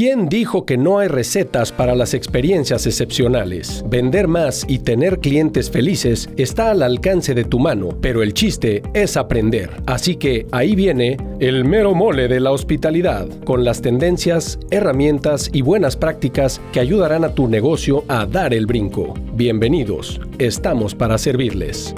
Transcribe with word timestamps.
¿Quién 0.00 0.30
dijo 0.30 0.64
que 0.64 0.78
no 0.78 0.98
hay 0.98 1.08
recetas 1.08 1.72
para 1.72 1.94
las 1.94 2.14
experiencias 2.14 2.86
excepcionales? 2.86 3.84
Vender 3.86 4.28
más 4.28 4.64
y 4.66 4.78
tener 4.78 5.18
clientes 5.18 5.70
felices 5.70 6.30
está 6.38 6.70
al 6.70 6.82
alcance 6.82 7.34
de 7.34 7.44
tu 7.44 7.58
mano, 7.58 7.90
pero 8.00 8.22
el 8.22 8.32
chiste 8.32 8.82
es 8.94 9.18
aprender. 9.18 9.68
Así 9.84 10.16
que 10.16 10.46
ahí 10.52 10.74
viene 10.74 11.18
el 11.38 11.66
mero 11.66 11.94
mole 11.94 12.28
de 12.28 12.40
la 12.40 12.50
hospitalidad, 12.50 13.28
con 13.44 13.62
las 13.62 13.82
tendencias, 13.82 14.58
herramientas 14.70 15.50
y 15.52 15.60
buenas 15.60 15.96
prácticas 15.96 16.62
que 16.72 16.80
ayudarán 16.80 17.26
a 17.26 17.34
tu 17.34 17.46
negocio 17.46 18.04
a 18.08 18.24
dar 18.24 18.54
el 18.54 18.64
brinco. 18.64 19.12
Bienvenidos, 19.34 20.18
estamos 20.38 20.94
para 20.94 21.18
servirles 21.18 21.94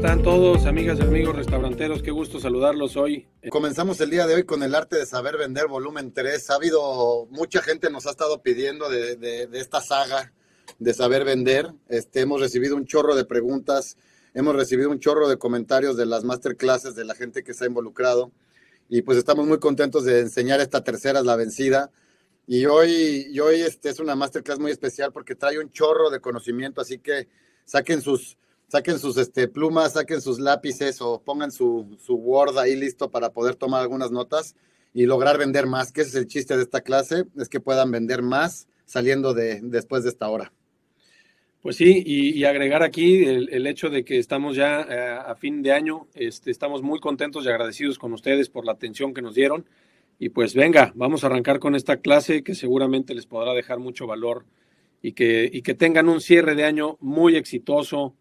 están 0.00 0.22
todos, 0.22 0.64
amigas 0.64 0.98
y 0.98 1.02
amigos 1.02 1.36
restauranteros? 1.36 2.00
Qué 2.00 2.10
gusto 2.10 2.40
saludarlos 2.40 2.96
hoy. 2.96 3.28
Comenzamos 3.50 4.00
el 4.00 4.08
día 4.08 4.26
de 4.26 4.34
hoy 4.34 4.44
con 4.44 4.62
el 4.62 4.74
arte 4.74 4.96
de 4.96 5.04
saber 5.04 5.36
vender 5.36 5.66
volumen 5.66 6.14
3. 6.14 6.48
Ha 6.48 6.54
habido 6.54 7.26
mucha 7.26 7.60
gente 7.60 7.90
nos 7.90 8.06
ha 8.06 8.10
estado 8.12 8.40
pidiendo 8.40 8.88
de, 8.88 9.46
esta 9.52 9.82
saga 9.82 10.32
de 10.78 10.94
saber 10.94 11.26
vender. 11.26 11.74
Este, 11.90 12.22
hemos 12.22 12.40
recibido 12.40 12.76
un 12.76 12.86
chorro 12.86 13.14
de 13.14 13.26
preguntas, 13.26 13.98
hemos 14.32 14.56
recibido 14.56 14.88
un 14.88 15.00
chorro 15.00 15.28
de 15.28 15.36
comentarios 15.36 15.98
de 15.98 16.06
las 16.06 16.24
masterclasses 16.24 16.94
de 16.94 17.04
la 17.04 17.14
gente 17.14 17.44
que 17.44 17.52
se 17.52 17.64
ha 17.64 17.66
involucrado 17.66 18.32
y 18.88 19.02
pues 19.02 19.18
estamos 19.18 19.46
muy 19.46 19.58
contentos 19.58 20.06
de 20.06 20.20
enseñar 20.20 20.60
esta 20.60 20.82
tercera, 20.82 21.22
la 21.22 21.36
vencida. 21.36 21.90
Y 22.46 22.64
hoy, 22.64 23.26
y 23.30 23.38
hoy 23.38 23.60
este 23.60 23.90
es 23.90 24.00
una 24.00 24.16
masterclass 24.16 24.60
muy 24.60 24.70
especial 24.70 25.12
porque 25.12 25.34
trae 25.34 25.58
un 25.58 25.70
chorro 25.70 26.08
de 26.08 26.20
conocimiento, 26.20 26.80
así 26.80 27.00
que 27.00 27.28
saquen 27.66 28.00
sus 28.00 28.38
saquen 28.70 28.98
sus 28.98 29.16
este, 29.16 29.48
plumas, 29.48 29.94
saquen 29.94 30.20
sus 30.20 30.38
lápices 30.38 31.00
o 31.00 31.20
pongan 31.20 31.50
su, 31.50 31.96
su 31.98 32.14
Word 32.14 32.56
ahí 32.58 32.76
listo 32.76 33.10
para 33.10 33.30
poder 33.30 33.56
tomar 33.56 33.82
algunas 33.82 34.12
notas 34.12 34.54
y 34.94 35.06
lograr 35.06 35.38
vender 35.38 35.66
más, 35.66 35.92
que 35.92 36.02
ese 36.02 36.10
es 36.10 36.14
el 36.16 36.26
chiste 36.26 36.56
de 36.56 36.62
esta 36.62 36.80
clase, 36.80 37.24
es 37.36 37.48
que 37.48 37.60
puedan 37.60 37.90
vender 37.90 38.22
más 38.22 38.68
saliendo 38.84 39.34
de 39.34 39.60
después 39.62 40.04
de 40.04 40.10
esta 40.10 40.28
hora. 40.28 40.52
Pues 41.62 41.76
sí, 41.76 42.02
y, 42.06 42.42
agregar 42.44 42.82
aquí 42.82 43.24
el, 43.24 43.66
hecho 43.66 43.90
de 43.90 44.02
que 44.02 44.18
estamos 44.18 44.56
ya 44.56 44.80
eh, 44.80 45.18
a 45.26 45.34
fin 45.34 45.62
de 45.62 45.72
año, 45.72 46.08
este, 46.14 46.50
estamos 46.50 46.80
muy 46.80 47.00
contentos 47.00 47.44
y 47.44 47.48
agradecidos 47.48 47.98
con 47.98 48.14
ustedes 48.14 48.48
por 48.48 48.64
la 48.64 48.72
atención 48.72 49.12
que 49.12 49.20
nos 49.20 49.34
dieron. 49.34 49.66
Y 50.18 50.30
pues 50.30 50.54
venga, 50.54 50.90
vamos 50.94 51.22
a 51.22 51.26
arrancar 51.26 51.58
con 51.58 51.74
esta 51.74 51.98
clase 51.98 52.42
que 52.42 52.54
seguramente 52.54 53.14
les 53.14 53.26
podrá 53.26 53.52
dejar 53.52 53.78
mucho 53.78 54.06
valor 54.06 54.46
y 55.02 55.12
que, 55.12 55.50
y 55.52 55.60
que 55.60 55.74
tengan 55.74 56.08
un 56.08 56.22
cierre 56.22 56.54
de 56.54 56.64
año 56.64 56.96
muy 57.00 57.36
exitoso, 57.36 58.14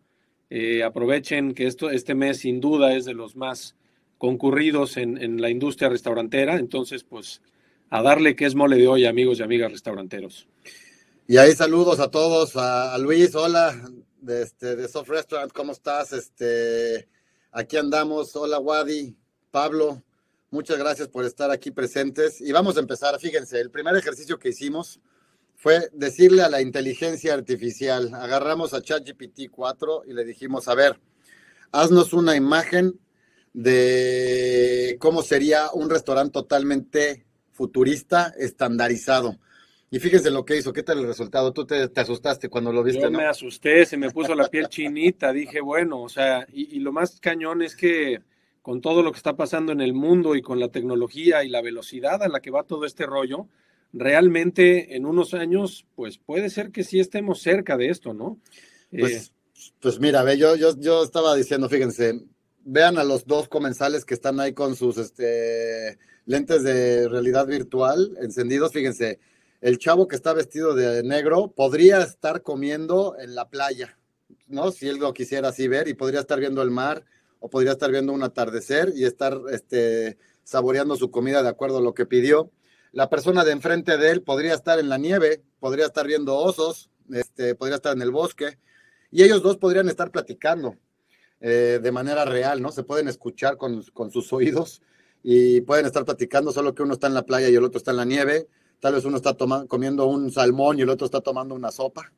eh, 0.49 0.83
aprovechen 0.83 1.53
que 1.53 1.67
esto, 1.67 1.89
este 1.89 2.15
mes 2.15 2.39
sin 2.39 2.59
duda 2.59 2.93
es 2.93 3.05
de 3.05 3.13
los 3.13 3.35
más 3.35 3.75
concurridos 4.17 4.97
en, 4.97 5.41
la 5.41 5.49
industria 5.49 5.89
restaurantera. 5.89 6.57
Entonces, 6.57 7.03
pues 7.03 7.41
a 7.89 8.01
darle 8.01 8.35
que 8.35 8.45
es 8.45 8.55
mole 8.55 8.77
de 8.77 8.87
hoy, 8.87 9.05
amigos 9.05 9.39
y 9.39 9.43
amigas 9.43 9.71
restauranteros. 9.71 10.47
Y 11.27 11.37
ahí 11.37 11.53
saludos 11.53 11.99
a 11.99 12.09
todos, 12.09 12.55
a, 12.55 12.97
Luis, 12.97 13.35
hola, 13.35 13.79
de, 14.19 14.41
este, 14.43 14.75
de 14.75 14.87
Soft 14.87 15.09
Restaurant, 15.09 15.51
¿cómo 15.51 15.71
estás? 15.71 16.11
Este, 16.11 17.07
aquí 17.51 17.77
andamos, 17.77 18.35
hola 18.35 18.59
Wadi, 18.59 19.15
Pablo, 19.51 20.03
muchas 20.49 20.77
gracias 20.77 21.07
por 21.07 21.25
estar 21.25 21.51
aquí 21.51 21.71
presentes. 21.71 22.41
Y 22.41 22.51
vamos 22.51 22.77
a 22.77 22.79
empezar, 22.79 23.17
fíjense, 23.19 23.59
el 23.59 23.69
primer 23.69 23.95
ejercicio 23.95 24.39
que 24.39 24.49
hicimos 24.49 24.99
fue 25.59 25.89
decirle 25.91 26.41
a 26.41 26.49
la 26.49 26.61
inteligencia 26.61 27.33
artificial, 27.33 28.13
agarramos 28.13 28.73
a 28.73 28.81
ChatGPT 28.81 29.49
4 29.51 30.03
y 30.07 30.13
le 30.13 30.23
dijimos, 30.23 30.69
a 30.69 30.73
ver, 30.73 30.97
haznos 31.73 32.13
una 32.13 32.37
imagen 32.37 32.97
de 33.51 34.95
cómo 35.01 35.21
sería 35.21 35.65
un 35.73 35.89
restaurante 35.89 36.31
totalmente 36.31 37.25
futurista, 37.51 38.33
estandarizado. 38.39 39.37
Y 39.91 39.99
fíjense 39.99 40.31
lo 40.31 40.45
que 40.45 40.55
hizo, 40.55 40.71
¿qué 40.71 40.81
tal 40.81 40.99
el 40.99 41.07
resultado? 41.07 41.51
Tú 41.51 41.65
te, 41.65 41.91
asustaste 41.93 42.47
cuando 42.47 42.71
lo 42.71 42.81
viste. 42.81 43.01
Yo 43.01 43.11
me 43.11 43.25
asusté, 43.25 43.85
se 43.85 43.97
me 43.97 44.11
puso 44.11 44.35
la 44.35 44.47
piel 44.47 44.69
chinita, 44.69 45.33
dije, 45.33 45.59
bueno, 45.59 46.01
o 46.01 46.07
sea, 46.07 46.47
y, 46.53 46.77
y 46.77 46.79
lo 46.79 46.93
más 46.93 47.19
cañón 47.19 47.63
es 47.63 47.75
que 47.75 48.21
con 48.61 48.79
todo 48.79 49.03
lo 49.03 49.11
que 49.11 49.17
está 49.17 49.35
pasando 49.35 49.73
en 49.73 49.81
el 49.81 49.91
mundo 49.91 50.35
y 50.35 50.41
con 50.41 50.57
la 50.57 50.69
tecnología 50.69 51.43
y 51.43 51.49
la 51.49 51.61
velocidad 51.61 52.23
a 52.23 52.29
la 52.29 52.39
que 52.39 52.49
va 52.49 52.63
todo 52.63 52.85
este 52.85 53.05
rollo, 53.05 53.49
realmente 53.93 54.95
en 54.95 55.05
unos 55.05 55.33
años, 55.33 55.85
pues 55.95 56.17
puede 56.17 56.49
ser 56.49 56.71
que 56.71 56.83
sí 56.83 56.99
estemos 56.99 57.41
cerca 57.41 57.77
de 57.77 57.89
esto, 57.89 58.13
¿no? 58.13 58.39
Pues, 58.91 59.13
eh, 59.13 59.31
pues 59.79 59.99
mira, 59.99 60.23
ve, 60.23 60.37
yo, 60.37 60.55
yo, 60.55 60.77
yo 60.77 61.03
estaba 61.03 61.35
diciendo, 61.35 61.69
fíjense, 61.69 62.21
vean 62.63 62.97
a 62.97 63.03
los 63.03 63.25
dos 63.25 63.47
comensales 63.47 64.05
que 64.05 64.13
están 64.13 64.39
ahí 64.39 64.53
con 64.53 64.75
sus 64.75 64.97
este, 64.97 65.97
lentes 66.25 66.63
de 66.63 67.07
realidad 67.09 67.47
virtual 67.47 68.17
encendidos, 68.21 68.71
fíjense, 68.71 69.19
el 69.61 69.77
chavo 69.77 70.07
que 70.07 70.15
está 70.15 70.33
vestido 70.33 70.73
de 70.73 71.03
negro 71.03 71.51
podría 71.51 72.01
estar 72.01 72.43
comiendo 72.43 73.17
en 73.19 73.35
la 73.35 73.49
playa, 73.49 73.97
¿no? 74.47 74.71
Si 74.71 74.87
él 74.87 74.97
lo 74.97 75.13
quisiera 75.13 75.49
así 75.49 75.67
ver 75.67 75.87
y 75.87 75.95
podría 75.95 76.21
estar 76.21 76.39
viendo 76.39 76.61
el 76.61 76.71
mar 76.71 77.03
o 77.39 77.49
podría 77.49 77.73
estar 77.73 77.91
viendo 77.91 78.13
un 78.13 78.23
atardecer 78.23 78.93
y 78.95 79.03
estar 79.03 79.37
este, 79.51 80.17
saboreando 80.43 80.95
su 80.95 81.11
comida 81.11 81.43
de 81.43 81.49
acuerdo 81.49 81.79
a 81.79 81.81
lo 81.81 81.93
que 81.93 82.05
pidió 82.05 82.51
la 82.91 83.09
persona 83.09 83.43
de 83.43 83.51
enfrente 83.51 83.97
de 83.97 84.11
él 84.11 84.21
podría 84.21 84.53
estar 84.53 84.79
en 84.79 84.89
la 84.89 84.97
nieve, 84.97 85.43
podría 85.59 85.85
estar 85.85 86.07
viendo 86.07 86.35
osos, 86.35 86.89
este, 87.11 87.55
podría 87.55 87.75
estar 87.75 87.95
en 87.95 88.01
el 88.01 88.11
bosque, 88.11 88.57
y 89.11 89.23
ellos 89.23 89.41
dos 89.41 89.57
podrían 89.57 89.89
estar 89.89 90.11
platicando 90.11 90.75
eh, 91.41 91.79
de 91.81 91.91
manera 91.91 92.25
real, 92.25 92.61
¿no? 92.61 92.71
Se 92.71 92.83
pueden 92.83 93.07
escuchar 93.07 93.57
con, 93.57 93.83
sus 94.11 94.33
oídos 94.33 94.81
y 95.23 95.61
pueden 95.61 95.85
estar 95.85 96.05
platicando, 96.05 96.51
solo 96.51 96.75
que 96.75 96.83
uno 96.83 96.93
está 96.93 97.07
en 97.07 97.13
la 97.13 97.25
playa 97.25 97.49
y 97.49 97.55
el 97.55 97.63
otro 97.63 97.77
está 97.77 97.91
en 97.91 97.97
la 97.97 98.05
nieve, 98.05 98.47
tal 98.79 98.93
vez 98.93 99.05
uno 99.05 99.17
está 99.17 99.35
comiendo 99.67 100.05
un 100.05 100.31
salmón 100.31 100.79
y 100.79 100.81
el 100.81 100.89
otro 100.89 101.05
está 101.05 101.21
tomando 101.21 101.55
una 101.55 101.71
sopa. 101.71 102.11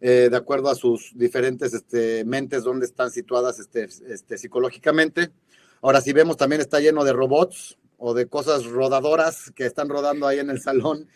Eh, 0.00 0.28
de 0.30 0.36
acuerdo 0.36 0.68
a 0.68 0.74
sus 0.74 1.12
diferentes 1.14 1.72
este, 1.72 2.24
mentes 2.24 2.64
donde 2.64 2.84
están 2.84 3.10
situadas 3.10 3.58
este, 3.58 3.88
este, 4.08 4.36
psicológicamente. 4.36 5.30
Ahora, 5.80 6.02
si 6.02 6.12
vemos, 6.12 6.36
también 6.36 6.60
está 6.60 6.80
lleno 6.80 7.02
de 7.02 7.14
robots, 7.14 7.78
o 7.98 8.14
de 8.14 8.26
cosas 8.28 8.64
rodadoras 8.64 9.50
que 9.54 9.66
están 9.66 9.88
rodando 9.88 10.26
ahí 10.26 10.38
en 10.38 10.50
el 10.50 10.60
salón 10.60 11.08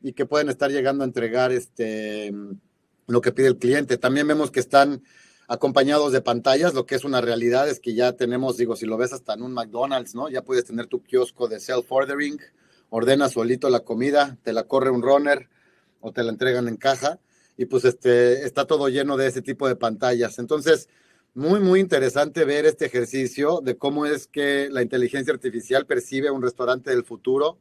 y 0.00 0.12
que 0.12 0.26
pueden 0.26 0.48
estar 0.48 0.70
llegando 0.70 1.04
a 1.04 1.06
entregar 1.06 1.52
este, 1.52 2.32
lo 3.06 3.20
que 3.20 3.32
pide 3.32 3.48
el 3.48 3.58
cliente. 3.58 3.98
También 3.98 4.28
vemos 4.28 4.50
que 4.50 4.60
están 4.60 5.02
acompañados 5.48 6.12
de 6.12 6.20
pantallas, 6.20 6.74
lo 6.74 6.84
que 6.84 6.94
es 6.94 7.04
una 7.04 7.20
realidad 7.20 7.68
es 7.68 7.80
que 7.80 7.94
ya 7.94 8.12
tenemos, 8.12 8.58
digo, 8.58 8.76
si 8.76 8.84
lo 8.84 8.98
ves 8.98 9.14
hasta 9.14 9.32
en 9.32 9.42
un 9.42 9.54
McDonald's, 9.54 10.14
¿no? 10.14 10.28
Ya 10.28 10.42
puedes 10.42 10.64
tener 10.64 10.86
tu 10.86 11.02
kiosco 11.02 11.48
de 11.48 11.58
self-ordering, 11.58 12.38
ordenas 12.90 13.32
solito 13.32 13.70
la 13.70 13.80
comida, 13.80 14.36
te 14.42 14.52
la 14.52 14.64
corre 14.64 14.90
un 14.90 15.02
runner 15.02 15.48
o 16.00 16.12
te 16.12 16.22
la 16.22 16.30
entregan 16.30 16.68
en 16.68 16.76
caja 16.76 17.18
y 17.56 17.64
pues 17.64 17.84
este, 17.84 18.44
está 18.44 18.66
todo 18.66 18.88
lleno 18.88 19.16
de 19.16 19.26
ese 19.26 19.42
tipo 19.42 19.66
de 19.66 19.74
pantallas. 19.74 20.38
Entonces, 20.38 20.88
muy, 21.34 21.60
muy 21.60 21.80
interesante 21.80 22.44
ver 22.44 22.66
este 22.66 22.86
ejercicio 22.86 23.60
de 23.62 23.76
cómo 23.76 24.06
es 24.06 24.26
que 24.26 24.68
la 24.70 24.82
inteligencia 24.82 25.32
artificial 25.32 25.86
percibe 25.86 26.30
un 26.30 26.42
restaurante 26.42 26.90
del 26.90 27.04
futuro 27.04 27.58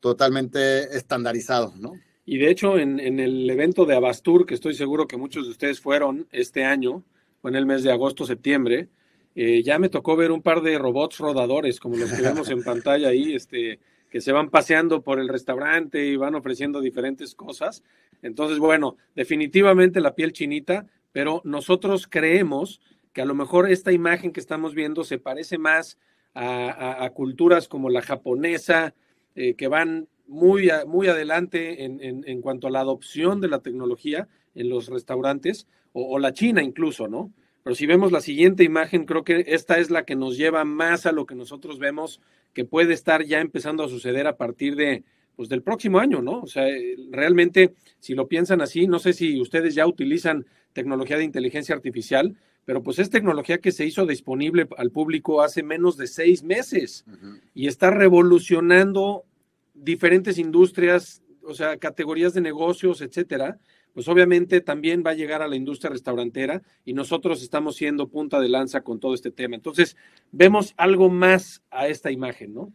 totalmente 0.00 0.96
estandarizado, 0.96 1.74
¿no? 1.78 1.92
Y 2.24 2.36
de 2.36 2.50
hecho, 2.50 2.78
en, 2.78 3.00
el 3.00 3.48
evento 3.48 3.86
de 3.86 3.96
Abastur, 3.96 4.44
que 4.44 4.52
estoy 4.52 4.74
seguro 4.74 5.06
que 5.06 5.16
muchos 5.16 5.46
de 5.46 5.50
ustedes 5.50 5.80
fueron 5.80 6.26
este 6.30 6.62
año, 6.62 7.02
fue 7.40 7.50
en 7.50 7.56
el 7.56 7.64
mes 7.64 7.82
de 7.82 7.90
agosto, 7.90 8.26
septiembre, 8.26 8.88
eh, 9.34 9.62
ya 9.62 9.78
me 9.78 9.88
tocó 9.88 10.14
ver 10.14 10.30
un 10.30 10.42
par 10.42 10.60
de 10.60 10.76
robots 10.76 11.18
rodadores, 11.18 11.80
como 11.80 11.96
los 11.96 12.12
que 12.12 12.20
vemos 12.20 12.50
en 12.50 12.62
pantalla 12.64 13.08
ahí, 13.08 13.34
este, 13.34 13.80
que 14.10 14.20
se 14.20 14.32
van 14.32 14.50
paseando 14.50 15.00
por 15.00 15.20
el 15.20 15.28
restaurante 15.28 16.04
y 16.04 16.16
van 16.16 16.34
ofreciendo 16.34 16.82
diferentes 16.82 17.34
cosas. 17.34 17.82
Entonces, 18.20 18.58
bueno, 18.58 18.96
definitivamente 19.14 20.00
la 20.00 20.14
piel 20.14 20.32
chinita, 20.32 20.86
pero 21.12 21.40
nosotros 21.44 22.06
creemos 22.06 22.80
que 23.18 23.22
a 23.22 23.24
lo 23.24 23.34
mejor 23.34 23.68
esta 23.68 23.90
imagen 23.90 24.30
que 24.30 24.38
estamos 24.38 24.76
viendo 24.76 25.02
se 25.02 25.18
parece 25.18 25.58
más 25.58 25.98
a, 26.34 27.10
culturas 27.14 27.66
como 27.66 27.90
la 27.90 28.00
japonesa, 28.00 28.94
eh, 29.34 29.54
que 29.54 29.66
van 29.66 30.06
muy, 30.28 30.70
muy 30.86 31.08
adelante 31.08 31.84
en, 31.84 32.40
cuanto 32.42 32.68
a 32.68 32.70
la 32.70 32.78
adopción 32.78 33.40
de 33.40 33.48
la 33.48 33.58
tecnología 33.58 34.28
en 34.54 34.68
los 34.68 34.86
restaurantes, 34.86 35.66
o, 35.92 36.16
la 36.20 36.32
China 36.32 36.62
incluso, 36.62 37.08
¿no? 37.08 37.32
Pero 37.64 37.74
si 37.74 37.86
vemos 37.86 38.12
la 38.12 38.20
siguiente 38.20 38.62
imagen, 38.62 39.04
creo 39.04 39.24
que 39.24 39.46
esta 39.48 39.80
es 39.80 39.90
la 39.90 40.04
que 40.04 40.14
nos 40.14 40.36
lleva 40.36 40.64
más 40.64 41.04
a 41.04 41.10
lo 41.10 41.26
que 41.26 41.34
nosotros 41.34 41.80
vemos 41.80 42.20
que 42.54 42.64
puede 42.64 42.94
estar 42.94 43.24
ya 43.24 43.40
empezando 43.40 43.82
a 43.82 43.88
suceder 43.88 44.28
a 44.28 44.36
partir 44.36 44.76
de, 44.76 45.02
pues 45.34 45.48
del 45.48 45.64
próximo 45.64 45.98
año, 45.98 46.22
¿no? 46.22 46.42
O 46.42 46.46
sea, 46.46 46.68
realmente, 47.10 47.74
si 47.98 48.14
lo 48.14 48.28
piensan 48.28 48.60
así, 48.60 48.86
no 48.86 49.00
sé 49.00 49.12
si 49.12 49.40
ustedes 49.40 49.74
ya 49.74 49.88
utilizan 49.88 50.46
tecnología 50.72 51.16
de 51.16 51.24
inteligencia 51.24 51.74
artificial, 51.74 52.36
pero 52.68 52.82
pues 52.82 52.98
es 52.98 53.08
tecnología 53.08 53.62
que 53.62 53.72
se 53.72 53.86
hizo 53.86 54.04
disponible 54.04 54.68
al 54.76 54.90
público 54.90 55.40
hace 55.40 55.62
menos 55.62 55.96
de 55.96 56.06
seis 56.06 56.42
meses 56.42 57.06
y 57.54 57.66
está 57.66 57.90
revolucionando 57.90 59.24
diferentes 59.72 60.36
industrias, 60.36 61.22
o 61.44 61.54
sea, 61.54 61.78
categorías 61.78 62.34
de 62.34 62.42
negocios, 62.42 63.00
etcétera. 63.00 63.58
Pues 63.94 64.06
obviamente 64.06 64.60
también 64.60 65.02
va 65.02 65.12
a 65.12 65.14
llegar 65.14 65.40
a 65.40 65.48
la 65.48 65.56
industria 65.56 65.88
restaurantera 65.88 66.60
y 66.84 66.92
nosotros 66.92 67.42
estamos 67.42 67.74
siendo 67.74 68.08
punta 68.08 68.38
de 68.38 68.50
lanza 68.50 68.82
con 68.82 69.00
todo 69.00 69.14
este 69.14 69.30
tema. 69.30 69.56
Entonces, 69.56 69.96
vemos 70.30 70.74
algo 70.76 71.08
más 71.08 71.62
a 71.70 71.88
esta 71.88 72.10
imagen, 72.10 72.52
¿no? 72.52 72.70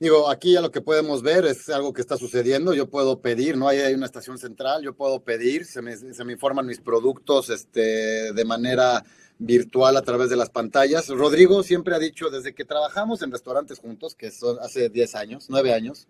Digo, 0.00 0.28
aquí 0.28 0.52
ya 0.52 0.60
lo 0.60 0.72
que 0.72 0.80
podemos 0.80 1.22
ver 1.22 1.44
es 1.44 1.68
algo 1.68 1.92
que 1.92 2.00
está 2.00 2.16
sucediendo. 2.16 2.74
Yo 2.74 2.90
puedo 2.90 3.20
pedir, 3.20 3.56
¿no? 3.56 3.68
Hay, 3.68 3.78
hay 3.78 3.94
una 3.94 4.06
estación 4.06 4.38
central, 4.38 4.82
yo 4.82 4.94
puedo 4.94 5.22
pedir, 5.22 5.64
se 5.64 5.82
me, 5.82 5.96
se 5.96 6.24
me 6.24 6.32
informan 6.32 6.66
mis 6.66 6.80
productos 6.80 7.48
este, 7.48 8.32
de 8.32 8.44
manera 8.44 9.04
virtual 9.38 9.96
a 9.96 10.02
través 10.02 10.30
de 10.30 10.36
las 10.36 10.50
pantallas. 10.50 11.08
Rodrigo 11.08 11.62
siempre 11.62 11.94
ha 11.94 11.98
dicho, 11.98 12.28
desde 12.28 12.54
que 12.54 12.64
trabajamos 12.64 13.22
en 13.22 13.30
restaurantes 13.30 13.78
juntos, 13.78 14.14
que 14.16 14.30
son 14.30 14.58
hace 14.60 14.88
10 14.88 15.14
años, 15.14 15.46
9 15.48 15.72
años, 15.72 16.08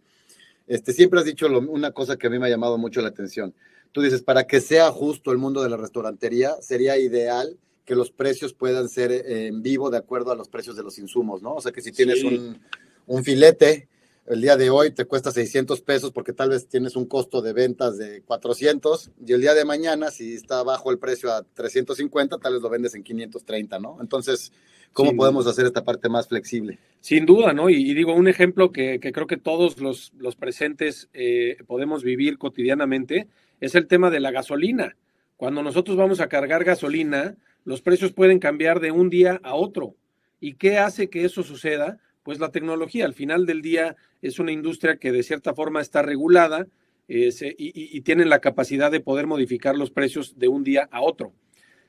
este, 0.66 0.92
siempre 0.92 1.20
has 1.20 1.26
dicho 1.26 1.48
lo, 1.48 1.58
una 1.58 1.92
cosa 1.92 2.16
que 2.16 2.26
a 2.26 2.30
mí 2.30 2.38
me 2.38 2.46
ha 2.46 2.50
llamado 2.50 2.78
mucho 2.78 3.02
la 3.02 3.08
atención. 3.08 3.54
Tú 3.92 4.00
dices, 4.00 4.22
para 4.22 4.44
que 4.46 4.60
sea 4.60 4.90
justo 4.90 5.30
el 5.30 5.38
mundo 5.38 5.62
de 5.62 5.68
la 5.68 5.76
restaurantería, 5.76 6.54
sería 6.60 6.98
ideal 6.98 7.58
que 7.84 7.94
los 7.94 8.10
precios 8.10 8.54
puedan 8.54 8.88
ser 8.88 9.12
en 9.12 9.62
vivo 9.62 9.90
de 9.90 9.98
acuerdo 9.98 10.32
a 10.32 10.36
los 10.36 10.48
precios 10.48 10.74
de 10.74 10.82
los 10.82 10.98
insumos, 10.98 11.42
¿no? 11.42 11.54
O 11.54 11.60
sea 11.60 11.70
que 11.70 11.82
si 11.82 11.92
tienes 11.92 12.20
sí. 12.20 12.26
un, 12.26 12.58
un 13.06 13.24
filete 13.24 13.88
el 14.26 14.40
día 14.40 14.56
de 14.56 14.70
hoy 14.70 14.90
te 14.90 15.04
cuesta 15.04 15.30
600 15.30 15.82
pesos 15.82 16.10
porque 16.10 16.32
tal 16.32 16.48
vez 16.48 16.66
tienes 16.66 16.96
un 16.96 17.04
costo 17.04 17.42
de 17.42 17.52
ventas 17.52 17.98
de 17.98 18.22
400 18.22 19.10
y 19.26 19.32
el 19.32 19.42
día 19.42 19.52
de 19.52 19.66
mañana, 19.66 20.10
si 20.10 20.34
está 20.34 20.62
bajo 20.62 20.90
el 20.90 20.98
precio 20.98 21.30
a 21.30 21.42
350, 21.42 22.38
tal 22.38 22.54
vez 22.54 22.62
lo 22.62 22.70
vendes 22.70 22.94
en 22.94 23.02
530, 23.02 23.78
¿no? 23.80 23.98
Entonces, 24.00 24.50
¿cómo 24.94 25.10
Sin 25.10 25.18
podemos 25.18 25.44
duda. 25.44 25.52
hacer 25.52 25.66
esta 25.66 25.84
parte 25.84 26.08
más 26.08 26.26
flexible? 26.26 26.78
Sin 27.00 27.26
duda, 27.26 27.52
¿no? 27.52 27.68
Y, 27.68 27.74
y 27.74 27.92
digo, 27.92 28.14
un 28.14 28.26
ejemplo 28.26 28.72
que, 28.72 28.98
que, 28.98 29.12
creo 29.12 29.26
que 29.26 29.36
todos 29.36 29.78
los, 29.78 30.14
los 30.16 30.36
presentes 30.36 31.10
eh, 31.12 31.58
podemos 31.66 32.02
vivir 32.02 32.38
cotidianamente 32.38 33.28
es 33.60 33.74
el 33.74 33.86
tema 33.86 34.10
de 34.10 34.20
la 34.20 34.30
gasolina. 34.30 34.96
Cuando 35.36 35.62
nosotros 35.62 35.98
vamos 35.98 36.20
a 36.20 36.28
cargar 36.28 36.64
gasolina, 36.64 37.36
los 37.64 37.82
precios 37.82 38.12
pueden 38.12 38.38
cambiar 38.38 38.80
de 38.80 38.90
un 38.90 39.10
día 39.10 39.38
a 39.42 39.54
otro. 39.54 39.96
¿Y 40.40 40.54
qué 40.54 40.78
hace 40.78 41.10
que 41.10 41.26
eso 41.26 41.42
suceda? 41.42 41.98
Pues 42.24 42.40
la 42.40 42.50
tecnología 42.50 43.04
al 43.04 43.14
final 43.14 43.46
del 43.46 43.62
día 43.62 43.94
es 44.22 44.40
una 44.40 44.50
industria 44.50 44.96
que 44.96 45.12
de 45.12 45.22
cierta 45.22 45.54
forma 45.54 45.80
está 45.80 46.02
regulada 46.02 46.66
eh, 47.06 47.30
y, 47.58 47.96
y, 47.96 48.00
tienen 48.00 48.30
la 48.30 48.40
capacidad 48.40 48.90
de 48.90 49.00
poder 49.00 49.26
modificar 49.26 49.76
los 49.76 49.90
precios 49.90 50.38
de 50.38 50.48
un 50.48 50.64
día 50.64 50.88
a 50.90 51.02
otro. 51.02 51.34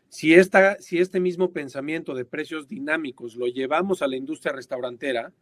Si, 0.10 0.34
esta, 0.34 0.80
si 0.82 1.00
este 1.00 1.22
mismo 1.22 1.52
pensamiento 1.52 2.14
de 2.14 2.26
precios 2.26 2.68
dinámicos 2.68 3.36
lo 3.36 3.48
llevamos 3.48 4.02
a 4.02 4.08
la 4.08 4.18
industria 4.18 4.54
restaurantera, 4.54 5.34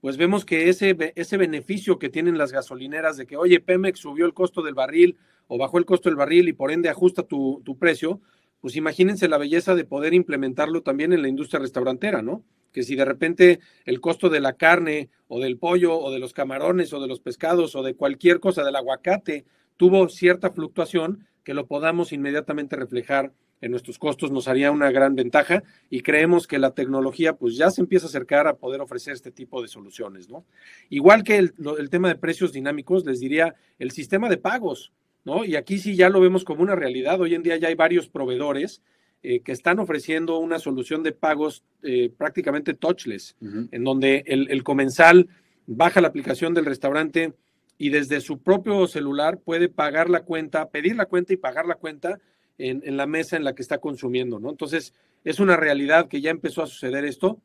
pues 0.00 0.16
vemos 0.16 0.44
que 0.44 0.68
ese, 0.68 0.96
ese 1.16 1.36
beneficio 1.36 1.98
que 1.98 2.08
tienen 2.08 2.38
las 2.38 2.52
gasolineras 2.52 3.16
de 3.16 3.26
que, 3.26 3.36
oye, 3.36 3.60
Pemex 3.60 3.98
subió 3.98 4.26
el 4.26 4.34
costo 4.34 4.62
del 4.62 4.74
barril 4.74 5.16
o 5.48 5.58
bajó 5.58 5.78
el 5.78 5.84
costo 5.84 6.08
del 6.08 6.16
barril 6.16 6.48
y 6.48 6.52
por 6.52 6.70
ende 6.70 6.88
ajusta 6.88 7.24
tu, 7.24 7.62
tu 7.64 7.78
precio, 7.78 8.20
pues 8.60 8.76
imagínense 8.76 9.28
la 9.28 9.38
belleza 9.38 9.74
de 9.74 9.84
poder 9.84 10.14
implementarlo 10.14 10.82
también 10.82 11.12
en 11.12 11.22
la 11.22 11.28
industria 11.28 11.60
restaurantera, 11.60 12.22
¿no? 12.22 12.44
Que 12.76 12.82
si 12.82 12.94
de 12.94 13.06
repente 13.06 13.60
el 13.86 14.02
costo 14.02 14.28
de 14.28 14.38
la 14.38 14.52
carne 14.52 15.08
o 15.28 15.40
del 15.40 15.56
pollo 15.56 15.98
o 15.98 16.10
de 16.10 16.18
los 16.18 16.34
camarones 16.34 16.92
o 16.92 17.00
de 17.00 17.08
los 17.08 17.20
pescados 17.20 17.74
o 17.74 17.82
de 17.82 17.94
cualquier 17.94 18.38
cosa 18.38 18.64
del 18.64 18.76
aguacate 18.76 19.46
tuvo 19.78 20.10
cierta 20.10 20.50
fluctuación, 20.50 21.26
que 21.42 21.54
lo 21.54 21.66
podamos 21.66 22.12
inmediatamente 22.12 22.76
reflejar 22.76 23.32
en 23.62 23.70
nuestros 23.70 23.98
costos 23.98 24.30
nos 24.30 24.46
haría 24.46 24.70
una 24.70 24.90
gran 24.90 25.14
ventaja 25.14 25.62
y 25.88 26.02
creemos 26.02 26.46
que 26.46 26.58
la 26.58 26.72
tecnología 26.72 27.32
pues 27.32 27.56
ya 27.56 27.70
se 27.70 27.80
empieza 27.80 28.04
a 28.04 28.10
acercar 28.10 28.46
a 28.46 28.58
poder 28.58 28.82
ofrecer 28.82 29.14
este 29.14 29.30
tipo 29.30 29.62
de 29.62 29.68
soluciones, 29.68 30.28
¿no? 30.28 30.44
Igual 30.90 31.24
que 31.24 31.38
el, 31.38 31.54
tema 31.88 32.08
de 32.08 32.16
precios 32.16 32.52
dinámicos, 32.52 33.06
les 33.06 33.20
diría 33.20 33.54
el 33.78 33.90
sistema 33.90 34.28
de 34.28 34.36
pagos, 34.36 34.92
¿no? 35.24 35.46
Y 35.46 35.56
aquí 35.56 35.78
sí 35.78 35.96
ya 35.96 36.10
lo 36.10 36.20
vemos 36.20 36.44
como 36.44 36.62
una 36.62 36.74
realidad. 36.74 37.18
Hoy 37.22 37.34
en 37.34 37.42
día 37.42 37.56
ya 37.56 37.68
hay 37.68 37.74
varios 37.74 38.10
proveedores 38.10 38.82
eh, 39.28 39.40
que 39.40 39.50
están 39.50 39.80
ofreciendo 39.80 40.38
una 40.38 40.60
solución 40.60 41.02
de 41.02 41.10
pagos 41.10 41.64
eh, 41.82 42.12
prácticamente 42.16 42.74
touchless, 42.74 43.34
uh 43.40 43.44
-huh. 43.44 43.68
en 43.72 43.82
donde 43.82 44.22
el, 44.24 44.48
el, 44.52 44.62
comensal 44.62 45.26
baja 45.66 46.00
la 46.00 46.06
aplicación 46.06 46.54
del 46.54 46.64
restaurante 46.64 47.32
y 47.76 47.88
desde 47.88 48.20
su 48.20 48.38
propio 48.38 48.86
celular 48.86 49.40
puede 49.40 49.68
pagar 49.68 50.08
la 50.10 50.20
cuenta, 50.20 50.70
pedir 50.70 50.94
la 50.94 51.06
cuenta 51.06 51.32
y 51.32 51.38
pagar 51.38 51.66
la 51.66 51.74
cuenta 51.74 52.20
en, 52.56 52.82
en 52.84 52.96
la 52.96 53.08
mesa 53.08 53.36
en 53.36 53.42
la 53.42 53.52
que 53.52 53.62
está 53.62 53.78
consumiendo, 53.78 54.38
¿no? 54.38 54.48
Entonces, 54.48 54.94
es 55.24 55.40
una 55.40 55.56
realidad 55.56 56.06
que 56.06 56.20
ya 56.20 56.30
empezó 56.30 56.62
a 56.62 56.68
suceder 56.68 57.04
esto 57.04 57.42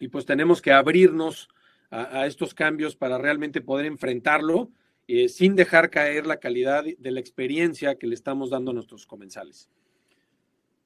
y 0.00 0.08
pues 0.08 0.26
tenemos 0.26 0.60
que 0.60 0.72
abrirnos 0.72 1.48
a, 1.90 2.22
a 2.22 2.26
estos 2.26 2.52
cambios 2.52 2.96
para 2.96 3.16
realmente 3.16 3.60
poder 3.60 3.86
enfrentarlo 3.86 4.72
eh, 5.06 5.28
sin 5.28 5.54
dejar 5.54 5.90
caer 5.90 6.26
la 6.26 6.38
calidad 6.38 6.84
de 6.84 7.10
la 7.10 7.20
experiencia 7.20 7.94
que 7.94 8.06
le 8.06 8.14
estamos 8.14 8.50
dando 8.50 8.72
a 8.72 8.74
nuestros 8.74 9.06
comensales. 9.06 9.68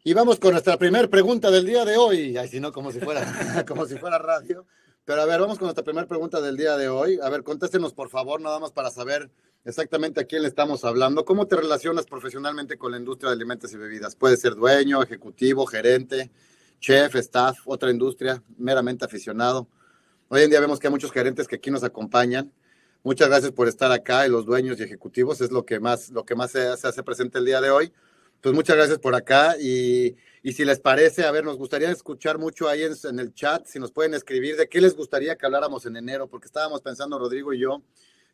Y 0.07 0.15
vamos 0.15 0.39
con 0.39 0.53
nuestra 0.53 0.79
primera 0.79 1.09
pregunta 1.09 1.51
del 1.51 1.67
día 1.67 1.85
de 1.85 1.97
hoy. 1.97 2.37
Ay, 2.37 2.47
si 2.47 2.61
no, 2.61 2.71
como 2.71 2.93
si 2.93 3.01
fuera, 3.01 3.25
como 3.67 3.87
si 3.87 3.99
fuera 3.99 4.19
radio. 4.19 4.65
Pero 5.05 5.21
a 5.21 5.25
ver, 5.25 5.41
vamos 5.41 5.59
con 5.59 5.67
nuestra 5.67 5.83
primera 5.83 6.07
pregunta 6.07 6.41
del 6.41 6.57
día 6.57 6.77
de 6.77 6.89
hoy. 6.89 7.19
A 7.21 7.29
ver, 7.29 7.43
contéstenos 7.43 7.93
por 7.93 8.09
favor, 8.09 8.41
nada 8.41 8.61
más 8.61 8.71
para 8.71 8.93
saber 8.93 9.29
exactamente 9.65 10.21
a 10.21 10.25
quién 10.25 10.43
le 10.43 10.49
estamos 10.49 10.85
hablando. 10.85 11.25
¿Cómo 11.25 11.49
te 11.49 11.57
relacionas 11.57 12.07
profesionalmente 12.07 12.79
con 12.79 12.93
la 12.93 12.99
industria 12.99 13.31
de 13.31 13.35
alimentos 13.35 13.73
y 13.73 13.79
bebidas? 13.79 14.15
Puede 14.15 14.37
ser 14.37 14.55
dueño, 14.55 15.03
ejecutivo, 15.03 15.67
gerente, 15.67 16.31
chef, 16.79 17.17
staff, 17.17 17.59
otra 17.65 17.91
industria, 17.91 18.41
meramente 18.59 19.05
aficionado. 19.05 19.67
Hoy 20.29 20.43
en 20.43 20.51
día 20.51 20.61
vemos 20.61 20.79
que 20.79 20.87
hay 20.87 20.93
muchos 20.93 21.11
gerentes 21.11 21.49
que 21.49 21.57
aquí 21.57 21.73
nos 21.73 21.83
acompañan. 21.83 22.53
Muchas 23.03 23.27
gracias 23.27 23.51
por 23.51 23.67
estar 23.67 23.91
acá 23.91 24.25
y 24.25 24.31
los 24.31 24.47
dueños 24.47 24.79
y 24.79 24.85
ejecutivos 24.85 25.41
es 25.41 25.51
lo 25.51 25.67
que 25.67 25.81
más, 25.81 26.11
lo 26.11 26.25
que 26.25 26.37
más 26.37 26.53
se, 26.53 26.77
se 26.77 26.87
hace 26.87 27.03
presente 27.03 27.39
el 27.39 27.45
día 27.45 27.61
de 27.61 27.71
hoy. 27.71 27.93
Pues 28.41 28.55
muchas 28.55 28.77
gracias 28.77 28.99
por 28.99 29.15
acá 29.15 29.57
y, 29.59 30.17
y, 30.43 30.53
si 30.53 30.65
les 30.65 30.79
parece, 30.79 31.25
a 31.25 31.31
ver, 31.31 31.45
nos 31.45 31.57
gustaría 31.57 31.91
escuchar 31.91 32.39
mucho 32.39 32.69
ahí 32.69 32.83
en, 32.83 32.93
en, 33.05 33.19
el 33.19 33.35
chat, 33.35 33.67
si 33.67 33.79
nos 33.79 33.91
pueden 33.91 34.15
escribir 34.15 34.57
de 34.57 34.69
qué 34.69 34.81
les 34.81 34.95
gustaría 34.95 35.37
que 35.37 35.47
habláramos 35.47 35.87
en 35.87 35.97
enero, 35.97 36.29
porque 36.29 36.47
estábamos 36.47 36.83
pensando, 36.83 37.19
Rodrigo 37.19 37.53
y 37.53 37.59
yo, 37.59 37.83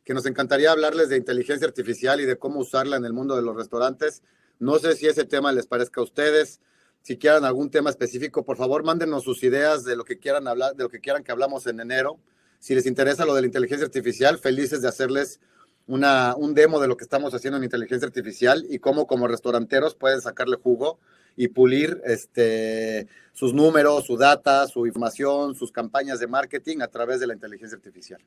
que 0.05 0.15
nos 0.15 0.27
encantaría 0.27 0.73
hablarles 0.73 1.09
de 1.09 1.17
inteligencia 1.17 1.67
artificial 1.67 2.21
y 2.21 2.27
de 2.27 2.37
cómo 2.37 2.61
usarla 2.61 2.97
en 2.97 3.05
el 3.05 3.13
mundo 3.13 3.37
de 3.37 3.43
los 3.43 3.57
restaurantes. 3.57 4.23
No 4.59 4.79
sé 4.79 4.97
si 4.97 5.07
ese 5.07 5.25
tema 5.25 5.53
les 5.53 5.67
parezca 5.67 6.01
a 6.01 6.05
ustedes. 6.05 6.61
Si 7.03 7.17
quieran 7.17 7.45
algún 7.45 7.71
tema 7.71 7.91
específico, 7.91 8.45
por 8.45 8.57
favor, 8.57 8.85
mándenos 8.85 9.25
sus 9.25 9.43
ideas 9.43 9.85
de 9.85 9.97
lo 9.97 10.05
que 10.05 10.19
quieran 10.19 10.47
hablar, 10.47 10.77
de 10.77 10.85
lo 10.85 10.89
que 10.89 11.01
quieran 11.01 11.25
que 11.25 11.33
hablamos 11.33 11.67
en 11.67 11.81
enero. 11.81 12.21
Si 12.59 12.75
les 12.75 12.87
interesa 12.87 13.25
lo 13.25 13.35
de 13.35 13.41
la 13.41 13.47
inteligencia 13.47 13.87
artificial, 13.87 14.39
felices 14.39 14.83
de 14.83 14.89
hacerles 14.89 15.41
una, 15.87 16.35
un 16.37 16.55
demo 16.55 16.81
de 16.81 16.89
lo 16.89 16.97
que 16.97 17.05
estamos 17.05 17.35
haciendo 17.35 17.59
en 17.59 17.65
inteligencia 17.65 18.07
artificial 18.07 18.65
y 18.69 18.79
cómo 18.79 19.07
como 19.07 19.29
restauranteros 19.29 19.95
pueden 19.95 20.21
sacarle 20.21 20.57
jugo 20.57 20.99
y 21.37 21.49
pulir 21.49 22.01
este, 22.05 23.07
sus 23.33 23.55
números, 23.55 24.05
su 24.07 24.17
data, 24.17 24.67
su 24.67 24.87
información, 24.87 25.55
sus 25.55 25.73
campañas 25.73 26.21
de 26.21 26.27
marketing 26.27 26.79
a 26.81 26.89
través 26.89 27.21
de 27.21 27.27
la 27.27 27.35
inteligencia 27.35 27.77
artificial. 27.77 28.21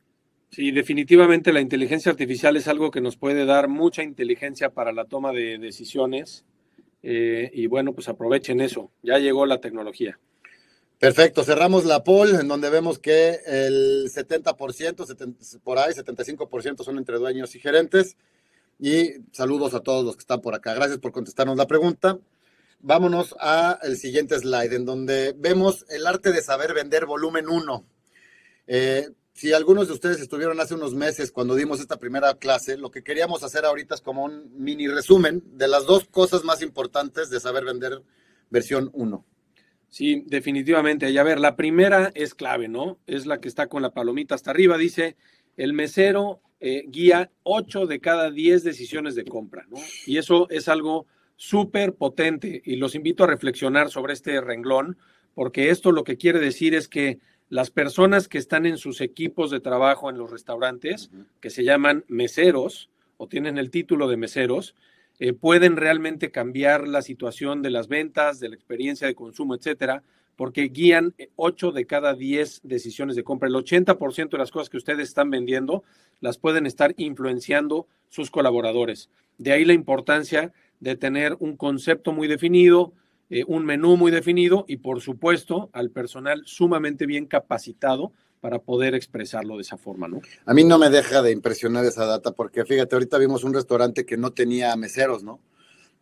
Sí, 0.50 0.72
definitivamente 0.72 1.52
la 1.52 1.62
inteligencia 1.62 2.12
artificial 2.12 2.56
es 2.56 2.68
algo 2.68 2.92
que 2.92 3.02
nos 3.02 3.18
puede 3.18 3.46
dar 3.46 3.68
mucha 3.68 4.04
inteligencia 4.04 4.70
para 4.70 4.92
la 4.94 5.06
toma 5.06 5.32
de 5.32 5.58
decisiones 5.58 6.46
eh, 7.04 7.52
y 7.54 7.68
bueno, 7.68 7.94
pues 7.94 8.08
aprovechen 8.10 8.62
eso, 8.62 8.92
ya 9.04 9.20
llegó 9.20 9.46
la 9.46 9.60
tecnología. 9.60 10.18
Perfecto, 11.00 11.44
cerramos 11.44 11.84
la 11.84 12.04
poll 12.04 12.36
en 12.36 12.48
donde 12.48 12.70
vemos 12.70 13.00
que 13.00 13.42
el 13.46 14.10
70%, 14.10 15.06
70, 15.06 15.60
por 15.64 15.78
ahí 15.78 15.94
75% 15.94 16.84
son 16.84 16.98
entre 16.98 17.18
dueños 17.18 17.54
y 17.56 17.60
gerentes. 17.60 18.16
Y 18.80 19.12
saludos 19.32 19.74
a 19.74 19.82
todos 19.82 20.06
los 20.06 20.16
que 20.16 20.22
están 20.22 20.42
por 20.42 20.56
acá. 20.56 20.74
Gracias 20.74 21.00
por 21.00 21.12
contestarnos 21.12 21.58
la 21.58 21.68
pregunta. 21.68 22.18
Vámonos 22.80 23.36
al 23.40 23.98
siguiente 23.98 24.38
slide, 24.38 24.74
en 24.74 24.86
donde 24.86 25.34
vemos 25.38 25.86
el 25.90 26.06
arte 26.08 26.32
de 26.32 26.42
saber 26.42 26.74
vender 26.74 27.06
volumen 27.06 27.50
1. 27.50 27.86
Eh, 28.68 29.10
si 29.34 29.54
algunos 29.54 29.88
de 29.88 29.94
ustedes 29.94 30.22
estuvieron 30.22 30.60
hace 30.62 30.76
unos 30.76 30.94
meses 30.94 31.32
cuando 31.32 31.56
dimos 31.56 31.80
esta 31.82 31.98
primera 31.98 32.36
clase, 32.36 32.78
lo 32.78 32.92
que 32.92 33.04
queríamos 33.04 33.44
hacer 33.44 33.66
ahorita 33.66 33.96
es 33.96 34.02
como 34.02 34.24
un 34.24 34.52
mini 34.56 34.88
resumen 34.88 35.44
de 35.58 35.68
las 35.68 35.86
dos 35.86 36.06
cosas 36.06 36.44
más 36.46 36.62
importantes 36.62 37.30
de 37.30 37.40
saber 37.42 37.66
vender 37.66 38.02
versión 38.50 38.90
1. 38.94 39.26
Sí, 39.96 40.24
definitivamente. 40.26 41.10
Y 41.10 41.18
a 41.18 41.24
ver, 41.24 41.40
la 41.40 41.56
primera 41.56 42.12
es 42.16 42.36
clave, 42.36 42.68
¿no? 42.68 43.00
Es 43.08 43.26
la 43.26 43.40
que 43.40 43.48
está 43.48 43.68
con 43.68 43.82
la 43.82 43.94
palomita 43.94 44.36
hasta 44.36 44.52
arriba. 44.52 44.78
Dice, 44.78 45.16
el 45.56 45.72
mesero 45.72 46.42
eh, 46.60 46.84
guía 46.90 47.32
8 47.44 47.86
de 47.86 48.02
cada 48.02 48.30
10 48.30 48.66
decisiones 48.66 49.16
de 49.16 49.24
compra, 49.24 49.66
¿no? 49.70 49.78
Y 50.06 50.18
eso 50.18 50.50
es 50.50 50.68
algo 50.68 51.06
súper 51.38 51.94
potente 51.94 52.62
y 52.66 52.76
los 52.76 52.94
invito 52.94 53.24
a 53.24 53.28
reflexionar 53.28 53.90
sobre 53.90 54.12
este 54.12 54.42
renglón, 54.42 54.98
porque 55.34 55.70
esto 55.70 55.94
lo 55.94 56.04
que 56.04 56.18
quiere 56.18 56.40
decir 56.40 56.76
es 56.76 56.90
que 56.90 57.20
las 57.48 57.72
personas 57.72 58.28
que 58.28 58.38
están 58.38 58.66
en 58.66 58.78
sus 58.78 59.00
equipos 59.00 59.50
de 59.50 59.62
trabajo 59.62 60.10
en 60.10 60.18
los 60.18 60.30
restaurantes, 60.30 61.10
uh 61.14 61.20
-huh. 61.20 61.26
que 61.40 61.50
se 61.50 61.64
llaman 61.64 62.04
meseros 62.10 62.90
o 63.16 63.30
tienen 63.30 63.58
el 63.58 63.72
título 63.72 64.10
de 64.10 64.18
meseros, 64.18 64.76
eh, 65.20 65.34
pueden 65.34 65.78
realmente 65.78 66.32
cambiar 66.32 66.88
la 66.88 67.02
situación 67.02 67.62
de 67.62 67.70
las 67.70 67.88
ventas, 67.88 68.40
de 68.40 68.50
la 68.50 68.56
experiencia 68.56 69.08
de 69.08 69.16
consumo, 69.16 69.56
etcétera, 69.56 70.04
porque 70.36 70.64
guían 70.64 71.14
8 71.38 71.72
de 71.72 71.86
cada 71.86 72.14
10 72.14 72.62
decisiones 72.64 73.16
de 73.16 73.24
compra. 73.24 73.48
El 73.48 73.56
80% 73.56 74.30
de 74.30 74.38
las 74.38 74.52
cosas 74.52 74.70
que 74.70 74.78
ustedes 74.78 75.08
están 75.08 75.30
vendiendo 75.30 75.84
las 76.20 76.38
pueden 76.38 76.66
estar 76.66 76.94
influenciando 76.98 77.88
sus 78.10 78.32
colaboradores. 78.32 79.10
De 79.38 79.52
ahí 79.52 79.66
la 79.66 79.74
importancia 79.74 80.54
de 80.80 80.96
tener 80.96 81.36
un 81.40 81.56
concepto 81.56 82.12
muy 82.12 82.28
definido, 82.28 82.94
eh, 83.30 83.44
un 83.48 83.66
menú 83.66 83.98
muy 83.98 84.12
definido 84.12 84.66
y, 84.68 84.78
por 84.78 85.02
supuesto, 85.02 85.70
al 85.74 85.90
personal 85.90 86.44
sumamente 86.46 87.06
bien 87.06 87.26
capacitado 87.26 88.12
para 88.46 88.60
poder 88.60 88.94
expresarlo 88.94 89.56
de 89.56 89.64
esa 89.64 89.76
forma, 89.76 90.08
¿no? 90.08 90.22
A 90.46 90.54
mí 90.54 90.64
no 90.64 90.78
me 90.78 90.92
deja 90.92 91.24
de 91.24 91.32
impresionar 91.32 91.84
esa 91.84 92.06
data 92.06 92.32
porque 92.32 92.64
fíjate, 92.64 92.94
ahorita 92.94 93.18
vimos 93.18 93.44
un 93.44 93.56
restaurante 93.56 94.06
que 94.06 94.18
no 94.18 94.34
tenía 94.34 94.76
meseros, 94.76 95.24
¿no? 95.24 95.40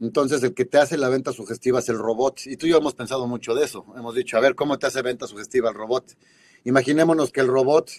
Entonces 0.01 0.43
el 0.43 0.53
que 0.53 0.65
te 0.65 0.77
hace 0.77 0.97
la 0.97 1.07
venta 1.07 1.31
sugestiva 1.31 1.79
es 1.79 1.87
el 1.87 1.97
robot. 1.97 2.41
Y 2.47 2.57
tú 2.57 2.65
y 2.65 2.71
yo 2.71 2.79
hemos 2.79 2.95
pensado 2.95 3.27
mucho 3.27 3.55
de 3.55 3.63
eso. 3.63 3.85
Hemos 3.95 4.13
dicho, 4.13 4.35
a 4.35 4.41
ver, 4.41 4.55
¿cómo 4.55 4.77
te 4.77 4.87
hace 4.87 5.01
venta 5.01 5.25
sugestiva 5.25 5.69
el 5.69 5.75
robot? 5.75 6.17
Imaginémonos 6.65 7.31
que 7.31 7.39
el 7.39 7.47
robot 7.47 7.91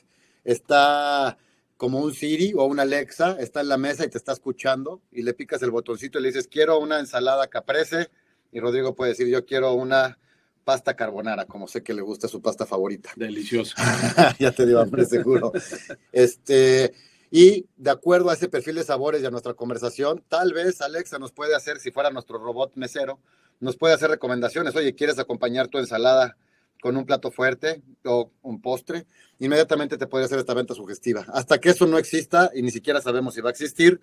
está 0.45 1.39
como 1.79 2.01
un 2.01 2.13
Siri 2.13 2.53
o 2.55 2.67
una 2.67 2.83
Alexa, 2.83 3.39
está 3.41 3.63
en 3.63 3.69
la 3.69 3.79
mesa 3.79 4.05
y 4.05 4.11
te 4.11 4.19
está 4.19 4.33
escuchando 4.33 5.01
y 5.11 5.23
le 5.23 5.33
picas 5.33 5.63
el 5.63 5.71
botoncito 5.71 6.19
y 6.19 6.23
le 6.23 6.29
dices, 6.29 6.49
quiero 6.49 6.79
una 6.81 7.01
ensalada 7.01 7.47
caprese. 7.47 8.11
Y 8.53 8.61
Rodrigo 8.61 8.95
puede 8.95 9.13
decir, 9.13 9.27
yo 9.29 9.47
quiero 9.47 9.73
una 9.73 10.19
pasta 10.65 10.97
carbonara, 10.97 11.45
como 11.47 11.69
sé 11.69 11.83
que 11.83 11.95
le 11.95 12.03
gusta 12.03 12.27
su 12.27 12.41
pasta 12.41 12.67
favorita. 12.67 13.11
Delicioso. 13.17 13.75
ya 14.39 14.51
te 14.51 14.67
dio 14.67 14.81
hambre, 14.81 15.05
seguro. 15.05 15.53
este, 16.13 16.93
y 17.31 17.67
de 17.77 17.91
acuerdo 17.91 18.31
a 18.31 18.35
ese 18.35 18.49
perfil 18.49 18.77
de 18.77 18.85
sabores 18.85 19.23
y 19.23 19.27
a 19.27 19.31
nuestra 19.31 19.55
conversación, 19.55 20.25
tal 20.29 20.53
vez 20.53 20.81
Alexa 20.81 21.19
nos 21.19 21.33
puede 21.33 21.55
hacer, 21.55 21.79
si 21.81 21.91
fuera 21.91 22.11
nuestro 22.11 22.39
robot 22.39 22.77
mesero, 22.77 23.21
nos 23.61 23.77
puede 23.77 23.95
hacer 23.95 24.11
recomendaciones. 24.11 24.75
Oye, 24.77 24.95
¿quieres 24.95 25.19
acompañar 25.19 25.69
tu 25.69 25.79
ensalada 25.79 26.37
con 26.81 26.97
un 26.97 27.05
plato 27.05 27.31
fuerte 27.31 27.83
o 28.05 28.31
un 28.43 28.61
postre? 28.61 29.07
Inmediatamente 29.39 29.99
te 29.99 30.07
puede 30.07 30.25
hacer 30.25 30.39
esta 30.39 30.55
venta 30.55 30.75
sugestiva. 30.75 31.27
Hasta 31.33 31.59
que 31.59 31.71
eso 31.71 31.87
no 31.87 31.99
exista 31.99 32.51
y 32.55 32.63
ni 32.63 32.71
siquiera 32.71 33.01
sabemos 33.01 33.35
si 33.35 33.41
va 33.41 33.51
a 33.51 33.53
existir, 33.53 34.01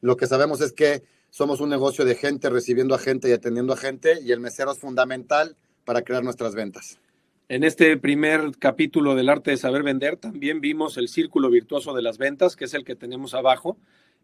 lo 0.00 0.16
que 0.16 0.26
sabemos 0.26 0.60
es 0.60 0.72
que 0.72 1.04
somos 1.30 1.60
un 1.60 1.70
negocio 1.70 2.04
de 2.04 2.14
gente 2.14 2.50
recibiendo 2.50 2.94
a 2.94 2.98
gente 2.98 3.28
y 3.28 3.32
atendiendo 3.32 3.72
a 3.72 3.76
gente 3.76 4.18
y 4.20 4.32
el 4.32 4.40
mesero 4.40 4.72
es 4.72 4.78
fundamental 4.78 5.56
para 5.84 6.02
crear 6.02 6.22
nuestras 6.22 6.54
ventas. 6.54 6.98
En 7.48 7.64
este 7.64 7.96
primer 7.96 8.52
capítulo 8.58 9.14
del 9.14 9.28
arte 9.28 9.50
de 9.50 9.56
saber 9.56 9.82
vender 9.82 10.16
también 10.16 10.60
vimos 10.60 10.96
el 10.96 11.08
círculo 11.08 11.50
virtuoso 11.50 11.92
de 11.92 12.02
las 12.02 12.16
ventas, 12.18 12.56
que 12.56 12.64
es 12.64 12.74
el 12.74 12.84
que 12.84 12.96
tenemos 12.96 13.34
abajo, 13.34 13.76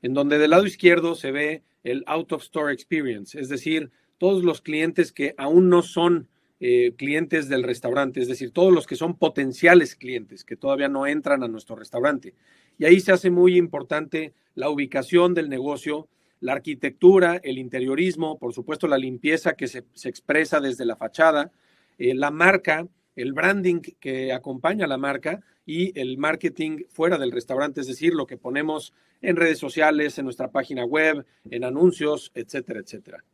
en 0.02 0.14
donde 0.14 0.38
del 0.38 0.50
lado 0.50 0.66
izquierdo 0.66 1.14
se 1.14 1.32
ve 1.32 1.62
el 1.84 2.04
out 2.06 2.32
of 2.32 2.42
store 2.42 2.72
experience, 2.72 3.38
es 3.38 3.48
decir, 3.48 3.90
todos 4.18 4.42
los 4.42 4.60
clientes 4.60 5.12
que 5.12 5.34
aún 5.36 5.68
no 5.68 5.82
son 5.82 6.28
eh, 6.60 6.92
clientes 6.96 7.48
del 7.48 7.62
restaurante, 7.62 8.20
es 8.20 8.28
decir, 8.28 8.50
todos 8.50 8.72
los 8.72 8.86
que 8.86 8.96
son 8.96 9.16
potenciales 9.16 9.94
clientes 9.94 10.44
que 10.44 10.56
todavía 10.56 10.88
no 10.88 11.06
entran 11.06 11.42
a 11.44 11.48
nuestro 11.48 11.76
restaurante. 11.76 12.34
Y 12.78 12.84
ahí 12.84 12.98
se 13.00 13.12
hace 13.12 13.30
muy 13.30 13.56
importante 13.56 14.32
la 14.54 14.68
ubicación 14.68 15.34
del 15.34 15.48
negocio, 15.48 16.08
la 16.40 16.52
arquitectura, 16.52 17.40
el 17.42 17.58
interiorismo, 17.58 18.38
por 18.38 18.52
supuesto 18.52 18.86
la 18.86 18.98
limpieza 18.98 19.54
que 19.54 19.66
se, 19.66 19.84
expresa 20.04 20.60
desde 20.60 20.84
la 20.84 20.96
fachada, 20.96 21.50
eh, 21.98 22.14
la 22.14 22.30
marca, 22.30 22.86
el 23.16 23.32
branding 23.32 23.80
que 23.98 24.32
acompaña 24.32 24.84
a 24.84 24.88
la 24.88 24.98
marca 24.98 25.40
y 25.66 25.98
el 26.00 26.16
marketing 26.16 26.84
fuera 26.88 27.18
del 27.18 27.32
restaurante, 27.32 27.80
es 27.80 27.88
decir, 27.88 28.14
lo 28.14 28.26
que 28.26 28.36
ponemos 28.36 28.94
en 29.20 29.36
redes 29.36 29.58
sociales, 29.58 30.18
en 30.18 30.24
nuestra 30.24 30.50
página 30.50 30.84
web, 30.84 31.26
en 31.50 31.64
anuncios, 31.64 32.30
etcétera, 32.34 32.80
etcétera. 32.80 33.24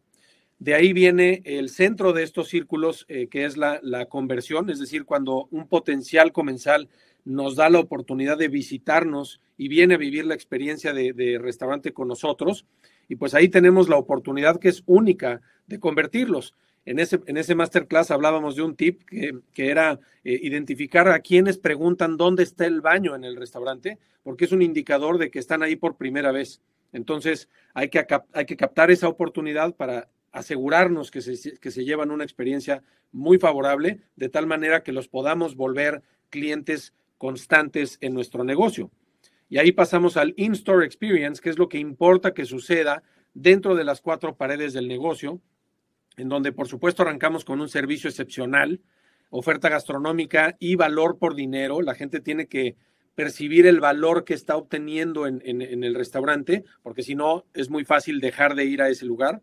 De 0.58 0.74
ahí 0.74 0.92
viene 0.92 1.42
el 1.44 1.68
centro 1.68 2.12
de 2.12 2.22
estos 2.22 2.48
círculos, 2.48 3.04
eh, 3.08 3.28
que 3.28 3.44
es 3.44 3.56
la, 3.56 3.80
conversión, 4.08 4.70
es 4.70 4.80
decir, 4.80 5.04
cuando 5.04 5.46
un 5.50 5.68
potencial 5.68 6.32
comensal 6.32 6.88
nos 7.24 7.56
da 7.56 7.68
la 7.68 7.80
oportunidad 7.80 8.38
de 8.38 8.48
visitarnos 8.48 9.40
y 9.56 9.68
viene 9.68 9.94
a 9.94 9.98
vivir 9.98 10.24
la 10.24 10.34
experiencia 10.34 10.92
de 10.92 11.38
restaurante 11.40 11.92
con 11.92 12.08
nosotros, 12.08 12.66
y 13.08 13.16
pues 13.16 13.34
ahí 13.34 13.48
tenemos 13.48 13.88
la 13.88 13.96
oportunidad 13.96 14.58
que 14.58 14.68
es 14.68 14.82
única 14.86 15.40
de 15.66 15.78
convertirlos. 15.80 16.54
En 16.86 16.98
ese, 16.98 17.20
en 17.26 17.36
ese 17.36 17.54
masterclass 17.54 18.10
hablábamos 18.10 18.56
de 18.56 18.62
un 18.62 18.76
tip 18.76 19.02
que, 19.04 19.40
era 19.56 20.00
eh, 20.22 20.38
identificar 20.42 21.08
a 21.08 21.20
quienes 21.20 21.56
preguntan 21.56 22.16
dónde 22.16 22.42
está 22.42 22.66
el 22.66 22.82
baño 22.82 23.14
en 23.14 23.24
el 23.24 23.36
restaurante, 23.36 23.98
porque 24.22 24.44
es 24.44 24.52
un 24.52 24.60
indicador 24.60 25.18
de 25.18 25.30
que 25.30 25.38
están 25.38 25.62
ahí 25.62 25.76
por 25.76 25.96
primera 25.96 26.30
vez. 26.30 26.60
Entonces 26.92 27.48
hay 27.72 27.88
que, 27.88 28.06
hay 28.32 28.44
que 28.44 28.56
captar 28.56 28.90
esa 28.90 29.08
oportunidad 29.08 29.74
para 29.74 30.08
asegurarnos 30.30 31.10
que 31.10 31.22
se, 31.22 31.58
que 31.58 31.70
se 31.70 31.84
llevan 31.84 32.10
una 32.10 32.24
experiencia 32.24 32.82
muy 33.12 33.38
favorable, 33.38 34.00
de 34.16 34.28
tal 34.28 34.46
manera 34.46 34.82
que 34.82 34.92
los 34.92 35.08
podamos 35.08 35.56
volver 35.56 36.02
clientes 36.28 36.92
constantes 37.16 37.96
en 38.00 38.12
nuestro 38.12 38.44
negocio. 38.44 38.90
Y 39.54 39.58
ahí 39.58 39.70
pasamos 39.70 40.16
al 40.16 40.34
in-store 40.36 40.84
experience, 40.84 41.40
que 41.40 41.48
es 41.48 41.58
lo 41.58 41.68
que 41.68 41.78
importa 41.78 42.34
que 42.34 42.44
suceda 42.44 43.04
dentro 43.34 43.76
de 43.76 43.84
las 43.84 44.00
cuatro 44.00 44.34
paredes 44.34 44.72
del 44.72 44.88
negocio, 44.88 45.40
en 46.16 46.28
donde 46.28 46.50
por 46.50 46.66
supuesto 46.66 47.02
arrancamos 47.02 47.44
con 47.44 47.60
un 47.60 47.68
servicio 47.68 48.10
excepcional, 48.10 48.80
oferta 49.30 49.68
gastronómica 49.68 50.56
y 50.58 50.74
valor 50.74 51.18
por 51.20 51.36
dinero. 51.36 51.82
La 51.82 51.94
gente 51.94 52.18
tiene 52.18 52.48
que 52.48 52.74
percibir 53.14 53.68
el 53.68 53.78
valor 53.78 54.24
que 54.24 54.34
está 54.34 54.56
obteniendo 54.56 55.28
en, 55.28 55.40
el 55.44 55.94
restaurante, 55.94 56.64
porque 56.82 57.04
si 57.04 57.14
no 57.14 57.44
es 57.54 57.70
muy 57.70 57.84
fácil 57.84 58.18
dejar 58.18 58.56
de 58.56 58.64
ir 58.64 58.82
a 58.82 58.88
ese 58.88 59.06
lugar. 59.06 59.40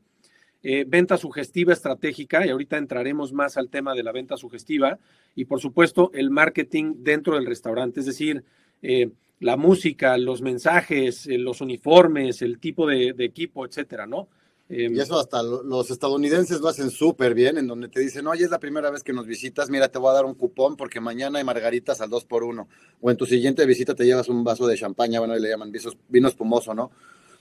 Eh, 0.61 0.83
venta 0.85 1.15
sugestiva 1.15 1.71
estratégica, 1.71 2.45
y 2.45 2.49
ahorita 2.49 2.75
entraremos 2.77 3.31
más 3.31 3.55
al 3.55 3.69
tema 3.69 3.95
de 3.95 4.03
la 4.03 4.11
venta 4.11 4.35
sugestiva, 4.35 4.99
y 5.35 5.45
por 5.45 5.61
supuesto 5.61 6.11
el 6.13 6.31
marketing 6.31 6.95
dentro 6.97 7.35
del 7.35 7.45
restaurante, 7.45 8.01
es 8.01 8.07
decir, 8.07 8.43
eh, 8.81 9.09
la 9.41 9.57
música, 9.57 10.17
los 10.17 10.41
mensajes, 10.41 11.25
eh, 11.25 11.37
los 11.37 11.61
uniformes, 11.61 12.41
el 12.43 12.59
tipo 12.59 12.87
de, 12.87 13.13
equipo, 13.17 13.65
etcétera, 13.65 14.05
¿no? 14.05 14.29
Em, 14.69 14.95
y 14.95 14.99
eso 14.99 15.19
hasta 15.19 15.41
los 15.41 15.89
estadounidenses 15.89 16.61
lo 16.61 16.69
hacen 16.69 16.91
súper 16.91 17.33
bien, 17.33 17.57
en 17.57 17.67
donde 17.67 17.89
te 17.89 17.99
dicen, 17.99 18.27
oye, 18.27 18.45
es 18.45 18.51
la 18.51 18.59
primera 18.59 18.91
vez 18.91 19.03
que 19.03 19.13
nos 19.13 19.25
visitas, 19.25 19.69
mira, 19.69 19.89
te 19.89 19.97
voy 19.97 20.11
a 20.11 20.13
dar 20.13 20.25
un 20.25 20.35
cupón 20.35 20.77
porque 20.77 21.01
mañana 21.01 21.39
hay 21.39 21.43
margaritas 21.43 21.99
al 22.01 22.09
2 22.11 22.23
por 22.25 22.43
1 22.43 22.67
O 23.01 23.11
en 23.11 23.17
tu 23.17 23.25
siguiente 23.25 23.65
visita 23.65 23.95
te 23.95 24.05
llevas 24.05 24.29
un 24.29 24.43
vaso 24.43 24.67
de 24.67 24.77
champaña, 24.77 25.19
bueno, 25.19 25.35
le 25.35 25.49
llaman 25.49 25.73
vino 26.07 26.27
espumoso, 26.27 26.75
¿no? 26.75 26.91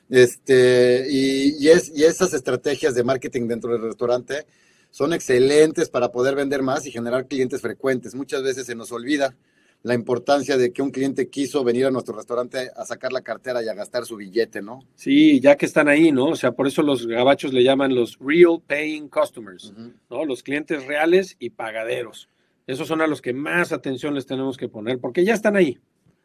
Este, 0.09 1.07
y, 1.09 1.69
es, 1.69 1.92
y 1.95 2.04
esas 2.04 2.33
estrategias 2.33 2.95
de 2.95 3.04
marketing 3.04 3.47
dentro 3.47 3.73
del 3.73 3.83
restaurante 3.83 4.47
son 4.90 5.12
excelentes 5.12 5.90
para 5.90 6.11
poder 6.11 6.35
vender 6.35 6.62
más 6.62 6.87
y 6.87 6.90
generar 6.90 7.28
clientes 7.28 7.61
frecuentes. 7.61 8.14
Muchas 8.14 8.42
veces 8.42 8.66
se 8.66 8.75
nos 8.75 8.90
olvida 8.90 9.37
la 9.83 9.95
importancia 9.95 10.57
de 10.59 10.73
que 10.73 10.83
un 10.83 10.91
cliente 10.91 11.29
quiso 11.29 11.65
venir 11.65 11.87
a 11.87 11.91
nuestro 11.91 12.15
restaurante 12.15 12.71
a 12.77 12.85
sacar 12.85 13.13
la 13.13 13.23
cartera 13.23 13.63
y 13.63 13.69
a 13.69 13.75
gastar 13.75 14.05
su 14.05 14.17
billete, 14.17 14.61
¿no? 14.61 14.81
Sí, 14.95 15.41
ya 15.41 15.57
que 15.57 15.67
están 15.67 15.89
ahí, 15.89 16.13
¿no? 16.13 16.27
O 16.27 16.37
sea, 16.37 16.53
por 16.53 16.67
eso 16.67 16.83
los 16.83 17.07
gabachos 17.07 17.53
le 17.53 17.65
llaman 17.65 17.95
los 17.95 18.19
real 18.21 18.61
paying 18.67 19.09
customers, 19.09 19.73
¿no? 20.11 20.25
Los 20.25 20.43
clientes 20.43 20.87
reales 20.87 21.37
y 21.39 21.51
pagaderos. 21.51 22.29
Esos 22.67 22.87
son 22.87 23.01
a 23.01 23.07
los 23.07 23.23
que 23.23 23.33
más 23.33 23.73
atención 23.73 24.15
les 24.15 24.27
tenemos 24.27 24.57
que 24.57 24.69
poner 24.69 24.99
porque 24.99 25.25
ya 25.25 25.35
están 25.35 25.57
ahí. 25.57 25.79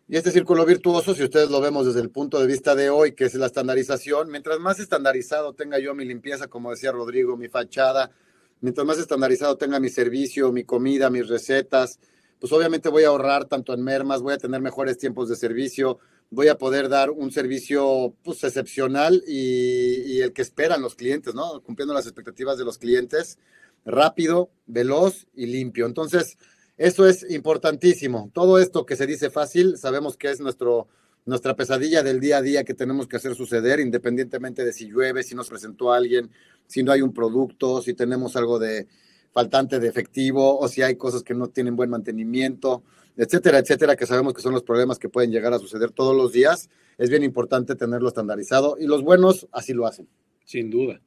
Y 0.07 0.17
este 0.17 0.29
círculo 0.29 0.65
virtuoso, 0.65 1.15
si 1.15 1.23
ustedes 1.23 1.49
lo 1.49 1.59
vemos 1.61 1.87
desde 1.87 2.01
el 2.01 2.11
punto 2.11 2.39
de 2.39 2.45
vista 2.45 2.75
de 2.75 2.91
hoy, 2.91 3.13
que 3.13 3.25
es 3.25 3.33
la 3.33 3.47
estandarización, 3.47 4.29
mientras 4.29 4.59
más 4.59 4.79
estandarizado 4.79 5.53
tenga 5.53 5.79
yo 5.79 5.95
mi 5.95 6.05
limpieza, 6.05 6.47
como 6.47 6.69
decía 6.69 6.91
Rodrigo, 6.91 7.37
mi 7.37 7.47
fachada, 7.47 8.11
mientras 8.61 8.85
más 8.85 8.99
estandarizado 8.99 9.57
tenga 9.57 9.79
mi 9.79 9.89
servicio, 9.89 10.51
mi 10.51 10.63
comida, 10.63 11.09
mis 11.09 11.27
recetas, 11.27 11.99
pues 12.39 12.51
obviamente 12.51 12.89
voy 12.89 13.03
a 13.03 13.07
ahorrar 13.07 13.45
tanto 13.45 13.73
en 13.73 13.83
mermas, 13.83 14.21
voy 14.21 14.33
a 14.33 14.37
tener 14.37 14.61
mejores 14.61 14.97
tiempos 14.97 15.29
de 15.29 15.35
servicio, 15.35 15.99
voy 16.29 16.47
a 16.47 16.57
poder 16.57 16.89
dar 16.89 17.11
un 17.11 17.31
servicio 17.31 18.13
pues 18.23 18.43
excepcional 18.43 19.23
y, 19.27 20.19
el 20.19 20.33
que 20.33 20.41
esperan 20.41 20.81
los 20.81 20.95
clientes, 20.95 21.35
¿no? 21.35 21.61
Cumpliendo 21.61 21.93
las 21.93 22.05
expectativas 22.05 22.57
de 22.57 22.65
los 22.65 22.77
clientes, 22.77 23.37
rápido, 23.85 24.49
veloz 24.65 25.27
y 25.35 25.45
limpio. 25.45 25.85
Entonces, 25.85 26.37
eso 26.77 27.07
es 27.07 27.29
importantísimo. 27.29 28.31
Todo 28.33 28.59
esto 28.59 28.85
que 28.85 28.95
se 28.95 29.07
dice 29.07 29.29
fácil, 29.29 29.77
sabemos 29.77 30.17
que 30.17 30.31
es 30.31 30.39
nuestro, 30.39 30.87
nuestra 31.25 31.55
pesadilla 31.55 32.03
del 32.03 32.19
día 32.19 32.37
a 32.37 32.41
día 32.41 32.63
que 32.63 32.73
tenemos 32.73 33.07
que 33.07 33.17
hacer 33.17 33.35
suceder, 33.35 33.79
independientemente 33.79 34.65
de 34.65 34.73
si 34.73 34.87
llueve, 34.87 35.23
si 35.23 35.35
nos 35.35 35.49
presentó 35.49 35.93
alguien, 35.93 36.31
si 36.67 36.83
no 36.83 36.91
hay 36.91 37.01
un 37.01 37.13
producto, 37.13 37.81
si 37.81 37.93
tenemos 37.93 38.35
algo 38.35 38.59
de, 38.59 38.87
faltante 39.35 39.81
de 39.81 39.89
efectivo 39.89 40.57
o 40.57 40.69
si 40.69 40.81
hay 40.81 40.95
cosas 40.95 41.21
que 41.21 41.33
no 41.33 41.49
tienen 41.49 41.75
buen 41.75 41.89
mantenimiento, 41.89 42.83
etcétera, 43.17 43.59
etcétera, 43.59 43.97
que 43.97 44.07
sabemos 44.07 44.33
que 44.33 44.41
son 44.41 44.53
los 44.53 44.63
problemas 44.63 44.97
que 44.97 45.09
pueden 45.09 45.29
llegar 45.29 45.51
a 45.51 45.59
suceder 45.59 45.91
todos 45.91 46.15
los 46.15 46.31
días. 46.31 46.69
Es 46.97 47.09
bien 47.09 47.21
importante 47.21 47.75
tenerlo 47.75 48.07
estandarizado 48.07 48.77
y 48.79 48.87
los 48.87 49.03
buenos 49.03 49.45
así 49.51 49.73
lo 49.73 49.87
hacen. 49.87 50.07
Sin 50.45 50.69
duda. 50.69 51.01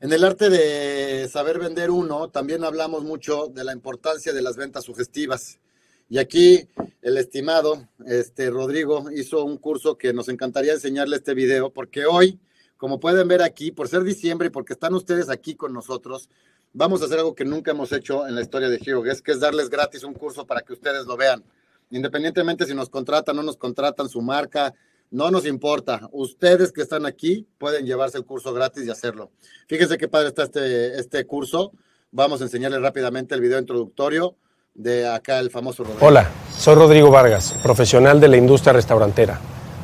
En 0.00 0.14
el 0.14 0.24
arte 0.24 0.48
de 0.48 1.28
saber 1.28 1.58
vender 1.58 1.90
uno, 1.90 2.30
también 2.30 2.64
hablamos 2.64 3.04
mucho 3.04 3.48
de 3.48 3.64
la 3.64 3.74
importancia 3.74 4.32
de 4.32 4.40
las 4.40 4.56
ventas 4.56 4.84
sugestivas. 4.84 5.60
Y 6.08 6.16
aquí 6.16 6.70
el 7.02 7.18
estimado 7.18 7.86
este, 8.06 8.48
Rodrigo 8.48 9.10
hizo 9.14 9.44
un 9.44 9.58
curso 9.58 9.98
que 9.98 10.14
nos 10.14 10.30
encantaría 10.30 10.72
enseñarle 10.72 11.16
este 11.16 11.34
video, 11.34 11.70
porque 11.70 12.06
hoy, 12.06 12.40
como 12.78 12.98
pueden 12.98 13.28
ver 13.28 13.42
aquí, 13.42 13.72
por 13.72 13.88
ser 13.88 14.04
diciembre 14.04 14.46
y 14.46 14.50
porque 14.50 14.72
están 14.72 14.94
ustedes 14.94 15.28
aquí 15.28 15.54
con 15.54 15.74
nosotros, 15.74 16.30
vamos 16.72 17.02
a 17.02 17.06
hacer 17.06 17.18
algo 17.18 17.34
que 17.34 17.44
nunca 17.44 17.70
hemos 17.70 17.92
hecho 17.92 18.26
en 18.26 18.34
la 18.34 18.40
historia 18.40 18.68
de 18.68 18.80
Hero 18.84 19.02
Guest, 19.02 19.24
que 19.24 19.32
es 19.32 19.40
darles 19.40 19.68
gratis 19.68 20.04
un 20.04 20.14
curso 20.14 20.46
para 20.46 20.62
que 20.62 20.72
ustedes 20.72 21.06
lo 21.06 21.16
vean. 21.16 21.44
Independientemente 21.90 22.66
si 22.66 22.74
nos 22.74 22.88
contratan 22.88 23.36
o 23.38 23.42
no 23.42 23.46
nos 23.46 23.56
contratan 23.56 24.08
su 24.08 24.22
marca, 24.22 24.72
no 25.10 25.30
nos 25.30 25.44
importa. 25.44 26.08
Ustedes 26.12 26.72
que 26.72 26.82
están 26.82 27.04
aquí 27.04 27.46
pueden 27.58 27.84
llevarse 27.84 28.16
el 28.16 28.24
curso 28.24 28.54
gratis 28.54 28.86
y 28.86 28.90
hacerlo. 28.90 29.30
Fíjense 29.68 29.98
qué 29.98 30.08
padre 30.08 30.28
está 30.28 30.44
este, 30.44 30.98
este 30.98 31.26
curso. 31.26 31.72
Vamos 32.10 32.40
a 32.40 32.44
enseñarles 32.44 32.80
rápidamente 32.80 33.34
el 33.34 33.42
video 33.42 33.58
introductorio 33.58 34.36
de 34.74 35.06
acá 35.06 35.38
el 35.38 35.50
famoso 35.50 35.84
Rodrigo. 35.84 36.06
Hola, 36.06 36.30
soy 36.56 36.74
Rodrigo 36.76 37.10
Vargas, 37.10 37.54
profesional 37.62 38.20
de 38.20 38.28
la 38.28 38.38
industria 38.38 38.72
restaurantera. 38.72 39.38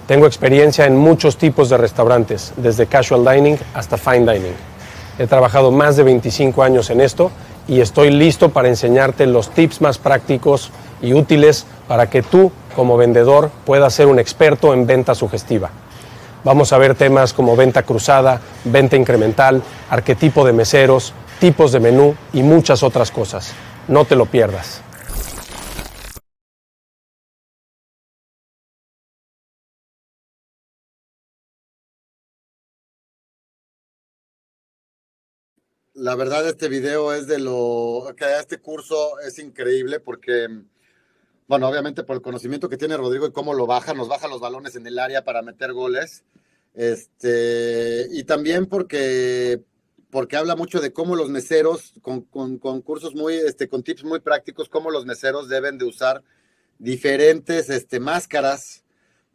Tengo 0.06 0.26
experiencia 0.26 0.86
en 0.86 0.96
muchos 0.96 1.36
tipos 1.36 1.68
de 1.68 1.76
restaurantes, 1.76 2.54
desde 2.56 2.86
casual 2.86 3.22
dining 3.22 3.58
hasta 3.74 3.98
fine 3.98 4.32
dining. 4.32 4.77
He 5.18 5.26
trabajado 5.26 5.70
más 5.70 5.96
de 5.96 6.04
25 6.04 6.62
años 6.62 6.90
en 6.90 7.00
esto 7.00 7.32
y 7.66 7.80
estoy 7.80 8.10
listo 8.10 8.50
para 8.50 8.68
enseñarte 8.68 9.26
los 9.26 9.50
tips 9.50 9.80
más 9.80 9.98
prácticos 9.98 10.70
y 11.02 11.12
útiles 11.12 11.66
para 11.88 12.08
que 12.08 12.22
tú, 12.22 12.52
como 12.76 12.96
vendedor, 12.96 13.50
puedas 13.66 13.94
ser 13.94 14.06
un 14.06 14.18
experto 14.18 14.72
en 14.72 14.86
venta 14.86 15.14
sugestiva. 15.14 15.70
Vamos 16.44 16.72
a 16.72 16.78
ver 16.78 16.94
temas 16.94 17.32
como 17.32 17.56
venta 17.56 17.82
cruzada, 17.82 18.40
venta 18.64 18.96
incremental, 18.96 19.60
arquetipo 19.90 20.44
de 20.44 20.52
meseros, 20.52 21.12
tipos 21.40 21.72
de 21.72 21.80
menú 21.80 22.14
y 22.32 22.42
muchas 22.42 22.84
otras 22.84 23.10
cosas. 23.10 23.52
No 23.88 24.04
te 24.04 24.14
lo 24.14 24.26
pierdas. 24.26 24.82
La 36.08 36.14
verdad, 36.14 36.48
este 36.48 36.70
video 36.70 37.12
es 37.12 37.26
de 37.26 37.38
lo 37.38 38.14
que 38.16 38.24
este 38.40 38.56
curso 38.56 39.20
es 39.20 39.38
increíble 39.38 40.00
porque, 40.00 40.48
bueno, 41.46 41.68
obviamente 41.68 42.02
por 42.02 42.16
el 42.16 42.22
conocimiento 42.22 42.70
que 42.70 42.78
tiene 42.78 42.96
Rodrigo 42.96 43.26
y 43.26 43.30
cómo 43.30 43.52
lo 43.52 43.66
baja, 43.66 43.92
nos 43.92 44.08
baja 44.08 44.26
los 44.26 44.40
balones 44.40 44.74
en 44.74 44.86
el 44.86 44.98
área 44.98 45.22
para 45.22 45.42
meter 45.42 45.74
goles. 45.74 46.24
Este, 46.72 48.06
y 48.10 48.24
también 48.24 48.64
porque 48.64 49.60
porque 50.08 50.38
habla 50.38 50.56
mucho 50.56 50.80
de 50.80 50.94
cómo 50.94 51.14
los 51.14 51.28
meseros, 51.28 51.92
con, 52.00 52.22
con, 52.22 52.80
cursos 52.80 53.14
muy, 53.14 53.34
este, 53.34 53.68
con 53.68 53.82
tips 53.82 54.04
muy 54.04 54.20
prácticos, 54.20 54.70
cómo 54.70 54.90
los 54.90 55.04
meseros 55.04 55.50
deben 55.50 55.76
de 55.76 55.84
usar 55.84 56.22
diferentes 56.78 57.68
este, 57.68 58.00
máscaras 58.00 58.82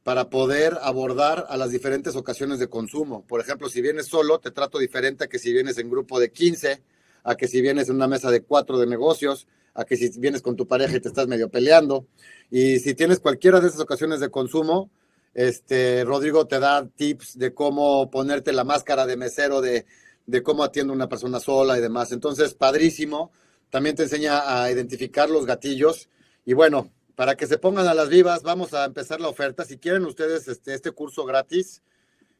para 0.03 0.29
poder 0.29 0.77
abordar 0.81 1.45
a 1.49 1.57
las 1.57 1.71
diferentes 1.71 2.15
ocasiones 2.15 2.59
de 2.59 2.67
consumo. 2.67 3.25
Por 3.25 3.39
ejemplo, 3.39 3.69
si 3.69 3.81
vienes 3.81 4.07
solo, 4.07 4.39
te 4.39 4.51
trato 4.51 4.79
diferente 4.79 5.23
a 5.23 5.27
que 5.27 5.39
si 5.39 5.53
vienes 5.53 5.77
en 5.77 5.89
grupo 5.89 6.19
de 6.19 6.31
15, 6.31 6.81
a 7.23 7.35
que 7.35 7.47
si 7.47 7.61
vienes 7.61 7.89
en 7.89 7.95
una 7.95 8.07
mesa 8.07 8.29
de 8.29 8.41
cuatro 8.41 8.77
de 8.77 8.87
negocios, 8.87 9.47
a 9.73 9.85
que 9.85 9.95
si 9.95 10.09
vienes 10.19 10.41
con 10.41 10.55
tu 10.55 10.67
pareja 10.67 10.97
y 10.97 10.99
te 10.99 11.07
estás 11.07 11.27
medio 11.27 11.49
peleando. 11.49 12.05
Y 12.51 12.79
si 12.79 12.93
tienes 12.93 13.19
cualquiera 13.19 13.59
de 13.59 13.69
esas 13.69 13.79
ocasiones 13.79 14.19
de 14.19 14.29
consumo, 14.29 14.91
este, 15.33 16.03
Rodrigo 16.03 16.45
te 16.45 16.59
da 16.59 16.85
tips 16.85 17.37
de 17.39 17.53
cómo 17.53 18.11
ponerte 18.11 18.51
la 18.51 18.63
máscara 18.63 19.07
de 19.07 19.17
mesero 19.17 19.61
de 19.61 19.85
de 20.25 20.41
cómo 20.41 20.63
atiende 20.63 20.93
una 20.93 21.09
persona 21.09 21.39
sola 21.39 21.77
y 21.77 21.81
demás. 21.81 22.11
Entonces, 22.11 22.53
padrísimo. 22.53 23.31
También 23.69 23.95
te 23.95 24.03
enseña 24.03 24.61
a 24.63 24.71
identificar 24.71 25.29
los 25.29 25.45
gatillos. 25.45 26.09
Y 26.45 26.53
bueno, 26.53 26.91
para 27.15 27.35
que 27.35 27.47
se 27.47 27.57
pongan 27.57 27.87
a 27.87 27.93
las 27.93 28.09
vivas, 28.09 28.43
vamos 28.43 28.73
a 28.73 28.85
empezar 28.85 29.21
la 29.21 29.29
oferta. 29.29 29.65
Si 29.65 29.77
quieren 29.77 30.05
ustedes 30.05 30.47
este, 30.47 30.73
este 30.73 30.91
curso 30.91 31.25
gratis, 31.25 31.81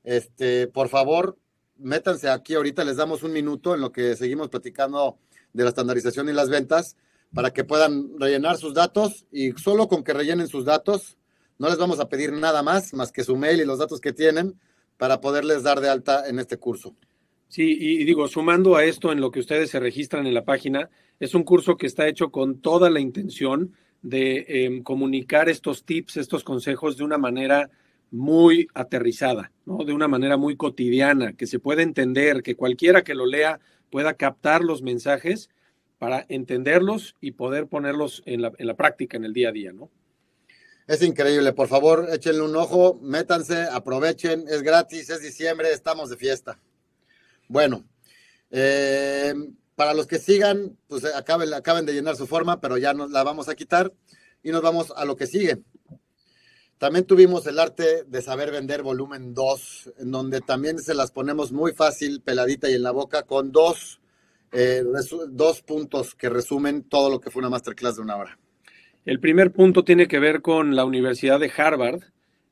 este, 0.03 0.67
por 0.67 0.89
favor, 0.89 1.37
métanse 1.77 2.29
aquí 2.29 2.55
ahorita, 2.55 2.83
les 2.83 2.97
damos 2.97 3.23
un 3.23 3.33
minuto 3.33 3.75
en 3.75 3.81
lo 3.81 3.91
que 3.91 4.15
seguimos 4.15 4.49
platicando 4.49 5.17
de 5.53 5.63
la 5.63 5.69
estandarización 5.69 6.29
y 6.29 6.33
las 6.33 6.49
ventas 6.49 6.95
para 7.33 7.51
que 7.51 7.63
puedan 7.63 8.19
rellenar 8.19 8.57
sus 8.57 8.73
datos 8.73 9.25
y 9.31 9.51
solo 9.53 9.87
con 9.87 10.03
que 10.03 10.13
rellenen 10.13 10.47
sus 10.47 10.65
datos, 10.65 11.17
no 11.57 11.69
les 11.69 11.77
vamos 11.77 11.99
a 11.99 12.09
pedir 12.09 12.31
nada 12.31 12.63
más, 12.63 12.93
más 12.93 13.11
que 13.11 13.23
su 13.23 13.35
mail 13.35 13.61
y 13.61 13.65
los 13.65 13.79
datos 13.79 14.01
que 14.01 14.13
tienen 14.13 14.59
para 14.97 15.21
poderles 15.21 15.63
dar 15.63 15.81
de 15.81 15.89
alta 15.89 16.27
en 16.27 16.39
este 16.39 16.57
curso. 16.57 16.95
Sí, 17.47 17.77
y 17.79 18.03
digo, 18.03 18.27
sumando 18.27 18.75
a 18.75 18.83
esto 18.83 19.11
en 19.11 19.21
lo 19.21 19.29
que 19.29 19.39
ustedes 19.39 19.69
se 19.69 19.79
registran 19.79 20.25
en 20.25 20.33
la 20.33 20.43
página, 20.43 20.89
es 21.19 21.35
un 21.35 21.43
curso 21.43 21.77
que 21.77 21.85
está 21.85 22.07
hecho 22.07 22.31
con 22.31 22.61
toda 22.61 22.89
la 22.89 22.99
intención 22.99 23.75
de 24.03 24.45
em, 24.47 24.83
comunicar 24.83 25.49
estos 25.49 25.85
tips, 25.85 26.17
estos 26.17 26.43
consejos 26.43 26.97
de 26.97 27.03
una 27.03 27.17
manera 27.17 27.71
muy 28.11 28.67
aterrizada, 28.75 29.51
¿no? 29.65 29.83
De 29.85 29.93
una 29.93 30.07
manera 30.07 30.37
muy 30.37 30.55
cotidiana, 30.55 31.33
que 31.33 31.47
se 31.47 31.57
pueda 31.57 31.81
entender, 31.81 32.43
que 32.43 32.55
cualquiera 32.55 33.03
que 33.03 33.15
lo 33.15 33.25
lea 33.25 33.59
pueda 33.89 34.13
captar 34.13 34.63
los 34.63 34.83
mensajes 34.83 35.49
para 35.97 36.25
entenderlos 36.29 37.15
y 37.21 37.31
poder 37.31 37.67
ponerlos 37.67 38.21
en 38.25 38.41
la, 38.41 38.51
en 38.57 38.67
la 38.67 38.75
práctica 38.75 39.17
en 39.17 39.23
el 39.23 39.33
día 39.33 39.49
a 39.49 39.53
día, 39.53 39.73
¿no? 39.73 39.89
Es 40.85 41.01
increíble, 41.01 41.53
por 41.53 41.69
favor, 41.69 42.09
échenle 42.11 42.41
un 42.41 42.55
ojo, 42.57 42.99
métanse, 43.01 43.63
aprovechen, 43.71 44.43
es 44.49 44.61
gratis, 44.61 45.09
es 45.09 45.21
diciembre, 45.21 45.71
estamos 45.71 46.09
de 46.09 46.17
fiesta. 46.17 46.59
Bueno, 47.47 47.85
eh, 48.51 49.33
para 49.75 49.93
los 49.93 50.07
que 50.07 50.19
sigan, 50.19 50.77
pues 50.87 51.05
acaben, 51.05 51.53
acaben 51.53 51.85
de 51.85 51.93
llenar 51.93 52.15
su 52.15 52.27
forma, 52.27 52.61
pero 52.61 52.77
ya 52.77 52.93
nos 52.93 53.11
la 53.11 53.23
vamos 53.23 53.49
a 53.49 53.55
quitar 53.55 53.91
y 54.43 54.51
nos 54.51 54.61
vamos 54.61 54.93
a 54.95 55.05
lo 55.05 55.15
que 55.15 55.27
sigue. 55.27 55.59
También 56.77 57.05
tuvimos 57.05 57.47
el 57.47 57.59
arte 57.59 58.03
de 58.03 58.21
saber 58.21 58.51
vender 58.51 58.83
volumen 58.83 59.33
2, 59.33 59.93
en 59.99 60.11
donde 60.11 60.41
también 60.41 60.79
se 60.79 60.93
las 60.93 61.11
ponemos 61.11 61.51
muy 61.51 61.71
fácil, 61.71 62.21
peladita 62.21 62.69
y 62.69 62.73
en 62.73 62.83
la 62.83 62.91
boca, 62.91 63.23
con 63.23 63.51
dos, 63.51 64.01
eh, 64.51 64.83
dos 65.29 65.61
puntos 65.61 66.13
que 66.13 66.29
resumen 66.29 66.83
todo 66.83 67.09
lo 67.09 67.21
que 67.21 67.31
fue 67.31 67.39
una 67.39 67.49
masterclass 67.49 67.95
de 67.95 68.01
una 68.01 68.17
hora. 68.17 68.37
El 69.05 69.19
primer 69.19 69.53
punto 69.53 69.83
tiene 69.83 70.07
que 70.07 70.19
ver 70.19 70.41
con 70.41 70.75
la 70.75 70.83
Universidad 70.83 71.39
de 71.39 71.51
Harvard, 71.55 72.01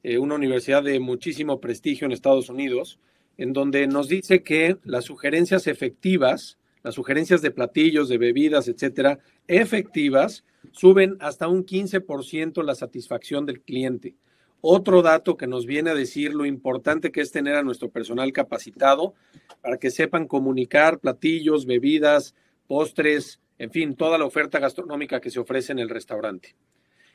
eh, 0.04 0.18
una 0.18 0.36
universidad 0.36 0.84
de 0.84 1.00
muchísimo 1.00 1.60
prestigio 1.60 2.06
en 2.06 2.12
Estados 2.12 2.50
Unidos, 2.50 3.00
en 3.38 3.54
donde 3.54 3.86
nos 3.88 4.08
dice 4.08 4.44
que 4.44 4.78
las 4.84 5.06
sugerencias 5.06 5.68
efectivas, 5.68 6.58
las 6.84 6.96
sugerencias 6.96 7.42
de 7.42 7.52
platillos, 7.52 8.10
de 8.10 8.18
bebidas, 8.18 8.68
etcétera, 8.68 9.20
efectivas, 9.48 10.44
suben 10.72 11.18
hasta 11.20 11.48
un 11.48 11.66
15% 11.66 12.64
la 12.64 12.76
satisfacción 12.76 13.46
del 13.46 13.62
cliente. 13.62 14.16
Otro 14.62 15.02
dato 15.02 15.38
que 15.38 15.48
nos 15.48 15.66
viene 15.66 15.90
a 15.90 15.96
decir 15.96 16.34
lo 16.34 16.46
importante 16.46 17.12
que 17.12 17.22
es 17.22 17.32
tener 17.32 17.56
a 17.56 17.64
nuestro 17.64 17.90
personal 17.90 18.32
capacitado 18.32 19.16
para 19.62 19.78
que 19.78 19.90
sepan 19.90 20.28
comunicar 20.28 21.00
platillos, 21.00 21.66
bebidas, 21.66 22.36
postres, 22.68 23.40
en 23.58 23.72
fin, 23.72 23.96
toda 23.96 24.18
la 24.18 24.26
oferta 24.26 24.60
gastronómica 24.60 25.20
que 25.20 25.32
se 25.32 25.40
ofrece 25.40 25.72
en 25.72 25.80
el 25.80 25.90
restaurante. 25.90 26.56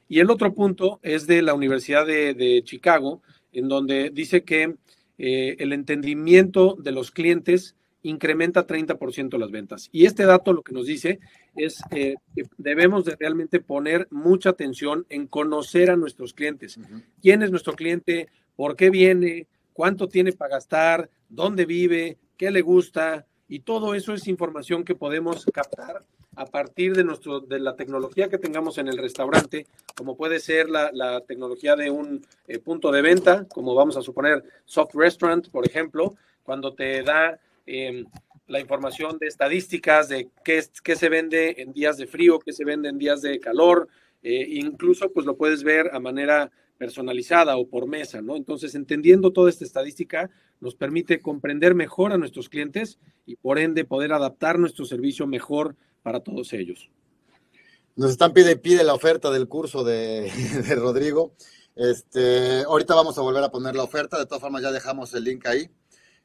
Y 0.08 0.20
el 0.20 0.30
otro 0.30 0.54
punto 0.54 1.00
es 1.02 1.26
de 1.26 1.42
la 1.42 1.54
Universidad 1.54 2.06
de, 2.06 2.62
Chicago, 2.64 3.22
en 3.52 3.68
donde 3.68 4.10
dice 4.10 4.42
que 4.44 4.74
eh, 5.18 5.56
el 5.58 5.72
entendimiento 5.72 6.76
de 6.78 6.92
los 6.92 7.10
clientes 7.10 7.76
incrementa 8.08 8.66
30% 8.66 9.38
las 9.38 9.50
ventas. 9.50 9.88
Y 9.92 10.06
este 10.06 10.24
dato 10.24 10.52
lo 10.52 10.62
que 10.62 10.72
nos 10.72 10.86
dice 10.86 11.18
es 11.54 11.80
eh, 11.90 12.14
que 12.34 12.44
debemos 12.56 13.04
de 13.04 13.16
realmente 13.16 13.60
poner 13.60 14.06
mucha 14.10 14.50
atención 14.50 15.06
en 15.08 15.26
conocer 15.26 15.90
a 15.90 15.96
nuestros 15.96 16.32
clientes. 16.32 16.78
¿Quién 17.20 17.42
es 17.42 17.50
nuestro 17.50 17.74
cliente? 17.74 18.28
¿Por 18.54 18.76
qué 18.76 18.90
viene? 18.90 19.46
¿Cuánto 19.72 20.08
tiene 20.08 20.32
para 20.32 20.56
gastar? 20.56 21.10
¿Dónde 21.28 21.66
vive? 21.66 22.16
¿Qué 22.36 22.50
le 22.50 22.62
gusta? 22.62 23.26
Y 23.48 23.60
todo 23.60 23.94
eso 23.94 24.14
es 24.14 24.26
información 24.26 24.84
que 24.84 24.94
podemos 24.94 25.44
captar 25.52 26.04
a 26.36 26.44
partir 26.44 26.94
de, 26.94 27.02
nuestro, 27.02 27.40
de 27.40 27.58
la 27.58 27.74
tecnología 27.76 28.28
que 28.28 28.38
tengamos 28.38 28.76
en 28.78 28.88
el 28.88 28.98
restaurante, 28.98 29.66
como 29.96 30.16
puede 30.16 30.38
ser 30.38 30.68
la, 30.68 31.20
tecnología 31.26 31.76
de 31.76 31.90
un 31.90 32.24
eh, 32.46 32.58
punto 32.58 32.92
de 32.92 33.00
venta, 33.00 33.46
como 33.48 33.74
vamos 33.74 33.96
a 33.96 34.02
suponer 34.02 34.44
Soft 34.66 34.94
Restaurant, 34.94 35.48
por 35.48 35.66
ejemplo, 35.66 36.14
cuando 36.42 36.74
te 36.74 37.02
da 37.02 37.40
em, 37.66 38.06
la 38.46 38.60
información 38.60 39.18
de 39.18 39.26
estadísticas 39.26 40.08
de 40.08 40.28
qué, 40.44 40.62
qué, 40.82 40.96
se 40.96 41.08
vende 41.08 41.56
en 41.58 41.72
días 41.72 41.96
de 41.96 42.06
frío, 42.06 42.38
qué 42.38 42.52
se 42.52 42.64
vende 42.64 42.88
en 42.88 42.98
días 42.98 43.22
de 43.22 43.40
calor, 43.40 43.88
eh, 44.22 44.46
incluso 44.48 45.12
pues 45.12 45.26
lo 45.26 45.36
puedes 45.36 45.62
ver 45.62 45.90
a 45.92 46.00
manera 46.00 46.50
personalizada 46.78 47.56
o 47.56 47.68
por 47.68 47.86
mesa, 47.86 48.20
¿no? 48.22 48.36
Entonces, 48.36 48.74
entendiendo 48.74 49.32
toda 49.32 49.50
esta 49.50 49.64
estadística, 49.64 50.30
nos 50.60 50.74
permite 50.74 51.20
comprender 51.20 51.74
mejor 51.74 52.12
a 52.12 52.18
nuestros 52.18 52.48
clientes 52.48 52.98
y 53.24 53.36
por 53.36 53.58
ende 53.58 53.84
poder 53.84 54.12
adaptar 54.12 54.58
nuestro 54.58 54.84
servicio 54.84 55.26
mejor 55.26 55.76
para 56.02 56.20
todos 56.20 56.52
ellos. 56.52 56.90
Nos 57.96 58.10
están 58.10 58.32
pide 58.32 58.56
pide 58.56 58.84
la 58.84 58.94
oferta 58.94 59.30
del 59.30 59.48
curso 59.48 59.82
de, 59.82 60.30
Rodrigo. 60.76 61.34
Este, 61.74 62.62
ahorita 62.62 62.94
vamos 62.94 63.18
a 63.18 63.22
volver 63.22 63.42
a 63.42 63.50
poner 63.50 63.74
la 63.74 63.82
oferta, 63.82 64.18
de 64.18 64.26
todas 64.26 64.40
formas 64.40 64.62
ya 64.62 64.70
dejamos 64.70 65.12
el 65.14 65.24
link 65.24 65.46
ahí. 65.46 65.70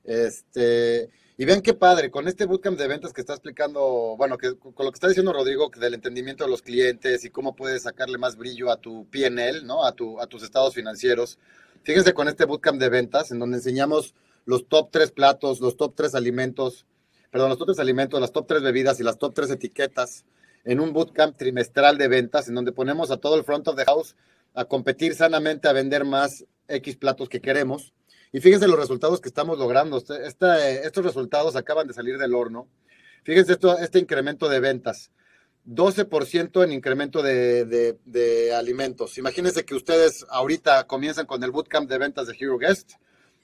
Este, 0.03 1.09
y 1.41 1.45
vean 1.45 1.63
qué 1.63 1.73
padre, 1.73 2.11
con 2.11 2.27
este 2.27 2.45
bootcamp 2.45 2.77
de 2.77 2.87
ventas 2.87 3.13
que 3.13 3.21
está 3.21 3.33
explicando, 3.33 4.13
bueno, 4.15 4.37
que, 4.37 4.59
con 4.59 4.85
lo 4.85 4.91
que 4.91 4.95
está 4.95 5.07
diciendo 5.07 5.33
Rodrigo, 5.33 5.71
del 5.75 5.95
entendimiento 5.95 6.43
de 6.43 6.51
los 6.51 6.61
clientes 6.61 7.25
y 7.25 7.31
cómo 7.31 7.55
puedes 7.55 7.81
sacarle 7.81 8.19
más 8.19 8.35
brillo 8.35 8.69
a 8.69 8.77
tu 8.77 9.09
PNL, 9.09 9.65
¿no? 9.65 9.83
A, 9.83 9.93
tu, 9.93 10.21
a 10.21 10.27
tus 10.27 10.43
estados 10.43 10.75
financieros. 10.75 11.39
Fíjense 11.81 12.13
con 12.13 12.27
este 12.27 12.45
bootcamp 12.45 12.79
de 12.79 12.89
ventas, 12.89 13.31
en 13.31 13.39
donde 13.39 13.57
enseñamos 13.57 14.13
los 14.45 14.67
top 14.67 14.91
tres 14.91 15.11
platos, 15.11 15.61
los 15.61 15.77
top 15.77 15.95
tres 15.95 16.13
alimentos, 16.13 16.85
perdón, 17.31 17.49
los 17.49 17.57
top 17.57 17.69
tres 17.69 17.79
alimentos, 17.79 18.21
las 18.21 18.33
top 18.33 18.45
tres 18.45 18.61
bebidas 18.61 18.99
y 18.99 19.03
las 19.03 19.17
top 19.17 19.33
tres 19.33 19.49
etiquetas 19.49 20.25
en 20.63 20.79
un 20.79 20.93
bootcamp 20.93 21.35
trimestral 21.37 21.97
de 21.97 22.07
ventas 22.07 22.49
en 22.49 22.53
donde 22.53 22.71
ponemos 22.71 23.09
a 23.09 23.17
todo 23.17 23.33
el 23.35 23.43
front 23.43 23.67
of 23.67 23.75
the 23.77 23.85
house 23.85 24.15
a 24.53 24.65
competir 24.65 25.15
sanamente, 25.15 25.67
a 25.67 25.73
vender 25.73 26.05
más 26.05 26.45
X 26.67 26.97
platos 26.97 27.29
que 27.29 27.41
queremos. 27.41 27.93
Y 28.31 28.39
fíjense 28.39 28.67
los 28.67 28.79
resultados 28.79 29.19
que 29.19 29.29
estamos 29.29 29.57
logrando. 29.57 29.97
Este, 29.97 30.85
estos 30.85 31.03
resultados 31.03 31.55
acaban 31.55 31.87
de 31.87 31.93
salir 31.93 32.17
del 32.17 32.33
horno. 32.33 32.67
Fíjense 33.23 33.57
este 33.81 33.99
incremento 33.99 34.49
de 34.49 34.59
ventas. 34.59 35.11
12% 35.67 36.63
en 36.63 36.71
incremento 36.71 37.21
de, 37.21 37.65
de, 37.65 37.97
de, 38.05 38.53
alimentos. 38.53 39.17
Imagínense 39.17 39.63
que 39.63 39.75
ustedes 39.75 40.25
ahorita 40.29 40.87
comienzan 40.87 41.27
con 41.27 41.43
el 41.43 41.51
bootcamp 41.51 41.87
de 41.87 41.99
ventas 41.99 42.27
de 42.27 42.35
Hero 42.39 42.57
Guest 42.57 42.93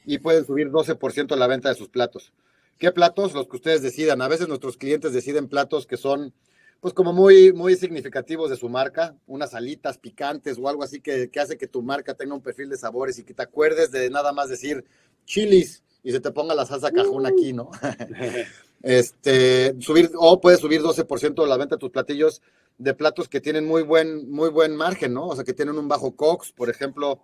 y 0.03 0.17
pueden 0.17 0.45
subir 0.45 0.69
12% 0.69 1.35
la 1.35 1.47
venta 1.47 1.69
de 1.69 1.75
sus 1.75 1.89
platos. 1.89 2.33
¿Qué 2.79 2.91
platos? 2.91 3.33
Los 3.33 3.47
que 3.47 3.57
ustedes 3.57 3.81
decidan. 3.81 4.21
A 4.21 4.27
veces 4.27 4.47
nuestros 4.47 4.77
clientes 4.77 5.13
deciden 5.13 5.47
platos 5.47 5.85
que 5.85 5.97
son 5.97 6.33
pues 6.79 6.93
como 6.93 7.13
muy, 7.13 7.53
muy 7.53 7.75
significativos 7.75 8.49
de 8.49 8.55
su 8.57 8.69
marca, 8.69 9.15
unas 9.25 9.53
alitas 9.53 9.97
picantes 9.97 10.57
o 10.59 10.67
algo 10.69 10.83
así 10.83 11.01
que, 11.01 11.29
que 11.29 11.39
hace 11.39 11.57
que 11.57 11.67
tu 11.67 11.81
marca 11.81 12.13
tenga 12.13 12.35
un 12.35 12.41
perfil 12.41 12.69
de 12.69 12.77
sabores 12.77 13.17
y 13.19 13.23
que 13.23 13.33
te 13.33 13.43
acuerdes 13.43 13.91
de 13.91 14.09
nada 14.09 14.31
más 14.31 14.49
decir 14.49 14.85
chilis 15.25 15.83
y 16.03 16.11
se 16.11 16.19
te 16.19 16.31
ponga 16.31 16.55
la 16.55 16.65
salsa 16.65 16.91
cajón 16.91 17.25
aquí, 17.25 17.53
¿no? 17.53 17.69
este, 18.83 19.75
subir, 19.81 20.11
o 20.15 20.39
puedes 20.39 20.59
subir 20.59 20.81
12% 20.81 21.41
de 21.41 21.47
la 21.47 21.57
venta 21.57 21.75
de 21.75 21.79
tus 21.79 21.91
platillos 21.91 22.41
de 22.77 22.93
platos 22.93 23.27
que 23.27 23.41
tienen 23.41 23.65
muy 23.65 23.81
buen, 23.81 24.29
muy 24.29 24.49
buen 24.49 24.75
margen, 24.75 25.13
¿no? 25.13 25.27
O 25.27 25.35
sea, 25.35 25.43
que 25.43 25.53
tienen 25.53 25.77
un 25.77 25.87
bajo 25.87 26.15
COX, 26.15 26.51
por 26.51 26.69
ejemplo, 26.69 27.19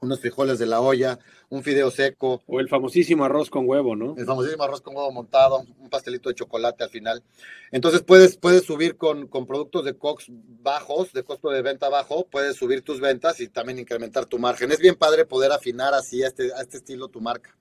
unos 0.00 0.20
frijoles 0.20 0.58
de 0.58 0.64
la 0.64 0.80
olla, 0.80 1.18
un 1.50 1.62
fideo 1.62 1.90
seco. 1.90 2.42
O 2.46 2.60
el 2.60 2.68
famosísimo 2.68 3.24
arroz 3.24 3.50
con 3.50 3.68
huevo, 3.68 3.94
¿no? 3.94 4.14
El 4.16 4.24
famosísimo 4.24 4.62
arroz 4.62 4.80
con 4.80 4.96
huevo 4.96 5.12
montado, 5.12 5.64
un 5.78 5.90
pastelito 5.90 6.30
de 6.30 6.34
chocolate 6.34 6.84
al 6.84 6.90
final. 6.90 7.22
Entonces 7.70 8.02
puedes, 8.02 8.36
puedes 8.38 8.64
subir 8.64 8.96
con, 8.96 9.28
con 9.28 9.46
productos 9.46 9.84
de 9.84 9.94
COX 9.94 10.26
bajos, 10.30 11.12
de 11.12 11.22
costo 11.22 11.50
de 11.50 11.60
venta 11.60 11.90
bajo, 11.90 12.26
puedes 12.26 12.56
subir 12.56 12.82
tus 12.82 13.00
ventas 13.00 13.40
y 13.40 13.48
también 13.48 13.78
incrementar 13.78 14.24
tu 14.24 14.38
margen. 14.38 14.72
Es 14.72 14.78
bien 14.78 14.94
padre 14.94 15.26
poder 15.26 15.52
afinar 15.52 15.92
así 15.92 16.22
a 16.22 16.28
este, 16.28 16.52
a 16.54 16.62
este 16.62 16.78
estilo 16.78 17.08
tu 17.08 17.20
marca. 17.20 17.54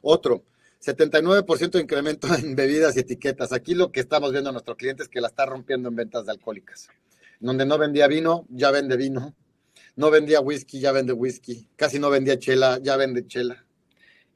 Otro, 0.00 0.42
79% 0.82 1.70
de 1.70 1.80
incremento 1.80 2.28
en 2.34 2.56
bebidas 2.56 2.96
y 2.96 3.00
etiquetas. 3.00 3.52
Aquí 3.52 3.74
lo 3.74 3.92
que 3.92 4.00
estamos 4.00 4.32
viendo 4.32 4.48
a 4.48 4.52
nuestro 4.52 4.74
cliente 4.76 5.02
es 5.02 5.10
que 5.10 5.20
la 5.20 5.28
está 5.28 5.44
rompiendo 5.44 5.90
en 5.90 5.96
ventas 5.96 6.24
de 6.24 6.32
alcohólicas. 6.32 6.88
Donde 7.40 7.66
no 7.66 7.76
vendía 7.76 8.06
vino, 8.06 8.46
ya 8.48 8.70
vende 8.70 8.96
vino 8.96 9.34
no 9.96 10.10
vendía 10.10 10.40
whisky, 10.40 10.80
ya 10.80 10.92
vende 10.92 11.12
whisky, 11.12 11.68
casi 11.76 11.98
no 11.98 12.10
vendía 12.10 12.38
chela, 12.38 12.78
ya 12.82 12.96
vende 12.96 13.26
chela. 13.26 13.64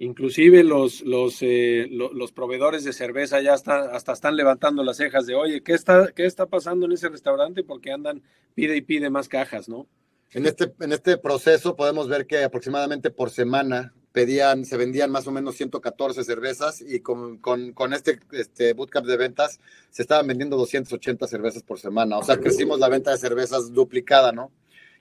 Inclusive 0.01 0.63
los, 0.63 1.01
los, 1.01 1.39
eh, 1.41 1.89
los, 1.91 2.31
proveedores 2.31 2.85
de 2.85 2.93
cerveza 2.93 3.41
ya 3.41 3.55
están, 3.55 3.89
hasta 3.93 4.13
están 4.13 4.37
levantando 4.37 4.85
las 4.85 4.97
cejas 4.97 5.27
de, 5.27 5.35
oye, 5.35 5.63
¿qué 5.63 5.73
está, 5.73 6.13
¿qué 6.15 6.25
está 6.25 6.47
pasando 6.47 6.87
en 6.87 6.93
ese 6.93 7.09
restaurante? 7.09 7.65
Porque 7.65 7.91
andan, 7.91 8.23
pide 8.55 8.77
y 8.77 8.81
pide 8.81 9.11
más 9.11 9.29
cajas, 9.29 9.69
¿no? 9.69 9.89
En 10.31 10.47
este, 10.47 10.73
en 10.79 10.93
este 10.93 11.19
proceso 11.19 11.75
podemos 11.75 12.07
ver 12.07 12.27
que 12.27 12.45
aproximadamente 12.45 13.11
por 13.11 13.31
semana 13.31 13.93
pedían, 14.13 14.65
se 14.65 14.77
vendían 14.77 15.11
más 15.11 15.27
o 15.27 15.33
menos 15.33 15.57
114 15.57 16.23
cervezas 16.23 16.81
y 16.81 17.01
con, 17.01 17.39
con, 17.39 17.73
con 17.73 17.93
este, 17.93 18.21
este 18.33 18.75
bootcamp 18.75 19.07
de 19.07 19.17
ventas 19.17 19.59
se 19.91 20.03
estaban 20.03 20.27
vendiendo 20.27 20.57
280 20.57 21.27
cervezas 21.27 21.63
por 21.63 21.81
semana. 21.81 22.19
O 22.19 22.23
sea, 22.23 22.39
crecimos 22.39 22.79
la 22.79 22.89
venta 22.89 23.11
de 23.11 23.19
cervezas 23.19 23.73
duplicada, 23.73 24.31
¿no? 24.31 24.53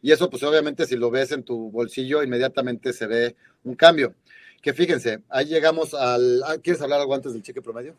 Y 0.02 0.12
eso, 0.12 0.30
pues 0.30 0.44
obviamente, 0.44 0.86
si 0.86 0.96
lo 0.96 1.10
ves 1.10 1.32
en 1.32 1.44
tu 1.44 1.72
bolsillo, 1.72 2.24
inmediatamente 2.24 2.94
se 2.94 3.08
ve 3.08 3.36
un 3.64 3.76
cambio. 3.76 4.14
Que 4.62 4.74
fíjense, 4.74 5.20
ahí 5.30 5.46
llegamos 5.46 5.94
al. 5.94 6.44
Ah, 6.44 6.58
¿Quieres 6.62 6.82
hablar 6.82 7.00
algo 7.00 7.16
antes 7.16 7.34
del 7.34 7.42
cheque 7.42 7.62
promedio? 7.62 7.96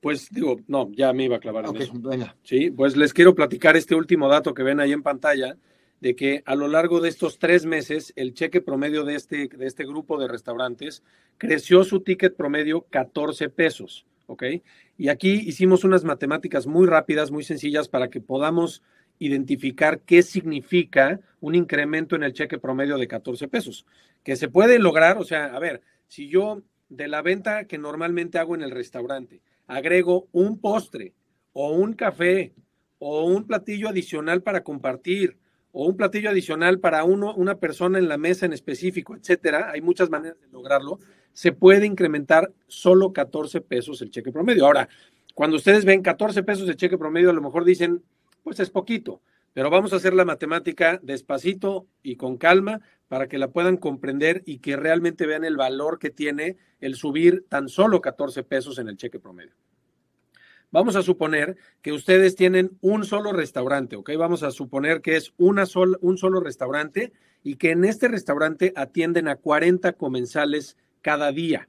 Pues 0.00 0.28
digo, 0.30 0.60
no, 0.66 0.90
ya 0.92 1.12
me 1.12 1.24
iba 1.24 1.36
a 1.36 1.40
clavar 1.40 1.66
en 1.66 1.76
eso. 1.76 1.92
Venga. 1.94 2.34
Sí, 2.42 2.70
pues 2.70 2.96
les 2.96 3.12
quiero 3.12 3.34
platicar 3.34 3.76
este 3.76 3.94
último 3.94 4.28
dato 4.28 4.54
que 4.54 4.62
ven 4.62 4.80
ahí 4.80 4.92
en 4.92 5.02
pantalla, 5.02 5.56
de 6.00 6.16
que 6.16 6.42
a 6.46 6.54
lo 6.54 6.68
largo 6.68 7.00
de 7.00 7.10
estos 7.10 7.38
tres 7.38 7.66
meses, 7.66 8.12
el 8.16 8.32
cheque 8.32 8.62
promedio 8.62 9.04
de 9.04 9.14
este, 9.14 9.48
de 9.48 9.66
este 9.66 9.84
grupo 9.84 10.18
de 10.18 10.28
restaurantes 10.28 11.02
creció 11.36 11.84
su 11.84 12.00
ticket 12.00 12.34
promedio 12.34 12.86
14 12.88 13.50
pesos, 13.50 14.06
¿ok? 14.26 14.44
Y 14.96 15.08
aquí 15.08 15.32
hicimos 15.32 15.84
unas 15.84 16.04
matemáticas 16.04 16.66
muy 16.66 16.86
rápidas, 16.86 17.30
muy 17.30 17.44
sencillas, 17.44 17.88
para 17.88 18.08
que 18.08 18.20
podamos 18.20 18.82
identificar 19.20 20.00
qué 20.00 20.22
significa 20.22 21.20
un 21.40 21.54
incremento 21.54 22.16
en 22.16 22.24
el 22.24 22.32
cheque 22.32 22.58
promedio 22.58 22.98
de 22.98 23.06
14 23.06 23.46
pesos, 23.46 23.86
que 24.24 24.34
se 24.34 24.48
puede 24.48 24.78
lograr, 24.80 25.18
o 25.18 25.24
sea, 25.24 25.54
a 25.54 25.58
ver, 25.60 25.82
si 26.08 26.28
yo 26.28 26.62
de 26.88 27.06
la 27.06 27.22
venta 27.22 27.66
que 27.66 27.78
normalmente 27.78 28.38
hago 28.38 28.56
en 28.56 28.62
el 28.62 28.72
restaurante 28.72 29.40
agrego 29.68 30.28
un 30.32 30.58
postre 30.58 31.14
o 31.52 31.72
un 31.72 31.92
café 31.92 32.52
o 32.98 33.24
un 33.24 33.46
platillo 33.46 33.88
adicional 33.88 34.42
para 34.42 34.64
compartir 34.64 35.36
o 35.70 35.86
un 35.86 35.96
platillo 35.96 36.30
adicional 36.30 36.80
para 36.80 37.04
uno, 37.04 37.32
una 37.34 37.58
persona 37.58 37.98
en 37.98 38.08
la 38.08 38.18
mesa 38.18 38.46
en 38.46 38.52
específico, 38.52 39.14
etcétera, 39.14 39.70
hay 39.70 39.80
muchas 39.80 40.10
maneras 40.10 40.40
de 40.40 40.48
lograrlo, 40.48 40.98
se 41.32 41.52
puede 41.52 41.86
incrementar 41.86 42.52
solo 42.66 43.12
14 43.12 43.60
pesos 43.60 44.02
el 44.02 44.10
cheque 44.10 44.32
promedio. 44.32 44.66
Ahora, 44.66 44.88
cuando 45.34 45.56
ustedes 45.56 45.84
ven 45.84 46.02
14 46.02 46.42
pesos 46.42 46.68
el 46.68 46.76
cheque 46.76 46.98
promedio, 46.98 47.30
a 47.30 47.34
lo 47.34 47.40
mejor 47.40 47.64
dicen, 47.64 48.02
pues 48.50 48.58
es 48.58 48.70
poquito, 48.70 49.22
pero 49.52 49.70
vamos 49.70 49.92
a 49.92 49.96
hacer 49.96 50.12
la 50.12 50.24
matemática 50.24 50.98
despacito 51.04 51.86
y 52.02 52.16
con 52.16 52.36
calma 52.36 52.80
para 53.06 53.28
que 53.28 53.38
la 53.38 53.52
puedan 53.52 53.76
comprender 53.76 54.42
y 54.44 54.58
que 54.58 54.74
realmente 54.74 55.24
vean 55.24 55.44
el 55.44 55.56
valor 55.56 56.00
que 56.00 56.10
tiene 56.10 56.56
el 56.80 56.96
subir 56.96 57.44
tan 57.48 57.68
solo 57.68 58.00
14 58.00 58.42
pesos 58.42 58.80
en 58.80 58.88
el 58.88 58.96
cheque 58.96 59.20
promedio. 59.20 59.54
Vamos 60.72 60.96
a 60.96 61.02
suponer 61.02 61.58
que 61.80 61.92
ustedes 61.92 62.34
tienen 62.34 62.76
un 62.80 63.04
solo 63.04 63.32
restaurante, 63.32 63.94
¿ok? 63.94 64.10
Vamos 64.18 64.42
a 64.42 64.50
suponer 64.50 65.00
que 65.00 65.14
es 65.14 65.32
una 65.36 65.62
un 66.00 66.18
solo 66.18 66.40
restaurante 66.40 67.12
y 67.44 67.54
que 67.54 67.70
en 67.70 67.84
este 67.84 68.08
restaurante 68.08 68.72
atienden 68.74 69.28
a 69.28 69.36
40 69.36 69.92
comensales 69.92 70.76
cada 71.02 71.30
día. 71.30 71.68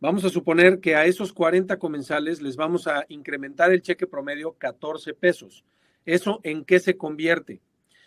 Vamos 0.00 0.24
a 0.24 0.30
suponer 0.30 0.80
que 0.80 0.96
a 0.96 1.04
esos 1.04 1.34
40 1.34 1.78
comensales 1.78 2.40
les 2.40 2.56
vamos 2.56 2.86
a 2.86 3.04
incrementar 3.08 3.72
el 3.72 3.82
cheque 3.82 4.06
promedio 4.06 4.52
14 4.52 5.12
pesos. 5.12 5.66
¿Eso 6.08 6.40
en 6.42 6.64
qué 6.64 6.80
se 6.80 6.96
convierte? 6.96 7.60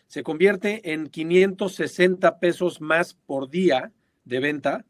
Se 0.08 0.24
convierte 0.24 0.92
en 0.92 1.06
560 1.06 2.40
pesos 2.40 2.82
más 2.82 3.14
por 3.14 3.52
día 3.52 3.92
de 4.26 4.40
venta, 4.40 4.88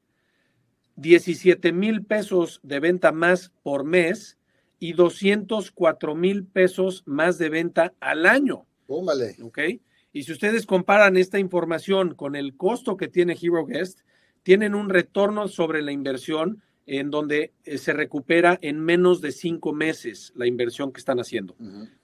17 0.96 1.74
mil 1.74 2.06
pesos 2.06 2.62
de 2.64 2.80
venta 2.80 3.12
más 3.12 3.52
por 3.64 3.84
mes 3.84 4.38
y 4.80 4.94
204 4.94 6.16
mil 6.16 6.46
pesos 6.46 7.04
más 7.06 7.38
de 7.38 7.50
venta 7.50 7.94
al 8.00 8.26
año. 8.26 8.66
¿Ok? 9.42 9.60
Y 10.14 10.24
si 10.24 10.32
ustedes 10.32 10.66
comparan 10.66 11.18
esta 11.18 11.38
información 11.38 12.16
con 12.16 12.38
el 12.38 12.56
costo 12.56 12.96
que 12.96 13.10
tiene 13.10 13.34
Hero 13.34 13.66
Guest, 13.66 14.00
tienen 14.42 14.74
un 14.74 14.88
retorno 14.88 15.50
sobre 15.50 15.82
la 15.82 15.92
inversión 15.92 16.64
en 16.88 17.12
donde 17.12 17.54
eh, 17.64 17.78
se 17.78 17.94
recupera 17.94 18.58
en 18.62 18.80
menos 18.80 19.22
de 19.22 19.32
cinco 19.32 19.74
meses 19.74 20.34
la 20.36 20.48
inversión 20.48 20.92
que 20.92 21.00
están 21.00 21.20
haciendo. 21.20 21.56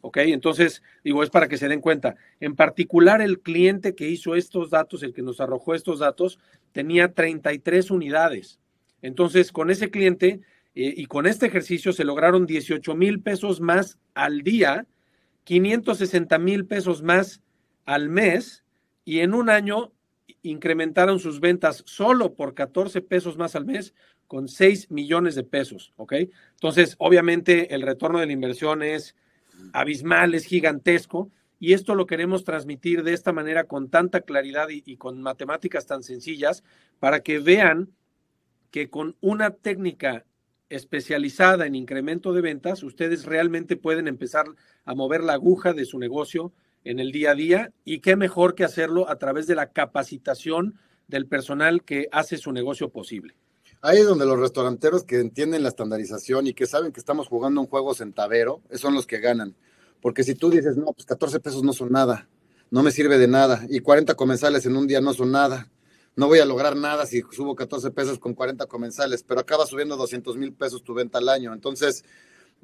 ¿Ok? 0.01 0.17
Entonces, 0.17 0.83
digo, 1.03 1.23
es 1.23 1.29
para 1.29 1.47
que 1.47 1.57
se 1.57 1.67
den 1.67 1.81
cuenta. 1.81 2.15
En 2.39 2.55
particular, 2.55 3.21
el 3.21 3.39
cliente 3.39 3.95
que 3.95 4.09
hizo 4.09 4.35
estos 4.35 4.69
datos, 4.69 5.03
el 5.03 5.13
que 5.13 5.23
nos 5.23 5.41
arrojó 5.41 5.73
estos 5.73 5.99
datos, 5.99 6.39
tenía 6.71 7.13
33 7.13 7.91
unidades. 7.91 8.59
Entonces, 9.01 9.51
con 9.51 9.69
ese 9.69 9.89
cliente 9.89 10.41
eh, 10.75 10.93
y 10.95 11.05
con 11.07 11.25
este 11.25 11.47
ejercicio 11.47 11.91
se 11.91 12.05
lograron 12.05 12.45
18 12.45 12.95
mil 12.95 13.21
pesos 13.21 13.59
más 13.59 13.97
al 14.13 14.41
día, 14.41 14.85
560 15.43 16.37
mil 16.39 16.65
pesos 16.65 17.01
más 17.01 17.41
al 17.85 18.09
mes, 18.09 18.63
y 19.05 19.19
en 19.19 19.33
un 19.33 19.49
año 19.49 19.91
incrementaron 20.43 21.19
sus 21.19 21.39
ventas 21.39 21.83
solo 21.85 22.33
por 22.33 22.53
14 22.53 23.01
pesos 23.01 23.37
más 23.37 23.55
al 23.55 23.65
mes 23.65 23.93
con 24.27 24.47
6 24.47 24.91
millones 24.91 25.35
de 25.35 25.43
pesos, 25.43 25.93
¿ok? 25.95 26.13
Entonces, 26.51 26.95
obviamente 26.99 27.73
el 27.73 27.81
retorno 27.81 28.19
de 28.19 28.25
la 28.25 28.33
inversión 28.33 28.83
es 28.83 29.15
abismal, 29.73 30.33
es 30.33 30.45
gigantesco, 30.45 31.31
y 31.59 31.73
esto 31.73 31.95
lo 31.95 32.05
queremos 32.05 32.43
transmitir 32.43 33.03
de 33.03 33.13
esta 33.13 33.33
manera 33.33 33.63
con 33.63 33.89
tanta 33.89 34.21
claridad 34.21 34.69
y, 34.69 34.83
y 34.85 34.97
con 34.97 35.21
matemáticas 35.21 35.87
tan 35.87 36.03
sencillas 36.03 36.63
para 36.99 37.21
que 37.21 37.39
vean 37.39 37.89
que 38.69 38.89
con 38.89 39.15
una 39.21 39.51
técnica 39.51 40.25
especializada 40.69 41.65
en 41.65 41.75
incremento 41.75 42.33
de 42.33 42.41
ventas, 42.41 42.83
ustedes 42.83 43.25
realmente 43.25 43.77
pueden 43.77 44.07
empezar 44.07 44.45
a 44.85 44.93
mover 44.93 45.23
la 45.23 45.33
aguja 45.33 45.73
de 45.73 45.85
su 45.85 45.97
negocio 45.97 46.53
en 46.83 46.99
el 46.99 47.11
día 47.11 47.31
a 47.31 47.35
día 47.35 47.71
y 47.83 47.99
qué 47.99 48.15
mejor 48.15 48.55
que 48.55 48.63
hacerlo 48.63 49.09
a 49.09 49.17
través 49.17 49.47
de 49.47 49.55
la 49.55 49.71
capacitación 49.71 50.79
del 51.07 51.27
personal 51.27 51.83
que 51.83 52.07
hace 52.11 52.37
su 52.37 52.51
negocio 52.51 52.89
posible. 52.89 53.35
Ahí 53.81 53.99
es 53.99 54.05
donde 54.07 54.25
los 54.25 54.39
restauranteros 54.39 55.03
que 55.03 55.19
entienden 55.19 55.63
la 55.63 55.69
estandarización 55.69 56.47
y 56.47 56.53
que 56.53 56.65
saben 56.65 56.91
que 56.91 56.99
estamos 56.99 57.27
jugando 57.27 57.61
un 57.61 57.67
juego 57.67 57.93
centavero, 57.93 58.61
son 58.73 58.95
los 58.95 59.05
que 59.05 59.19
ganan. 59.19 59.55
Porque 60.01 60.23
si 60.23 60.35
tú 60.35 60.49
dices, 60.49 60.77
no, 60.77 60.93
pues 60.93 61.05
14 61.05 61.39
pesos 61.39 61.63
no 61.63 61.73
son 61.73 61.91
nada, 61.91 62.27
no 62.71 62.83
me 62.83 62.91
sirve 62.91 63.17
de 63.17 63.27
nada, 63.27 63.65
y 63.69 63.79
40 63.79 64.15
comensales 64.15 64.65
en 64.65 64.75
un 64.75 64.87
día 64.87 65.01
no 65.01 65.13
son 65.13 65.31
nada, 65.31 65.69
no 66.15 66.27
voy 66.27 66.39
a 66.39 66.45
lograr 66.45 66.75
nada 66.75 67.05
si 67.05 67.21
subo 67.31 67.55
14 67.55 67.91
pesos 67.91 68.17
con 68.17 68.33
40 68.33 68.65
comensales, 68.65 69.23
pero 69.23 69.39
acaba 69.39 69.67
subiendo 69.67 69.95
200 69.95 70.35
mil 70.37 70.51
pesos 70.51 70.83
tu 70.83 70.95
venta 70.95 71.19
al 71.19 71.29
año. 71.29 71.53
Entonces, 71.53 72.03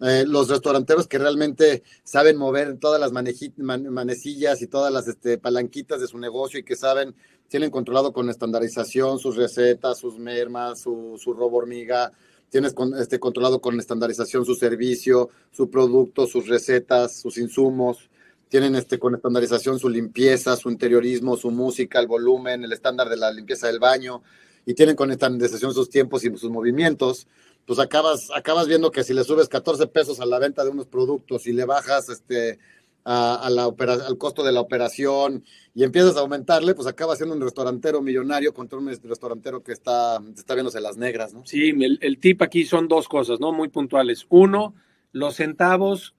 eh, 0.02 0.26
los 0.28 0.50
restauranteros 0.50 1.08
que 1.08 1.18
realmente 1.18 1.84
saben 2.04 2.38
mover 2.38 2.78
todas 2.78 3.00
las 3.00 3.12
manecillas 3.12 4.62
y 4.62 4.68
todas 4.68 4.92
las 4.92 5.08
este, 5.08 5.38
palanquitas 5.38 6.02
de 6.02 6.08
su 6.08 6.18
negocio 6.18 6.60
y 6.60 6.64
que 6.64 6.76
saben, 6.76 7.16
tienen 7.48 7.70
controlado 7.70 8.14
con 8.14 8.30
estandarización 8.30 9.20
sus 9.20 9.36
recetas, 9.36 10.00
sus 10.00 10.18
mermas, 10.18 10.82
su, 10.82 11.20
su 11.22 11.34
robo 11.34 11.58
hormiga, 11.58 12.12
tienes 12.54 12.76
este, 13.00 13.20
controlado 13.20 13.62
con 13.62 13.80
estandarización 13.80 14.46
su 14.46 14.54
servicio, 14.54 15.30
su 15.52 15.72
producto, 15.72 16.28
sus 16.28 16.48
recetas, 16.48 17.20
sus 17.20 17.40
insumos. 17.40 18.10
tienen 18.48 18.76
este, 18.76 19.00
con 19.00 19.16
estandarización 19.16 19.80
su 19.80 19.90
limpieza, 19.90 20.56
su 20.56 20.70
interiorismo, 20.70 21.36
su 21.36 21.50
música, 21.50 22.00
el 22.00 22.06
volumen, 22.06 22.64
el 22.64 22.72
estándar 22.72 23.10
de 23.10 23.18
la 23.18 23.32
limpieza 23.32 23.66
del 23.66 23.80
baño, 23.80 24.22
y 24.68 24.76
tienen 24.76 24.96
con 24.96 25.10
estandarización 25.10 25.74
sus 25.74 25.90
tiempos 25.90 26.24
y 26.26 26.38
sus 26.38 26.52
movimientos, 26.52 27.28
pues 27.66 27.80
acabas, 27.80 28.30
acabas 28.36 28.68
viendo 28.68 28.92
que 28.92 29.04
si 29.04 29.14
le 29.14 29.24
subes 29.24 29.48
14 29.48 29.88
pesos 29.88 30.20
a 30.20 30.26
la 30.26 30.40
venta 30.40 30.64
de 30.64 30.70
unos 30.70 30.88
productos 30.88 31.48
y 31.48 31.54
le 31.54 31.66
bajas 31.66 32.10
este, 32.10 32.60
a, 33.06 33.50
la 33.50 33.66
al 33.66 34.18
costo 34.18 34.44
de 34.44 34.52
la 34.52 34.62
operación 34.62 35.44
y 35.74 35.84
empiezas 35.84 36.18
a 36.18 36.22
aumentarle, 36.22 36.76
pues 36.76 36.88
acaba 36.88 37.16
siendo 37.16 37.36
un 37.36 37.42
restaurantero 37.42 38.02
millonario 38.02 38.54
contra 38.54 38.80
un 38.80 38.88
restaurantero 38.88 39.64
que 39.64 39.72
está, 39.72 40.20
está 40.36 40.54
viéndose 40.54 40.82
las 40.82 40.98
negras, 40.98 41.34
¿no? 41.34 41.46
Sí, 41.46 41.70
el, 41.70 42.00
el 42.02 42.20
tip 42.20 42.42
aquí 42.42 42.66
son 42.66 42.88
dos 42.88 43.08
cosas, 43.08 43.40
¿no? 43.40 43.52
Muy 43.52 43.70
puntuales. 43.70 44.26
Uno, 44.30 44.76
los 45.12 45.36
centavos 45.36 46.16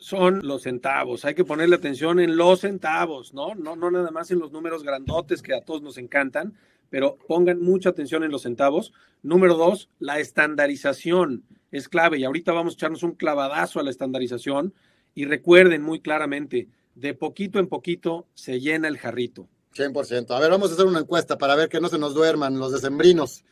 son 0.00 0.40
los 0.42 0.62
centavos. 0.62 1.24
Hay 1.24 1.34
que 1.34 1.44
ponerle 1.44 1.76
atención 1.76 2.20
en 2.20 2.36
los 2.36 2.60
centavos, 2.60 3.32
¿no? 3.34 3.54
No, 3.54 3.76
no 3.76 3.90
nada 3.90 4.10
más 4.10 4.30
en 4.30 4.38
los 4.38 4.50
números 4.50 4.82
grandotes 4.82 5.42
que 5.42 5.54
a 5.54 5.60
todos 5.60 5.82
nos 5.82 5.98
encantan, 5.98 6.54
pero 6.90 7.16
pongan 7.26 7.60
mucha 7.60 7.88
atención 7.88 8.24
en 8.24 8.30
los 8.30 8.42
centavos. 8.42 8.92
Número 9.22 9.56
dos, 9.56 9.88
la 9.98 10.18
estandarización 10.18 11.44
es 11.70 11.88
clave 11.88 12.18
y 12.18 12.24
ahorita 12.24 12.52
vamos 12.52 12.74
a 12.74 12.76
echarnos 12.76 13.02
un 13.02 13.12
clavadazo 13.12 13.80
a 13.80 13.82
la 13.82 13.90
estandarización 13.90 14.74
y 15.14 15.24
recuerden 15.24 15.82
muy 15.82 16.00
claramente, 16.00 16.68
de 16.94 17.14
poquito 17.14 17.58
en 17.58 17.68
poquito 17.68 18.26
se 18.34 18.60
llena 18.60 18.88
el 18.88 18.98
jarrito. 18.98 19.48
100%. 19.74 20.36
A 20.36 20.40
ver, 20.40 20.50
vamos 20.50 20.70
a 20.70 20.74
hacer 20.74 20.86
una 20.86 20.98
encuesta 20.98 21.38
para 21.38 21.54
ver 21.54 21.68
que 21.68 21.80
no 21.80 21.88
se 21.88 21.98
nos 21.98 22.12
duerman 22.12 22.58
los 22.58 22.72
decembrinos. 22.72 23.44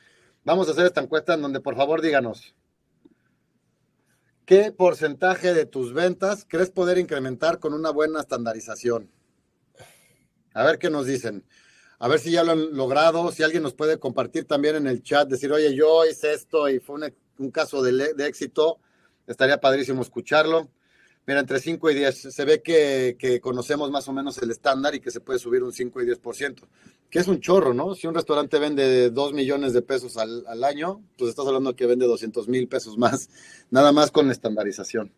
Vamos 0.45 0.69
a 0.69 0.73
hacer 0.73 0.87
esta 0.87 1.01
encuesta 1.01 1.35
en 1.35 1.43
donde 1.43 1.61
por 1.61 1.77
favor 1.77 2.03
díganos, 2.03 2.55
¿qué 4.45 4.73
porcentaje 4.73 5.55
de 5.55 5.67
tus 5.67 5.93
ventas 5.93 6.45
crees 6.49 6.71
poder 6.71 6.99
incrementar 6.99 7.61
con 7.61 7.73
una 7.73 7.91
buena 7.91 8.21
estandarización? 8.21 9.11
A 10.55 10.65
ver 10.65 10.79
qué 10.79 10.91
nos 10.91 11.07
dicen. 11.07 11.45
A 11.99 12.09
ver 12.09 12.21
si 12.21 12.31
ya 12.31 12.45
lo 12.45 12.53
han 12.53 12.77
logrado, 12.77 13.33
si 13.33 13.43
alguien 13.43 13.63
nos 13.63 13.75
puede 13.75 13.99
compartir 13.99 14.45
también 14.45 14.77
en 14.77 14.87
el 14.87 15.03
chat, 15.03 15.29
decir, 15.29 15.53
oye, 15.53 15.75
yo 15.75 16.07
hice 16.07 16.33
esto 16.33 16.69
y 16.69 16.79
fue 16.79 17.01
un, 17.39 17.51
caso 17.51 17.83
de, 17.83 18.15
de 18.15 18.27
éxito, 18.27 18.79
estaría 19.27 19.61
padrísimo 19.61 20.03
escucharlo. 20.03 20.69
Mira, 21.29 21.41
entre 21.41 21.61
5 21.61 21.91
y 21.91 21.95
10, 21.95 22.17
se 22.35 22.45
ve 22.47 22.63
que, 22.63 23.39
conocemos 23.43 23.91
más 23.91 24.09
o 24.09 24.15
menos 24.15 24.39
el 24.39 24.51
estándar 24.51 24.95
y 24.95 25.01
que 25.01 25.11
se 25.11 25.21
puede 25.21 25.39
subir 25.39 25.63
un 25.63 25.75
5 25.75 26.01
y 26.01 26.07
10%, 26.07 26.67
que 27.11 27.19
es 27.19 27.29
un 27.29 27.39
chorro, 27.41 27.75
¿no? 27.75 27.95
Si 27.95 28.07
un 28.07 28.15
restaurante 28.15 28.59
vende 28.59 29.11
2 29.11 29.35
millones 29.35 29.75
de 29.75 29.83
pesos 29.83 30.17
al, 30.17 30.65
año, 30.65 31.03
pues 31.19 31.29
estás 31.29 31.47
hablando 31.47 31.77
que 31.77 31.85
vende 31.85 32.07
200 32.07 32.49
mil 32.49 32.67
pesos 32.67 32.97
más, 32.97 33.29
nada 33.71 33.93
más 33.93 34.11
con 34.11 34.31
estandarización. 34.31 35.13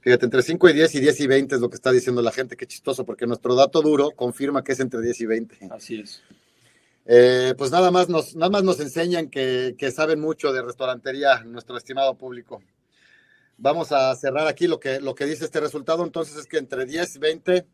Fíjate, 0.00 0.24
entre 0.24 0.42
5 0.42 0.68
y 0.68 0.72
10 0.72 0.94
y 0.94 1.00
10 1.00 1.20
y 1.20 1.26
20 1.26 1.54
es 1.54 1.60
lo 1.60 1.70
que 1.70 1.76
está 1.76 1.92
diciendo 1.92 2.22
la 2.22 2.32
gente, 2.32 2.56
qué 2.56 2.66
chistoso, 2.66 3.04
porque 3.04 3.26
nuestro 3.26 3.54
dato 3.54 3.82
duro 3.82 4.10
confirma 4.10 4.64
que 4.64 4.72
es 4.72 4.80
entre 4.80 5.00
10 5.00 5.20
y 5.20 5.26
20. 5.26 5.58
Así 5.70 6.00
es. 6.00 6.22
Eh, 7.04 7.54
pues 7.58 7.70
nada 7.70 7.90
más 7.90 8.08
nos, 8.08 8.36
nada 8.36 8.50
más 8.50 8.62
nos 8.62 8.80
enseñan 8.80 9.28
que, 9.28 9.74
que 9.76 9.90
saben 9.90 10.20
mucho 10.20 10.52
de 10.52 10.62
restaurantería, 10.62 11.42
nuestro 11.44 11.76
estimado 11.76 12.16
público. 12.16 12.62
Vamos 13.58 13.92
a 13.92 14.14
cerrar 14.16 14.48
aquí 14.48 14.66
lo 14.66 14.80
que, 14.80 15.00
lo 15.00 15.14
que 15.14 15.24
dice 15.24 15.44
este 15.44 15.60
resultado. 15.60 16.04
Entonces 16.04 16.36
es 16.36 16.46
que 16.46 16.58
entre 16.58 16.84
10 16.84 17.16
y 17.16 17.18
20, 17.18 17.66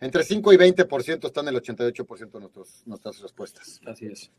entre 0.00 0.24
5 0.24 0.52
y 0.52 0.56
20% 0.56 1.26
están 1.26 1.48
el 1.48 1.56
88% 1.56 2.30
de 2.32 2.40
nuestros, 2.40 2.82
nuestras 2.86 3.20
respuestas. 3.20 3.80
Así 3.86 4.06
es. 4.06 4.30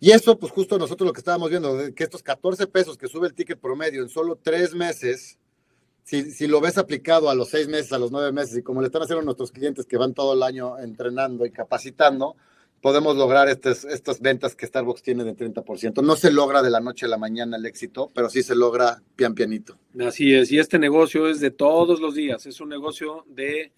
Y 0.00 0.12
eso, 0.12 0.38
pues 0.38 0.52
justo 0.52 0.78
nosotros 0.78 1.06
lo 1.06 1.12
que 1.12 1.20
estábamos 1.20 1.50
viendo, 1.50 1.76
que 1.94 2.04
estos 2.04 2.22
14 2.22 2.66
pesos 2.68 2.96
que 2.96 3.08
sube 3.08 3.26
el 3.26 3.34
ticket 3.34 3.58
promedio 3.58 4.02
en 4.02 4.08
solo 4.08 4.38
tres 4.40 4.74
meses, 4.74 5.38
si, 6.04 6.30
si, 6.30 6.46
lo 6.46 6.60
ves 6.60 6.78
aplicado 6.78 7.28
a 7.28 7.34
los 7.34 7.48
seis 7.48 7.68
meses, 7.68 7.92
a 7.92 7.98
los 7.98 8.10
nueve 8.10 8.32
meses, 8.32 8.58
y 8.58 8.62
como 8.62 8.80
le 8.80 8.86
están 8.86 9.02
haciendo 9.02 9.24
nuestros 9.24 9.50
clientes 9.50 9.86
que 9.86 9.96
van 9.96 10.14
todo 10.14 10.34
el 10.34 10.42
año 10.42 10.78
entrenando 10.78 11.44
y 11.44 11.50
capacitando, 11.50 12.36
podemos 12.80 13.16
lograr 13.16 13.48
estas, 13.48 13.84
estas 13.84 14.20
ventas 14.20 14.54
que 14.54 14.66
Starbucks 14.66 15.02
tiene 15.02 15.24
de 15.24 15.36
30%. 15.36 16.02
No 16.02 16.16
se 16.16 16.30
logra 16.30 16.62
de 16.62 16.70
la 16.70 16.80
noche 16.80 17.06
a 17.06 17.08
la 17.08 17.18
mañana 17.18 17.56
el 17.56 17.66
éxito, 17.66 18.10
pero 18.14 18.30
sí 18.30 18.42
se 18.42 18.54
logra 18.54 19.02
pian 19.16 19.34
pianito. 19.34 19.76
Así 20.00 20.34
es, 20.34 20.52
y 20.52 20.58
este 20.58 20.78
negocio 20.78 21.28
es 21.28 21.40
de 21.40 21.50
todos 21.50 22.00
los 22.00 22.14
días, 22.14 22.46
es 22.46 22.60
un 22.60 22.68
negocio 22.68 23.24
de, 23.28 23.72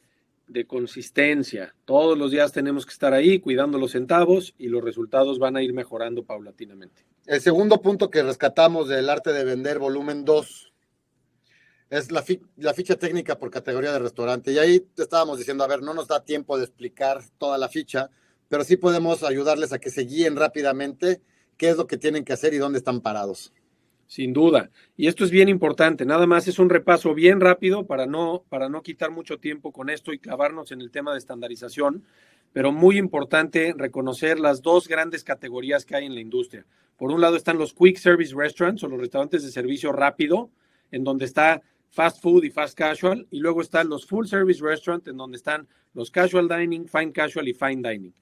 de 0.50 0.66
consistencia. 0.66 1.74
Todos 1.84 2.18
los 2.18 2.32
días 2.32 2.52
tenemos 2.52 2.84
que 2.84 2.92
estar 2.92 3.14
ahí 3.14 3.38
cuidando 3.38 3.78
los 3.78 3.92
centavos 3.92 4.54
y 4.58 4.68
los 4.68 4.82
resultados 4.82 5.38
van 5.38 5.56
a 5.56 5.62
ir 5.62 5.72
mejorando 5.72 6.24
paulatinamente. 6.24 7.04
El 7.26 7.40
segundo 7.40 7.80
punto 7.80 8.10
que 8.10 8.22
rescatamos 8.22 8.88
del 8.88 9.08
arte 9.08 9.32
de 9.32 9.44
vender 9.44 9.78
volumen 9.78 10.24
2 10.24 10.72
es 11.90 12.10
la, 12.10 12.24
la, 12.56 12.74
ficha 12.74 12.96
técnica 12.96 13.38
por 13.38 13.50
categoría 13.50 13.92
de 13.92 14.00
restaurante. 14.00 14.52
Y 14.52 14.58
ahí 14.58 14.86
estábamos 14.96 15.38
diciendo, 15.38 15.64
a 15.64 15.68
ver, 15.68 15.82
no 15.82 15.94
nos 15.94 16.08
da 16.08 16.24
tiempo 16.24 16.58
de 16.58 16.64
explicar 16.64 17.22
toda 17.38 17.58
la 17.58 17.68
ficha, 17.68 18.10
pero 18.48 18.64
sí 18.64 18.76
podemos 18.76 19.22
ayudarles 19.22 19.72
a 19.72 19.78
que 19.78 19.90
se 19.90 20.02
guíen 20.02 20.36
rápidamente 20.36 21.20
qué 21.56 21.70
es 21.70 21.76
lo 21.76 21.86
que 21.86 21.98
tienen 21.98 22.24
que 22.24 22.32
hacer 22.32 22.54
y 22.54 22.58
dónde 22.58 22.78
están 22.78 23.00
parados. 23.00 23.52
Sin 24.10 24.32
duda. 24.32 24.72
Y 24.96 25.06
esto 25.06 25.22
es 25.22 25.30
bien 25.30 25.48
importante. 25.48 26.04
Nada 26.04 26.26
más 26.26 26.48
es 26.48 26.58
un 26.58 26.68
repaso 26.68 27.14
bien 27.14 27.38
rápido 27.38 27.86
para 27.86 28.06
no, 28.06 28.42
para 28.48 28.68
no 28.68 28.82
quitar 28.82 29.12
mucho 29.12 29.38
tiempo 29.38 29.70
con 29.70 29.88
esto 29.88 30.12
y 30.12 30.18
clavarnos 30.18 30.72
en 30.72 30.80
el 30.80 30.90
tema 30.90 31.12
de 31.12 31.18
estandarización. 31.18 32.02
Pero 32.52 32.72
muy 32.72 32.98
importante 32.98 33.72
reconocer 33.78 34.40
las 34.40 34.62
dos 34.62 34.88
grandes 34.88 35.22
categorías 35.22 35.84
que 35.84 35.94
hay 35.94 36.06
en 36.06 36.16
la 36.16 36.20
industria. 36.20 36.66
Por 36.96 37.12
un 37.12 37.20
lado 37.20 37.36
están 37.36 37.56
los 37.56 37.72
quick 37.72 37.98
service 37.98 38.34
restaurants 38.34 38.82
o 38.82 38.88
los 38.88 38.98
restaurantes 38.98 39.44
de 39.44 39.52
servicio 39.52 39.92
rápido, 39.92 40.50
en 40.90 41.04
donde 41.04 41.26
está 41.26 41.62
fast 41.88 42.20
food 42.20 42.42
y 42.42 42.50
fast 42.50 42.76
casual. 42.76 43.28
Y 43.30 43.38
luego 43.38 43.60
están 43.60 43.88
los 43.88 44.06
full 44.06 44.26
service 44.26 44.60
restaurants, 44.60 45.06
en 45.06 45.18
donde 45.18 45.36
están 45.36 45.68
los 45.94 46.10
casual 46.10 46.48
dining, 46.48 46.88
fine 46.88 47.12
casual 47.12 47.46
y 47.46 47.54
fine 47.54 47.88
dining. 47.88 48.12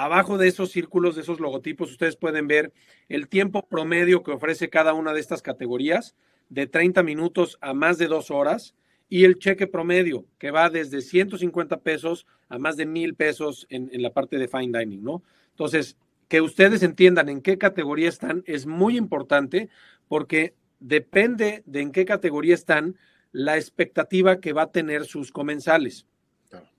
Abajo 0.00 0.38
de 0.38 0.46
esos 0.46 0.70
círculos, 0.70 1.16
de 1.16 1.22
esos 1.22 1.40
logotipos, 1.40 1.90
ustedes 1.90 2.14
pueden 2.14 2.46
ver 2.46 2.72
el 3.08 3.26
tiempo 3.26 3.66
promedio 3.66 4.22
que 4.22 4.30
ofrece 4.30 4.70
cada 4.70 4.94
una 4.94 5.12
de 5.12 5.18
estas 5.18 5.42
categorías, 5.42 6.14
de 6.50 6.68
30 6.68 7.02
minutos 7.02 7.58
a 7.60 7.74
más 7.74 7.98
de 7.98 8.06
dos 8.06 8.30
horas, 8.30 8.76
y 9.08 9.24
el 9.24 9.40
cheque 9.40 9.66
promedio, 9.66 10.24
que 10.38 10.52
va 10.52 10.70
desde 10.70 11.00
150 11.00 11.80
pesos 11.80 12.28
a 12.48 12.60
más 12.60 12.76
de 12.76 12.86
mil 12.86 13.16
pesos 13.16 13.66
en, 13.70 13.90
en 13.92 14.02
la 14.02 14.12
parte 14.12 14.38
de 14.38 14.46
fine 14.46 14.78
dining, 14.78 15.02
¿no? 15.02 15.24
Entonces, 15.50 15.96
que 16.28 16.42
ustedes 16.42 16.84
entiendan 16.84 17.28
en 17.28 17.42
qué 17.42 17.58
categoría 17.58 18.08
están 18.08 18.44
es 18.46 18.66
muy 18.66 18.96
importante 18.96 19.68
porque 20.06 20.54
depende 20.78 21.64
de 21.66 21.80
en 21.80 21.90
qué 21.90 22.04
categoría 22.04 22.54
están 22.54 22.94
la 23.32 23.56
expectativa 23.56 24.38
que 24.38 24.52
va 24.52 24.62
a 24.62 24.70
tener 24.70 25.06
sus 25.06 25.32
comensales. 25.32 26.06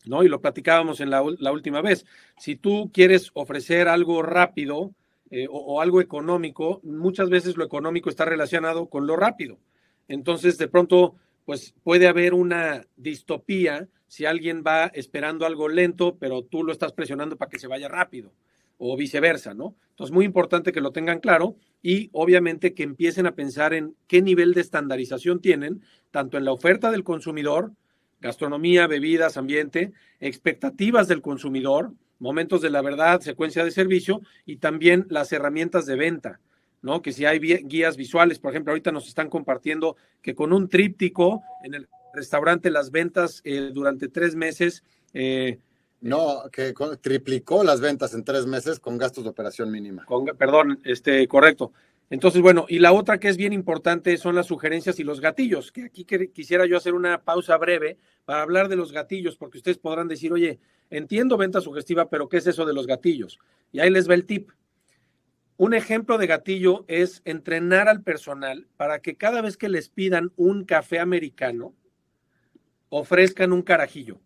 ¿No? 0.05 0.23
Y 0.23 0.29
lo 0.29 0.41
platicábamos 0.41 0.99
en 1.01 1.09
la, 1.09 1.21
última 1.21 1.81
vez. 1.81 2.05
Si 2.37 2.55
tú 2.55 2.89
quieres 2.93 3.31
ofrecer 3.33 3.87
algo 3.87 4.21
rápido 4.21 4.91
eh, 5.31 5.47
o, 5.49 5.81
algo 5.81 6.01
económico, 6.01 6.79
muchas 6.83 7.29
veces 7.29 7.57
lo 7.57 7.63
económico 7.63 8.09
está 8.09 8.25
relacionado 8.25 8.87
con 8.87 9.07
lo 9.07 9.15
rápido. 9.15 9.59
Entonces, 10.07 10.57
de 10.57 10.67
pronto, 10.67 11.15
pues 11.45 11.73
puede 11.83 12.07
haber 12.07 12.33
una 12.33 12.85
distopía 12.95 13.87
si 14.07 14.25
alguien 14.25 14.63
va 14.65 14.87
esperando 14.87 15.45
algo 15.45 15.69
lento, 15.69 16.17
pero 16.17 16.43
tú 16.43 16.63
lo 16.63 16.71
estás 16.71 16.93
presionando 16.93 17.37
para 17.37 17.49
que 17.49 17.59
se 17.59 17.67
vaya 17.67 17.87
rápido 17.87 18.33
o 18.79 18.95
viceversa, 18.97 19.53
¿no? 19.53 19.75
Entonces, 19.91 20.13
muy 20.13 20.25
importante 20.25 20.71
que 20.71 20.81
lo 20.81 20.91
tengan 20.91 21.19
claro 21.19 21.57
y 21.81 22.09
obviamente 22.13 22.73
que 22.73 22.83
empiecen 22.83 23.27
a 23.27 23.35
pensar 23.35 23.73
en 23.73 23.95
qué 24.07 24.21
nivel 24.21 24.53
de 24.53 24.61
estandarización 24.61 25.41
tienen, 25.41 25.81
tanto 26.11 26.37
en 26.37 26.45
la 26.45 26.53
oferta 26.53 26.89
del 26.89 27.03
consumidor, 27.03 27.73
gastronomía, 28.21 28.87
bebidas, 28.87 29.37
ambiente, 29.37 29.91
expectativas 30.19 31.07
del 31.07 31.21
consumidor, 31.21 31.91
momentos 32.19 32.61
de 32.61 32.69
la 32.69 32.81
verdad, 32.81 33.21
secuencia 33.21 33.63
de 33.63 33.71
servicio 33.71 34.21
y 34.45 34.57
también 34.57 35.05
las 35.09 35.31
herramientas 35.31 35.85
de 35.85 35.95
venta, 35.95 36.39
¿no? 36.81 37.01
Que 37.01 37.13
si 37.13 37.25
hay 37.25 37.39
guías 37.39 37.97
visuales, 37.97 38.39
por 38.39 38.51
ejemplo, 38.51 38.71
ahorita 38.71 38.91
nos 38.91 39.07
están 39.07 39.29
compartiendo 39.29 39.95
que 40.21 40.35
con 40.35 40.53
un 40.53 40.67
tríptico 40.67 41.41
en 41.63 41.75
el 41.75 41.87
restaurante 42.13 42.69
las 42.69 42.91
ventas 42.91 43.41
eh, 43.43 43.71
durante 43.73 44.07
tres 44.09 44.35
meses. 44.35 44.83
Eh, 45.13 45.59
no, 46.01 46.43
que 46.51 46.73
triplicó 47.01 47.63
las 47.63 47.81
ventas 47.81 48.13
en 48.13 48.23
tres 48.23 48.45
meses 48.45 48.79
con 48.79 48.97
gastos 48.97 49.25
de 49.25 49.29
operación 49.31 49.69
mínima. 49.69 50.05
Con, 50.05 50.25
perdón, 50.25 50.79
este, 50.85 51.27
correcto. 51.27 51.73
Entonces, 52.09 52.41
bueno, 52.41 52.65
y 52.67 52.79
la 52.79 52.91
otra 52.91 53.19
que 53.19 53.27
es 53.27 53.37
bien 53.37 53.53
importante 53.53 54.17
son 54.17 54.35
las 54.35 54.47
sugerencias 54.47 54.99
y 54.99 55.03
los 55.03 55.21
gatillos, 55.21 55.71
que 55.71 55.83
aquí 55.85 56.05
quisiera 56.33 56.65
yo 56.65 56.77
hacer 56.77 56.95
una 56.95 57.21
pausa 57.21 57.55
breve 57.57 57.97
para 58.25 58.41
hablar 58.41 58.67
de 58.67 58.75
los 58.75 58.91
gatillos, 58.91 59.37
porque 59.37 59.59
ustedes 59.59 59.77
podrán 59.77 60.07
decir, 60.07 60.33
oye, 60.33 60.59
entiendo 60.89 61.37
venta 61.37 61.61
sugestiva, 61.61 62.09
pero 62.09 62.27
¿qué 62.27 62.37
es 62.37 62.47
eso 62.47 62.65
de 62.65 62.73
los 62.73 62.87
gatillos? 62.87 63.37
Y 63.71 63.79
ahí 63.79 63.91
les 63.91 64.09
va 64.09 64.15
el 64.15 64.25
tip. 64.25 64.49
Un 65.57 65.73
ejemplo 65.73 66.17
de 66.17 66.25
gatillo 66.25 66.85
es 66.87 67.21
entrenar 67.25 67.87
al 67.87 68.01
personal 68.01 68.67
para 68.75 68.99
que 68.99 69.15
cada 69.15 69.41
vez 69.41 69.57
que 69.57 69.69
les 69.69 69.89
pidan 69.89 70.31
un 70.35 70.63
café 70.63 70.99
americano, 70.99 71.75
ofrezcan 72.89 73.53
un 73.53 73.61
carajillo. 73.61 74.19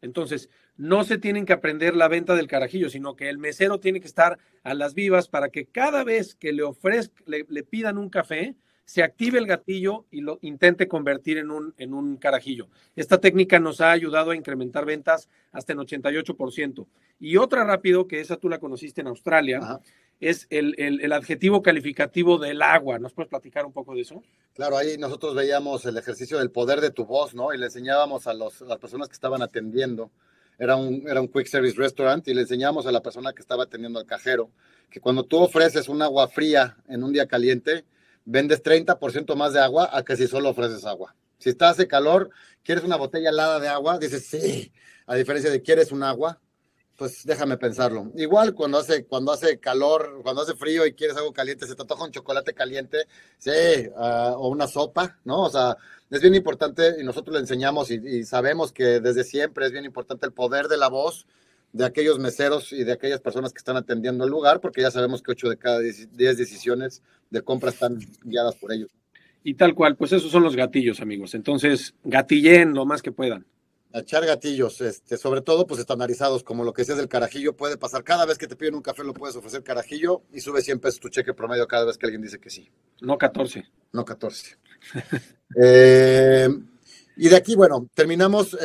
Entonces, 0.00 0.50
no 0.78 1.04
se 1.04 1.18
tienen 1.18 1.44
que 1.44 1.52
aprender 1.52 1.94
la 1.94 2.08
venta 2.08 2.34
del 2.34 2.46
carajillo, 2.46 2.88
sino 2.88 3.16
que 3.16 3.28
el 3.28 3.36
mesero 3.36 3.80
tiene 3.80 4.00
que 4.00 4.06
estar 4.06 4.38
a 4.62 4.74
las 4.74 4.94
vivas 4.94 5.28
para 5.28 5.50
que 5.50 5.66
cada 5.66 6.04
vez 6.04 6.34
que 6.36 6.52
le 6.52 6.62
ofrezcan, 6.62 7.24
le, 7.26 7.62
pidan 7.64 7.98
un 7.98 8.08
café, 8.08 8.54
se 8.84 9.02
active 9.02 9.38
el 9.38 9.46
gatillo 9.46 10.06
y 10.10 10.22
lo 10.22 10.38
intente 10.40 10.88
convertir 10.88 11.36
en 11.36 11.50
un, 11.50 11.74
en 11.76 11.92
un 11.92 12.16
carajillo. 12.16 12.68
Esta 12.96 13.18
técnica 13.18 13.58
nos 13.58 13.80
ha 13.80 13.90
ayudado 13.90 14.30
a 14.30 14.36
incrementar 14.36 14.86
ventas 14.86 15.28
hasta 15.52 15.72
en 15.72 15.80
88%. 15.80 16.86
Y 17.20 17.36
otra 17.36 17.64
rápido, 17.64 18.06
que 18.06 18.20
esa 18.20 18.36
tú 18.36 18.48
la 18.48 18.58
conociste 18.58 19.00
en 19.00 19.08
Australia, 19.08 19.80
es 20.20 20.46
el, 20.50 21.12
adjetivo 21.12 21.60
calificativo 21.60 22.38
del 22.38 22.62
agua. 22.62 22.98
¿Nos 22.98 23.12
puedes 23.12 23.28
platicar 23.28 23.66
un 23.66 23.72
poco 23.72 23.94
de 23.94 24.02
eso? 24.02 24.22
Claro, 24.54 24.76
ahí 24.76 24.96
nosotros 24.96 25.34
veíamos 25.34 25.84
el 25.86 25.96
ejercicio 25.98 26.38
del 26.38 26.50
poder 26.50 26.80
de 26.80 26.90
tu 26.90 27.04
voz, 27.04 27.34
¿no? 27.34 27.52
Y 27.52 27.58
le 27.58 27.66
enseñábamos 27.66 28.26
a, 28.26 28.34
los, 28.34 28.62
a 28.62 28.66
las 28.66 28.78
personas 28.78 29.08
que 29.08 29.14
estaban 29.14 29.42
atendiendo. 29.42 30.10
Era 30.58 30.76
un, 30.76 31.04
era 31.08 31.20
un 31.20 31.28
quick 31.28 31.46
service 31.46 31.76
restaurant 31.76 32.26
y 32.28 32.34
le 32.34 32.42
enseñábamos 32.42 32.86
a 32.86 32.92
la 32.92 33.00
persona 33.00 33.32
que 33.32 33.40
estaba 33.40 33.64
atendiendo 33.64 33.98
al 33.98 34.06
cajero 34.06 34.50
que 34.90 35.00
cuando 35.00 35.24
tú 35.24 35.38
ofreces 35.38 35.88
un 35.88 36.02
agua 36.02 36.28
fría 36.28 36.76
en 36.88 37.04
un 37.04 37.12
día 37.12 37.26
caliente, 37.26 37.84
vendes 38.24 38.62
30% 38.62 39.34
más 39.36 39.52
de 39.52 39.60
agua 39.60 39.90
a 39.92 40.02
que 40.02 40.16
si 40.16 40.26
solo 40.26 40.50
ofreces 40.50 40.84
agua. 40.84 41.14
Si 41.38 41.50
está 41.50 41.70
hace 41.70 41.86
calor, 41.86 42.30
quieres 42.62 42.84
una 42.84 42.96
botella 42.96 43.30
helada 43.30 43.60
de 43.60 43.68
agua, 43.68 43.98
dices 43.98 44.26
sí, 44.26 44.72
a 45.06 45.14
diferencia 45.14 45.50
de 45.50 45.62
quieres 45.62 45.92
un 45.92 46.02
agua, 46.02 46.40
pues 46.96 47.24
déjame 47.24 47.56
pensarlo. 47.56 48.10
Igual 48.16 48.54
cuando 48.54 48.78
hace, 48.78 49.06
cuando 49.06 49.30
hace 49.30 49.60
calor, 49.60 50.20
cuando 50.22 50.42
hace 50.42 50.54
frío 50.56 50.84
y 50.84 50.94
quieres 50.94 51.16
algo 51.16 51.32
caliente, 51.32 51.66
se 51.66 51.76
te 51.76 51.82
antoja 51.82 52.04
un 52.04 52.10
chocolate 52.10 52.54
caliente, 52.54 53.06
sí, 53.38 53.50
ah, 53.96 54.34
o 54.36 54.48
una 54.48 54.66
sopa, 54.66 55.18
¿no? 55.24 55.44
O 55.44 55.50
sea, 55.50 55.76
es 56.10 56.20
bien 56.20 56.34
importante 56.34 56.96
y 57.00 57.04
nosotros 57.04 57.34
le 57.34 57.40
enseñamos 57.40 57.90
y, 57.90 57.94
y, 57.94 58.24
sabemos 58.24 58.72
que 58.72 59.00
desde 59.00 59.24
siempre 59.24 59.66
es 59.66 59.72
bien 59.72 59.84
importante 59.84 60.26
el 60.26 60.32
poder 60.32 60.68
de 60.68 60.78
la 60.78 60.88
voz 60.88 61.26
de 61.72 61.84
aquellos 61.84 62.18
meseros 62.18 62.72
y 62.72 62.84
de 62.84 62.92
aquellas 62.92 63.20
personas 63.20 63.52
que 63.52 63.58
están 63.58 63.76
atendiendo 63.76 64.24
el 64.24 64.30
lugar, 64.30 64.60
porque 64.60 64.80
ya 64.80 64.90
sabemos 64.90 65.22
que 65.22 65.32
8 65.32 65.50
de 65.50 65.56
cada 65.58 65.80
10 65.80 66.10
decisiones 66.16 67.02
de 67.30 67.42
compra 67.42 67.70
están 67.70 67.98
guiadas 68.24 68.56
por 68.56 68.72
ellos. 68.72 68.90
Y 69.44 69.54
tal 69.54 69.74
cual, 69.74 69.96
pues 69.96 70.12
esos 70.12 70.30
son 70.30 70.42
los 70.42 70.56
gatillos, 70.56 71.00
amigos. 71.00 71.34
Entonces, 71.34 71.94
gatillen 72.04 72.74
lo 72.74 72.84
más 72.86 73.02
que 73.02 73.12
puedan. 73.12 73.46
echar 73.94 74.24
gatillos, 74.26 74.80
este, 74.80 75.16
sobre 75.16 75.40
todo 75.40 75.66
pues 75.66 75.80
estandarizados, 75.80 76.44
como 76.44 76.62
lo 76.62 76.72
que 76.72 76.84
sea 76.84 76.94
del 76.96 77.08
carajillo, 77.08 77.56
puede 77.56 77.76
pasar. 77.76 78.04
Cada 78.04 78.26
vez 78.26 78.36
que 78.36 78.46
te 78.46 78.56
piden 78.56 78.74
un 78.74 78.82
café 78.82 79.04
lo 79.04 79.14
puedes 79.14 79.36
ofrecer 79.36 79.62
carajillo 79.62 80.22
y 80.32 80.40
sube 80.40 80.60
100 80.60 80.80
pesos 80.80 81.00
tu 81.00 81.08
cheque 81.08 81.32
promedio 81.32 81.66
cada 81.66 81.86
vez 81.86 81.96
que 81.96 82.06
alguien 82.06 82.22
dice 82.22 82.38
que 82.38 82.50
sí. 82.50 82.68
No 83.00 83.16
14. 83.16 83.64
No 83.92 84.04
14. 84.04 84.58
Eh, 85.56 86.48
y 87.16 87.28
de 87.28 87.36
aquí, 87.36 87.56
bueno, 87.56 87.88
terminamos 87.94 88.56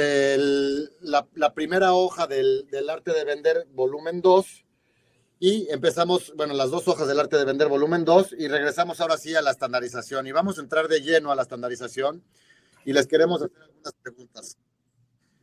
la, 1.01 1.53
primera 1.53 1.93
hoja 1.93 2.27
del, 2.27 2.67
arte 2.89 3.11
de 3.11 3.25
vender, 3.25 3.67
volumen 3.73 4.21
2, 4.21 4.65
y 5.39 5.67
empezamos, 5.71 6.33
bueno, 6.37 6.53
las 6.53 6.69
dos 6.69 6.87
hojas 6.87 7.07
del 7.07 7.19
arte 7.19 7.35
de 7.35 7.45
vender, 7.45 7.67
volumen 7.67 8.05
2, 8.05 8.35
y 8.37 8.47
regresamos 8.47 9.01
ahora 9.01 9.17
sí 9.17 9.35
a 9.35 9.41
la 9.41 9.51
estandarización. 9.51 10.27
Y 10.27 10.31
vamos 10.31 10.57
a 10.57 10.61
entrar 10.61 10.87
de 10.87 11.01
lleno 11.01 11.31
a 11.31 11.35
la 11.35 11.41
estandarización, 11.41 12.23
y 12.85 12.93
les 12.93 13.07
queremos 13.07 13.41
hacer 13.41 13.61
algunas 13.61 13.93
preguntas. 14.01 14.57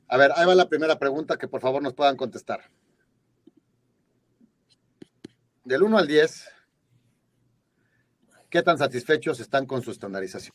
A 0.07 0.17
ver, 0.17 0.33
ahí 0.37 0.47
va 0.47 0.55
la 0.55 0.69
primera 0.69 0.99
pregunta 0.99 1.37
que 1.37 1.49
por 1.49 1.61
favor 1.61 1.83
nos 1.83 1.95
puedan 1.95 2.17
contestar. 2.17 2.61
Del 5.65 5.83
1 5.83 5.99
al 5.99 6.07
10, 6.07 6.45
¿qué 8.51 8.63
tan 8.63 8.79
satisfechos 8.79 9.41
están 9.41 9.67
con 9.67 9.83
su 9.83 9.91
estandarización? 9.91 10.55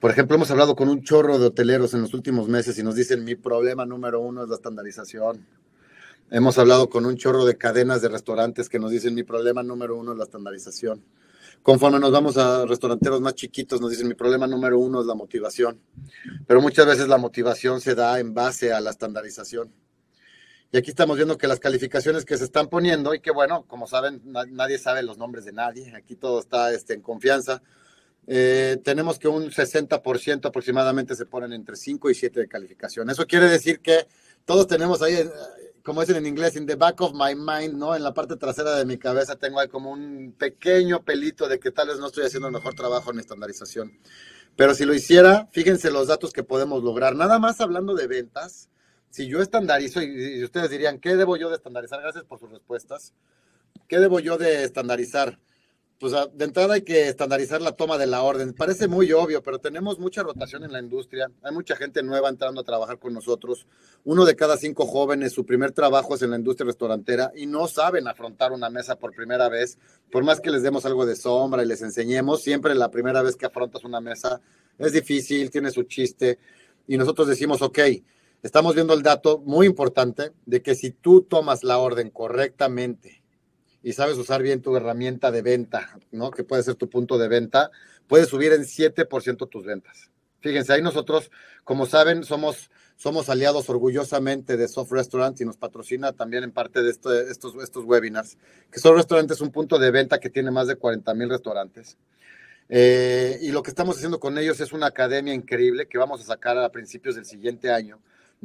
Por 0.00 0.10
ejemplo, 0.10 0.36
hemos 0.36 0.50
hablado 0.50 0.76
con 0.76 0.88
un 0.88 1.02
chorro 1.02 1.38
de 1.38 1.46
hoteleros 1.46 1.94
en 1.94 2.02
los 2.02 2.14
últimos 2.14 2.48
meses 2.48 2.78
y 2.78 2.82
nos 2.82 2.94
dicen 2.94 3.24
mi 3.24 3.34
problema 3.36 3.86
número 3.86 4.20
uno 4.20 4.42
es 4.42 4.48
la 4.48 4.56
estandarización. 4.56 5.46
Hemos 6.30 6.58
hablado 6.58 6.88
con 6.88 7.06
un 7.06 7.16
chorro 7.16 7.44
de 7.44 7.56
cadenas 7.56 8.02
de 8.02 8.08
restaurantes 8.08 8.68
que 8.68 8.78
nos 8.78 8.90
dicen 8.90 9.14
mi 9.14 9.22
problema 9.22 9.62
número 9.62 9.96
uno 9.96 10.12
es 10.12 10.18
la 10.18 10.24
estandarización. 10.24 11.04
Conforme 11.62 11.98
nos 11.98 12.12
vamos 12.12 12.36
a 12.36 12.66
restauranteros 12.66 13.20
más 13.20 13.34
chiquitos, 13.34 13.80
nos 13.80 13.90
dicen 13.90 14.08
mi 14.08 14.14
problema 14.14 14.46
número 14.46 14.78
uno 14.78 15.00
es 15.00 15.06
la 15.06 15.14
motivación. 15.14 15.80
Pero 16.46 16.60
muchas 16.60 16.86
veces 16.86 17.08
la 17.08 17.16
motivación 17.16 17.80
se 17.80 17.94
da 17.94 18.18
en 18.20 18.34
base 18.34 18.72
a 18.72 18.80
la 18.80 18.90
estandarización. 18.90 19.72
Y 20.74 20.76
aquí 20.76 20.90
estamos 20.90 21.14
viendo 21.14 21.38
que 21.38 21.46
las 21.46 21.60
calificaciones 21.60 22.24
que 22.24 22.36
se 22.36 22.42
están 22.42 22.66
poniendo, 22.68 23.14
y 23.14 23.20
que 23.20 23.30
bueno, 23.30 23.64
como 23.68 23.86
saben, 23.86 24.20
nadie 24.24 24.76
sabe 24.76 25.04
los 25.04 25.18
nombres 25.18 25.44
de 25.44 25.52
nadie, 25.52 25.94
aquí 25.94 26.16
todo 26.16 26.40
está 26.40 26.72
este, 26.72 26.94
en 26.94 27.00
confianza 27.00 27.62
eh, 28.26 28.80
tenemos 28.82 29.20
que 29.20 29.28
un 29.28 29.50
60% 29.50 30.46
aproximadamente 30.46 31.14
se 31.14 31.26
ponen 31.26 31.52
entre 31.52 31.76
5 31.76 32.10
y 32.10 32.14
7 32.14 32.40
de 32.40 32.48
calificación. 32.48 33.08
Eso 33.08 33.24
quiere 33.26 33.48
decir 33.48 33.78
que 33.80 34.08
todos 34.44 34.66
tenemos 34.66 35.00
ahí, 35.02 35.14
eh, 35.14 35.30
como 35.84 36.00
dicen 36.00 36.16
en 36.16 36.26
inglés, 36.26 36.56
in 36.56 36.66
the 36.66 36.74
back 36.74 37.00
of 37.02 37.12
my 37.12 37.34
mind, 37.36 37.74
¿no? 37.74 37.94
En 37.94 38.02
la 38.02 38.14
parte 38.14 38.36
trasera 38.36 38.74
de 38.74 38.84
mi 38.84 38.98
cabeza 38.98 39.36
tengo 39.36 39.60
ahí 39.60 39.68
como 39.68 39.92
un 39.92 40.34
pequeño 40.36 41.04
pelito 41.04 41.48
de 41.48 41.60
que 41.60 41.70
tal 41.70 41.88
vez 41.88 41.98
no 41.98 42.06
estoy 42.06 42.24
haciendo 42.24 42.48
el 42.48 42.54
mejor 42.54 42.74
trabajo 42.74 43.12
en 43.12 43.20
estandarización. 43.20 43.92
Pero 44.56 44.74
si 44.74 44.84
lo 44.84 44.94
hiciera, 44.94 45.48
fíjense 45.52 45.92
los 45.92 46.08
datos 46.08 46.32
que 46.32 46.42
podemos 46.42 46.82
lograr. 46.82 47.14
Nada 47.14 47.38
más 47.38 47.60
hablando 47.60 47.94
de 47.94 48.06
ventas, 48.06 48.70
si 49.14 49.28
yo 49.28 49.40
estandarizo, 49.40 50.02
y, 50.02 50.38
y 50.40 50.44
ustedes 50.44 50.70
dirían, 50.70 50.98
¿qué 50.98 51.14
debo 51.14 51.36
yo 51.36 51.48
de 51.48 51.56
estandarizar? 51.56 52.00
Gracias 52.00 52.24
por 52.24 52.40
sus 52.40 52.50
respuestas. 52.50 53.14
¿Qué 53.86 54.00
debo 54.00 54.18
yo 54.18 54.38
de 54.38 54.64
estandarizar? 54.64 55.38
pues 55.98 56.12
de 56.34 56.44
entrada 56.44 56.74
hay 56.74 56.82
que 56.82 57.08
estandarizar 57.08 57.62
la 57.62 57.72
toma 57.72 57.96
de 57.98 58.06
la 58.06 58.22
orden. 58.22 58.52
Parece 58.52 58.88
muy 58.88 59.12
obvio, 59.12 59.42
pero 59.42 59.58
tenemos 59.58 59.98
mucha 59.98 60.22
rotación 60.22 60.64
en 60.64 60.72
la 60.72 60.80
industria. 60.80 61.30
Hay 61.42 61.54
mucha 61.54 61.76
gente 61.76 62.02
nueva 62.02 62.28
entrando 62.28 62.60
a 62.60 62.64
trabajar 62.64 62.98
con 62.98 63.14
nosotros. 63.14 63.66
Uno 64.04 64.24
de 64.24 64.34
cada 64.34 64.56
cinco 64.56 64.86
jóvenes, 64.86 65.32
su 65.32 65.46
primer 65.46 65.72
trabajo 65.72 66.14
es 66.14 66.22
en 66.22 66.30
la 66.30 66.36
industria 66.36 66.66
restaurantera 66.66 67.32
y 67.34 67.46
no 67.46 67.68
saben 67.68 68.08
afrontar 68.08 68.52
una 68.52 68.70
mesa 68.70 68.96
por 68.96 69.14
primera 69.14 69.48
vez. 69.48 69.78
Por 70.10 70.24
más 70.24 70.40
que 70.40 70.50
les 70.50 70.62
demos 70.62 70.84
algo 70.84 71.06
de 71.06 71.16
sombra 71.16 71.62
y 71.62 71.66
les 71.66 71.80
enseñemos, 71.80 72.42
siempre 72.42 72.74
la 72.74 72.90
primera 72.90 73.22
vez 73.22 73.36
que 73.36 73.46
afrontas 73.46 73.84
una 73.84 74.00
mesa 74.00 74.40
es 74.78 74.92
difícil, 74.92 75.50
tiene 75.50 75.70
su 75.70 75.84
chiste. 75.84 76.38
Y 76.86 76.98
nosotros 76.98 77.28
decimos, 77.28 77.62
ok, 77.62 77.78
estamos 78.44 78.74
viendo 78.74 78.92
el 78.94 79.02
dato 79.02 79.38
muy 79.38 79.66
importante 79.66 80.32
de 80.44 80.62
que 80.62 80.74
si 80.74 80.90
tú 80.90 81.22
tomas 81.22 81.64
la 81.64 81.78
orden 81.78 82.10
correctamente, 82.10 83.22
y 83.82 83.92
sabes 83.94 84.16
usar 84.16 84.42
bien 84.42 84.62
tu 84.62 84.76
herramienta 84.76 85.30
de 85.30 85.42
venta, 85.42 85.98
¿no? 86.10 86.30
Que 86.30 86.44
puede 86.44 86.62
ser 86.62 86.74
tu 86.74 86.88
punto 86.88 87.18
de 87.18 87.28
venta, 87.28 87.70
puedes 88.06 88.28
subir 88.28 88.52
en 88.52 88.62
7% 88.62 89.48
tus 89.48 89.64
ventas. 89.64 90.10
Fíjense, 90.40 90.74
ahí 90.74 90.82
nosotros, 90.82 91.30
como 91.64 91.86
saben, 91.86 92.22
somos, 92.22 92.70
somos 92.96 93.30
aliados 93.30 93.68
orgullosamente 93.70 94.58
de 94.58 94.68
Soft 94.68 94.92
Restaurant 94.92 95.40
y 95.40 95.46
nos 95.46 95.56
patrocina 95.56 96.12
también 96.12 96.44
en 96.44 96.52
parte 96.52 96.82
de 96.82 96.90
estos, 96.90 97.62
estos 97.62 97.84
webinars, 97.84 98.36
que 98.70 98.78
Soft 98.78 98.96
Restaurant 98.96 99.30
es 99.30 99.40
un 99.40 99.50
punto 99.50 99.78
de 99.78 99.90
venta 99.90 100.20
que 100.20 100.30
tiene 100.30 100.50
más 100.50 100.66
de 100.66 100.76
40 100.76 101.12
mil 101.14 101.30
restaurantes. 101.30 101.96
Eh, 102.68 103.38
y 103.42 103.52
lo 103.52 103.62
que 103.62 103.70
estamos 103.70 103.96
haciendo 103.96 104.20
con 104.20 104.36
ellos 104.38 104.60
es 104.60 104.72
una 104.72 104.86
academia 104.86 105.34
increíble 105.34 105.86
que 105.86 105.98
vamos 105.98 106.20
a 106.22 106.24
sacar 106.24 106.56
a 106.58 106.72
principios 106.72 107.14
del 107.14 107.26
siguiente 107.26 107.70
año, 107.70 108.00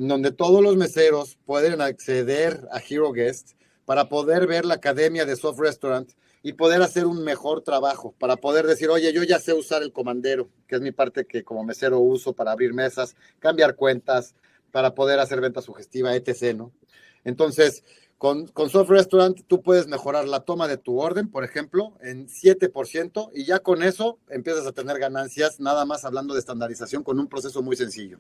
donde 0.08 0.32
todos 0.32 0.64
los 0.64 0.78
meseros 0.78 1.38
pueden 1.46 1.82
acceder 1.82 2.68
a 2.72 2.80
Hero 2.80 3.12
Guest 3.12 3.52
para 3.84 4.08
poder 4.08 4.48
ver 4.48 4.64
la 4.64 4.76
academia 4.76 5.26
de 5.26 5.36
Soft 5.36 5.60
Restaurant 5.60 6.10
y 6.42 6.54
poder 6.54 6.82
hacer 6.82 7.06
un 7.06 7.22
mejor 7.22 7.64
trabajo, 7.64 8.16
para 8.18 8.38
poder 8.38 8.66
decir, 8.66 8.88
oye, 8.90 9.12
yo 9.12 9.24
ya 9.24 9.40
sé 9.40 9.54
usar 9.54 9.84
el 9.84 9.92
comandero, 9.92 10.48
que 10.68 10.76
es 10.76 10.82
mi 10.82 10.94
parte 10.94 11.26
que 11.26 11.44
como 11.44 11.66
mesero 11.66 12.00
uso 12.00 12.32
para 12.32 12.54
abrir 12.54 12.74
mesas, 12.74 13.18
cambiar 13.40 13.76
cuentas, 13.76 14.36
para 14.72 14.96
poder 14.96 15.20
hacer 15.20 15.42
venta 15.42 15.62
sugestiva, 15.62 16.16
etc. 16.16 16.56
¿no? 16.56 16.72
Entonces, 17.26 17.84
con, 18.20 18.48
con 18.48 18.70
Soft 18.70 18.90
Restaurant 18.90 19.40
tú 19.48 19.62
puedes 19.62 19.88
mejorar 19.88 20.28
la 20.28 20.42
toma 20.42 20.68
de 20.68 20.76
tu 20.76 21.00
orden, 21.00 21.30
por 21.30 21.46
ejemplo, 21.46 21.94
en 22.02 22.28
7% 22.28 23.30
y 23.34 23.46
ya 23.46 23.60
con 23.60 23.82
eso 23.82 24.20
empiezas 24.30 24.68
a 24.68 24.74
tener 24.74 25.00
ganancias, 25.00 25.62
nada 25.62 25.86
más 25.86 26.04
hablando 26.04 26.34
de 26.34 26.42
estandarización 26.42 27.02
con 27.02 27.18
un 27.18 27.28
proceso 27.28 27.62
muy 27.62 27.78
sencillo. 27.78 28.20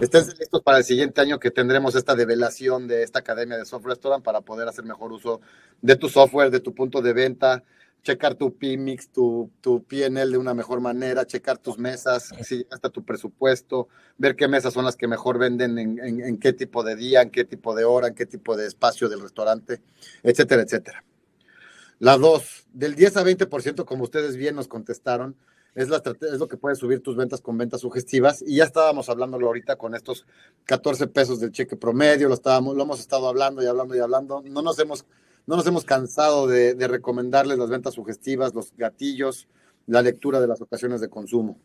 Estén 0.00 0.26
listos 0.36 0.62
para 0.62 0.78
el 0.78 0.84
siguiente 0.84 1.20
año 1.20 1.38
que 1.38 1.52
tendremos 1.52 1.94
esta 1.94 2.16
develación 2.16 2.88
de 2.88 3.04
esta 3.04 3.20
academia 3.20 3.56
de 3.56 3.64
Soft 3.64 3.86
Restaurant 3.86 4.24
para 4.24 4.40
poder 4.40 4.66
hacer 4.66 4.84
mejor 4.84 5.12
uso 5.12 5.40
de 5.80 5.94
tu 5.94 6.08
software, 6.08 6.50
de 6.50 6.58
tu 6.58 6.74
punto 6.74 7.00
de 7.00 7.12
venta, 7.12 7.62
checar 8.06 8.36
tu 8.36 8.56
PMix, 8.56 9.10
tu, 9.10 9.50
tu 9.60 9.82
PNL 9.82 10.30
de 10.30 10.38
una 10.38 10.54
mejor 10.54 10.80
manera, 10.80 11.26
checar 11.26 11.58
tus 11.58 11.76
mesas, 11.76 12.32
si 12.42 12.64
hasta 12.70 12.88
tu 12.88 13.04
presupuesto, 13.04 13.88
ver 14.16 14.36
qué 14.36 14.46
mesas 14.46 14.72
son 14.72 14.84
las 14.84 14.94
que 14.94 15.08
mejor 15.08 15.38
venden, 15.38 15.76
en, 15.76 15.98
en, 16.00 16.38
qué 16.38 16.52
tipo 16.52 16.84
de 16.84 16.94
día, 16.94 17.22
en 17.22 17.30
qué 17.30 17.44
tipo 17.44 17.74
de 17.74 17.84
hora, 17.84 18.06
en 18.06 18.14
qué 18.14 18.24
tipo 18.24 18.56
de 18.56 18.68
espacio 18.68 19.08
del 19.08 19.20
restaurante, 19.20 19.82
etcétera, 20.22 20.62
etcétera. 20.62 21.04
La 21.98 22.16
dos, 22.16 22.68
del 22.72 22.94
10 22.94 23.16
a 23.16 23.24
20%, 23.24 23.84
como 23.84 24.04
ustedes 24.04 24.36
bien 24.36 24.54
nos 24.54 24.68
contestaron, 24.68 25.34
es, 25.74 25.88
la, 25.88 26.00
es 26.20 26.38
lo 26.38 26.46
que 26.46 26.56
puede 26.56 26.76
subir 26.76 27.00
tus 27.00 27.16
ventas 27.16 27.40
con 27.40 27.58
ventas 27.58 27.80
sugestivas. 27.80 28.44
Y 28.46 28.56
ya 28.56 28.64
estábamos 28.64 29.08
hablándolo 29.08 29.48
ahorita 29.48 29.76
con 29.76 29.96
estos 29.96 30.26
14 30.64 31.08
pesos 31.08 31.40
del 31.40 31.50
cheque 31.50 31.74
promedio, 31.76 32.28
lo, 32.28 32.34
estábamos, 32.34 32.76
lo 32.76 32.84
hemos 32.84 33.00
estado 33.00 33.28
hablando 33.28 33.62
y 33.62 33.66
hablando 33.66 33.96
y 33.96 33.98
hablando. 33.98 34.42
No 34.42 34.62
nos 34.62 34.78
hemos 34.78 35.06
no 35.46 35.56
nos 35.56 35.66
hemos 35.66 35.84
cansado 35.84 36.46
de, 36.46 36.74
recomendarles 36.88 37.58
las 37.58 37.70
ventas 37.70 37.94
sugestivas, 37.94 38.54
los 38.54 38.72
gatillos, 38.76 39.48
la 39.86 40.02
lectura 40.02 40.40
de 40.40 40.48
las 40.48 40.60
ocasiones 40.60 41.00
de 41.00 41.08
consumo. 41.08 41.58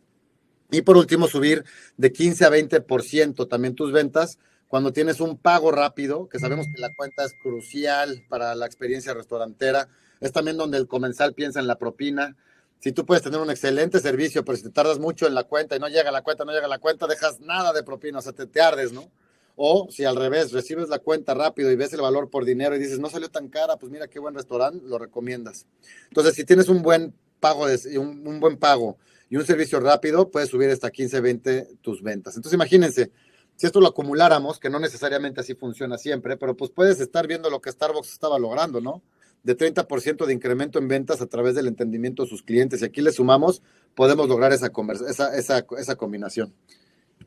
Y 0.69 0.83
por 0.83 0.97
último, 0.97 1.27
subir 1.27 1.65
de 1.97 2.11
15 2.11 2.45
a 2.45 2.49
20% 2.49 3.47
también 3.49 3.75
tus 3.75 3.91
ventas 3.91 4.37
cuando 4.67 4.93
tienes 4.93 5.19
un 5.19 5.37
pago 5.37 5.71
rápido, 5.71 6.29
que 6.29 6.39
sabemos 6.39 6.65
que 6.73 6.79
la 6.79 6.93
cuenta 6.95 7.25
es 7.25 7.33
crucial 7.43 8.23
para 8.29 8.55
la 8.55 8.65
experiencia 8.67 9.13
restaurantera. 9.13 9.89
Es 10.21 10.31
también 10.31 10.55
donde 10.55 10.77
el 10.77 10.87
comensal 10.87 11.33
piensa 11.33 11.59
en 11.59 11.67
la 11.67 11.77
propina. 11.77 12.37
Si 12.79 12.93
tú 12.93 13.05
puedes 13.05 13.21
tener 13.21 13.41
un 13.41 13.49
excelente 13.49 13.99
servicio, 13.99 14.45
pero 14.45 14.55
si 14.55 14.63
te 14.63 14.69
tardas 14.69 14.97
mucho 14.97 15.27
en 15.27 15.33
la 15.33 15.43
cuenta 15.43 15.75
y 15.75 15.79
no 15.79 15.89
llega 15.89 16.09
la 16.09 16.21
cuenta, 16.21 16.45
no 16.45 16.53
llega 16.53 16.69
la 16.69 16.79
cuenta, 16.79 17.05
dejas 17.05 17.41
nada 17.41 17.73
de 17.73 17.83
propina, 17.83 18.19
o 18.19 18.21
sea, 18.21 18.31
te, 18.31 18.45
te 18.45 18.61
ardes, 18.61 18.93
¿no? 18.93 19.11
O 19.55 19.87
si 19.89 20.05
al 20.05 20.15
revés, 20.15 20.51
recibes 20.51 20.89
la 20.89 20.99
cuenta 20.99 21.33
rápido 21.33 21.71
y 21.71 21.75
ves 21.75 21.93
el 21.93 22.01
valor 22.01 22.29
por 22.29 22.45
dinero 22.45 22.75
y 22.75 22.79
dices, 22.79 22.99
no 22.99 23.09
salió 23.09 23.29
tan 23.29 23.47
cara, 23.49 23.77
pues 23.77 23.91
mira 23.91 24.07
qué 24.07 24.19
buen 24.19 24.35
restaurante, 24.35 24.85
lo 24.85 24.97
recomiendas. 24.97 25.67
Entonces, 26.07 26.35
si 26.35 26.45
tienes 26.45 26.69
un 26.69 26.81
buen 26.81 27.13
pago, 27.39 27.67
de, 27.67 27.97
un, 27.97 28.39
buen 28.39 28.57
pago 28.57 28.97
y 29.29 29.35
un 29.35 29.45
servicio 29.45 29.79
rápido, 29.79 30.29
puedes 30.29 30.49
subir 30.49 30.69
hasta 30.69 30.89
15, 30.89 31.19
20 31.19 31.67
tus 31.81 32.01
ventas. 32.01 32.35
Entonces, 32.35 32.55
imagínense, 32.55 33.11
si 33.55 33.67
esto 33.67 33.81
lo 33.81 33.87
acumuláramos, 33.87 34.59
que 34.59 34.69
no 34.69 34.79
necesariamente 34.79 35.41
así 35.41 35.55
funciona 35.55 35.97
siempre, 35.97 36.37
pero 36.37 36.55
pues 36.55 36.71
puedes 36.71 36.99
estar 36.99 37.27
viendo 37.27 37.49
lo 37.49 37.61
que 37.61 37.71
Starbucks 37.71 38.11
estaba 38.11 38.39
logrando, 38.39 38.81
¿no? 38.81 39.03
De 39.43 39.57
30% 39.57 40.25
de 40.25 40.33
incremento 40.33 40.79
en 40.79 40.87
ventas 40.87 41.21
a 41.21 41.27
través 41.27 41.55
del 41.55 41.67
entendimiento 41.67 42.23
de 42.23 42.29
sus 42.29 42.43
clientes. 42.43 42.81
Y 42.81 42.85
aquí 42.85 43.01
le 43.01 43.11
sumamos, 43.11 43.61
podemos 43.95 44.29
lograr 44.29 44.53
esa, 44.53 44.71
esa, 45.07 45.35
esa, 45.35 45.65
esa 45.77 45.95
combinación. 45.95 46.53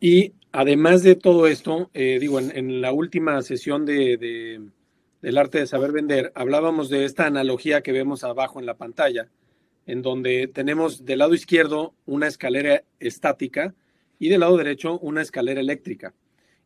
Y 0.00 0.32
además 0.52 1.02
de 1.02 1.14
todo 1.14 1.46
esto, 1.46 1.90
eh, 1.94 2.18
digo, 2.20 2.38
en, 2.38 2.80
la 2.80 2.92
última 2.92 3.40
sesión 3.42 3.86
de, 3.86 4.16
de, 4.16 4.60
del 5.22 5.38
arte 5.38 5.58
de 5.58 5.66
saber 5.66 5.92
vender, 5.92 6.32
hablábamos 6.34 6.90
de 6.90 7.04
esta 7.04 7.26
analogía 7.26 7.82
que 7.82 7.92
vemos 7.92 8.24
abajo 8.24 8.60
en 8.60 8.66
la 8.66 8.76
pantalla, 8.76 9.28
en 9.86 10.02
donde 10.02 10.48
tenemos 10.48 11.04
del 11.04 11.18
lado 11.18 11.34
izquierdo 11.34 11.94
una 12.06 12.26
escalera 12.26 12.84
estática 13.00 13.74
y 14.18 14.28
del 14.28 14.40
lado 14.40 14.56
derecho 14.56 14.98
una 15.00 15.22
escalera 15.22 15.60
eléctrica. 15.60 16.14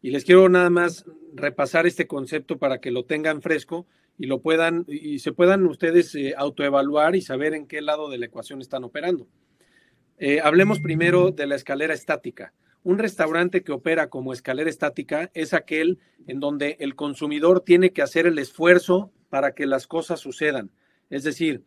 Y 0.01 0.11
les 0.11 0.25
quiero 0.25 0.49
nada 0.49 0.71
más 0.71 1.05
repasar 1.35 1.87
este 1.87 2.07
concepto 2.07 2.59
para 2.59 2.81
que 2.81 2.91
lo 2.91 3.05
tengan 3.05 3.43
fresco 3.43 3.87
y 4.17 4.27
lo 4.27 4.41
puedan 4.41 4.85
y 4.89 5.19
se 5.21 5.33
puedan 5.33 5.67
ustedes 5.67 6.15
eh, 6.15 6.35
autoevaluar 6.37 7.17
y 7.17 7.21
saber 7.21 7.55
en 7.55 7.67
qué 7.67 7.81
lado 7.81 8.09
de 8.09 8.19
la 8.19 8.27
ecuación 8.27 8.61
están 8.61 8.85
operando. 8.85 9.27
Eh, 10.19 10.41
hablemos 10.43 10.81
primero 10.81 11.31
de 11.31 11.47
la 11.47 11.55
escalera 11.55 11.95
estática. 11.95 12.53
Un 12.89 12.97
restaurante 12.97 13.63
que 13.63 13.73
opera 13.73 14.09
como 14.09 14.33
escalera 14.33 14.71
estática 14.71 15.31
es 15.35 15.53
aquel 15.53 15.99
en 16.27 16.41
donde 16.41 16.79
el 16.81 16.95
consumidor 16.95 17.61
tiene 17.61 17.93
que 17.93 18.01
hacer 18.01 18.27
el 18.27 18.39
esfuerzo 18.39 19.13
para 19.29 19.53
que 19.53 19.67
las 19.67 19.87
cosas 19.87 20.21
sucedan. 20.21 20.71
Es 21.11 21.23
decir, 21.23 21.65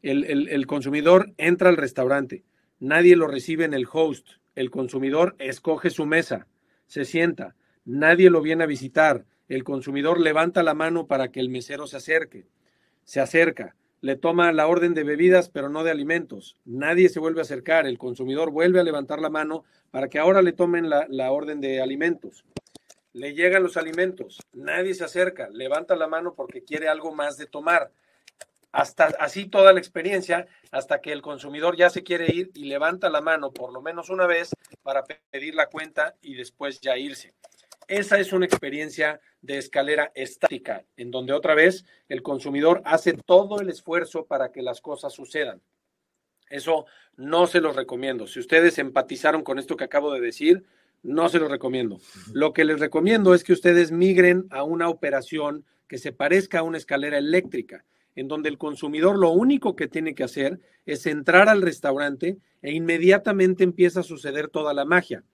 el, 0.00 0.48
el, 0.48 0.66
consumidor 0.66 1.34
entra 1.36 1.68
al 1.68 1.76
restaurante, 1.76 2.46
nadie 2.80 3.16
lo 3.16 3.26
recibe 3.26 3.66
en 3.66 3.74
el 3.74 3.86
host, 3.92 4.26
el 4.54 4.70
consumidor 4.70 5.36
escoge 5.38 5.90
su 5.90 6.06
mesa, 6.06 6.46
se 6.86 7.04
sienta, 7.04 7.54
nadie 7.84 8.30
lo 8.30 8.40
viene 8.40 8.64
a 8.64 8.66
visitar, 8.66 9.26
el 9.48 9.64
consumidor 9.64 10.18
levanta 10.18 10.62
la 10.62 10.72
mano 10.72 11.06
para 11.06 11.28
que 11.28 11.40
el 11.40 11.50
mesero 11.50 11.86
se 11.86 11.98
acerque, 11.98 12.46
se 13.04 13.20
acerca, 13.20 13.76
le 14.02 14.16
toma 14.16 14.52
la 14.52 14.66
orden 14.66 14.94
de 14.94 15.04
bebidas, 15.04 15.48
pero 15.48 15.68
no 15.68 15.84
de 15.84 15.92
alimentos. 15.92 16.56
Nadie 16.64 17.08
se 17.08 17.20
vuelve 17.20 17.40
a 17.40 17.42
acercar, 17.42 17.86
el 17.86 17.98
consumidor 17.98 18.50
vuelve 18.50 18.80
a 18.80 18.84
levantar 18.84 19.20
la 19.20 19.30
mano 19.30 19.64
para 19.92 20.08
que 20.08 20.18
ahora 20.18 20.42
le 20.42 20.52
tomen 20.52 20.90
la, 20.90 21.06
la, 21.08 21.30
orden 21.30 21.60
de 21.60 21.80
alimentos. 21.80 22.44
Le 23.12 23.32
llegan 23.34 23.62
los 23.62 23.76
alimentos, 23.76 24.40
nadie 24.52 24.94
se 24.94 25.04
acerca, 25.04 25.48
levanta 25.50 25.94
la 25.94 26.08
mano 26.08 26.34
porque 26.34 26.64
quiere 26.64 26.88
algo 26.88 27.14
más 27.14 27.36
de 27.36 27.46
tomar. 27.46 27.92
Hasta 28.72 29.04
así 29.20 29.46
toda 29.46 29.72
la 29.72 29.78
experiencia, 29.78 30.48
hasta 30.72 31.00
que 31.00 31.12
el 31.12 31.22
consumidor 31.22 31.76
ya 31.76 31.88
se 31.88 32.02
quiere 32.02 32.26
ir 32.34 32.50
y 32.54 32.64
levanta 32.64 33.08
la 33.08 33.20
mano 33.20 33.52
por 33.52 33.72
lo 33.72 33.82
menos 33.82 34.10
una 34.10 34.26
vez 34.26 34.50
para 34.82 35.04
pedir 35.04 35.54
la 35.54 35.66
cuenta 35.66 36.16
y 36.22 36.34
después 36.34 36.80
ya 36.80 36.98
irse. 36.98 37.34
Esa 37.92 38.18
es 38.18 38.32
una 38.32 38.46
experiencia 38.46 39.20
de 39.42 39.58
escalera 39.58 40.12
estática, 40.14 40.82
en 40.96 41.10
donde 41.10 41.34
otra 41.34 41.54
vez 41.54 41.84
el 42.08 42.22
consumidor 42.22 42.80
hace 42.86 43.12
todo 43.12 43.60
el 43.60 43.68
esfuerzo 43.68 44.24
para 44.24 44.50
que 44.50 44.62
las 44.62 44.80
cosas 44.80 45.12
sucedan. 45.12 45.60
Eso 46.48 46.86
no 47.18 47.46
se 47.46 47.60
los 47.60 47.76
recomiendo. 47.76 48.26
Si 48.26 48.40
ustedes 48.40 48.78
empatizaron 48.78 49.42
con 49.42 49.58
esto 49.58 49.76
que 49.76 49.84
acabo 49.84 50.10
de 50.10 50.22
decir, 50.22 50.64
no 51.02 51.28
se 51.28 51.38
los 51.38 51.50
recomiendo. 51.50 52.00
Lo 52.32 52.54
que 52.54 52.64
les 52.64 52.80
recomiendo 52.80 53.34
es 53.34 53.44
que 53.44 53.52
ustedes 53.52 53.92
migren 53.92 54.46
a 54.48 54.62
una 54.62 54.88
operación 54.88 55.66
que 55.86 55.98
se 55.98 56.12
parezca 56.12 56.60
a 56.60 56.62
una 56.62 56.78
escalera 56.78 57.18
eléctrica, 57.18 57.84
en 58.14 58.26
donde 58.26 58.48
el 58.48 58.56
consumidor 58.56 59.18
lo 59.18 59.32
único 59.32 59.76
que 59.76 59.86
tiene 59.86 60.14
que 60.14 60.24
hacer 60.24 60.60
es 60.86 61.04
entrar 61.04 61.50
al 61.50 61.60
restaurante 61.60 62.38
e 62.62 62.72
inmediatamente 62.72 63.64
empieza 63.64 64.00
a 64.00 64.04
suceder 64.04 64.48
toda 64.48 64.72
la 64.72 64.86
magia. 64.86 65.24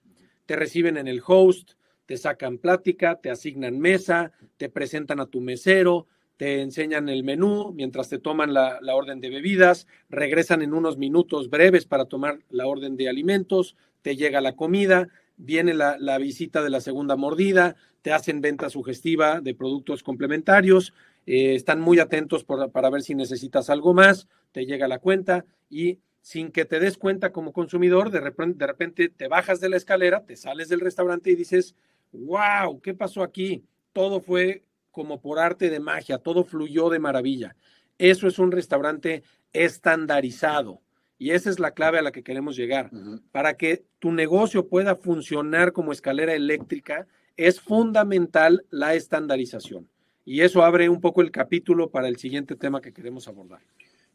Te 0.44 0.56
reciben 0.56 0.96
en 0.96 1.06
el 1.06 1.22
host, 1.24 1.78
te 2.08 2.16
sacan 2.16 2.56
plática, 2.56 3.20
te 3.20 3.28
asignan 3.28 3.78
mesa, 3.78 4.32
te 4.56 4.70
presentan 4.70 5.20
a 5.20 5.26
tu 5.26 5.42
mesero, 5.42 6.06
te 6.38 6.62
enseñan 6.62 7.10
el 7.10 7.22
menú 7.22 7.70
mientras 7.74 8.08
te 8.08 8.18
toman 8.18 8.54
la, 8.54 8.78
la, 8.80 8.94
orden 8.96 9.20
de 9.20 9.28
bebidas, 9.28 9.86
regresan 10.08 10.62
en 10.62 10.72
unos 10.72 10.96
minutos 10.96 11.50
breves 11.50 11.84
para 11.84 12.06
tomar 12.06 12.38
la 12.48 12.66
orden 12.66 12.96
de 12.96 13.10
alimentos, 13.10 13.76
te 14.00 14.16
llega 14.16 14.40
la 14.40 14.56
comida, 14.56 15.10
viene 15.36 15.74
la, 15.74 15.98
la 15.98 16.16
visita 16.16 16.62
de 16.62 16.70
la 16.70 16.80
segunda 16.80 17.14
mordida, 17.14 17.76
te 18.00 18.10
hacen 18.10 18.40
venta 18.40 18.70
sugestiva 18.70 19.42
de 19.42 19.54
productos 19.54 20.02
complementarios, 20.02 20.94
eh, 21.26 21.54
están 21.56 21.78
muy 21.78 21.98
atentos 21.98 22.42
para 22.42 22.88
ver 22.88 23.02
si 23.02 23.16
necesitas 23.16 23.68
algo 23.68 23.92
más, 23.92 24.28
te 24.52 24.64
llega 24.64 24.88
la 24.88 24.98
cuenta 24.98 25.44
y 25.68 25.98
sin 26.22 26.52
que 26.52 26.64
te 26.64 26.80
des 26.80 26.96
cuenta 26.96 27.32
como 27.32 27.52
consumidor, 27.52 28.10
de 28.10 28.20
repente 28.20 29.10
te 29.10 29.28
bajas 29.28 29.60
de 29.60 29.68
la 29.68 29.76
escalera, 29.76 30.24
te 30.24 30.36
sales 30.36 30.70
del 30.70 30.80
restaurante 30.80 31.30
y 31.30 31.36
dices, 31.36 31.74
wow, 32.12 32.80
¿qué 32.80 32.94
pasó 32.94 33.22
aquí? 33.22 33.64
Todo 33.92 34.20
fue 34.20 34.64
como 34.90 35.20
por 35.20 35.38
arte 35.38 35.70
de 35.70 35.80
magia, 35.80 36.18
todo 36.18 36.44
fluyó 36.44 36.88
de 36.90 36.98
maravilla. 36.98 37.56
Eso 37.98 38.26
es 38.26 38.38
un 38.38 38.52
restaurante 38.52 39.22
estandarizado. 39.52 40.80
Y 41.18 41.30
esa 41.30 41.50
es 41.50 41.58
la 41.58 41.72
clave 41.72 41.98
a 41.98 42.02
la 42.02 42.12
que 42.12 42.22
queremos 42.22 42.56
llegar. 42.56 42.90
Uh 42.92 42.96
-huh. 42.96 43.22
Para 43.32 43.56
que 43.56 43.84
tu 43.98 44.12
negocio 44.12 44.68
pueda 44.68 44.94
funcionar 44.94 45.72
como 45.72 45.92
escalera 45.92 46.34
eléctrica, 46.34 47.06
es 47.36 47.60
fundamental 47.60 48.64
la 48.70 48.94
estandarización. 48.94 49.88
Y 50.24 50.42
eso 50.42 50.62
abre 50.62 50.88
un 50.88 51.00
poco 51.00 51.22
el 51.22 51.30
capítulo 51.30 51.90
para 51.90 52.08
el 52.08 52.18
siguiente 52.18 52.54
tema 52.54 52.80
que 52.80 52.92
queremos 52.92 53.26
abordar. 53.28 53.60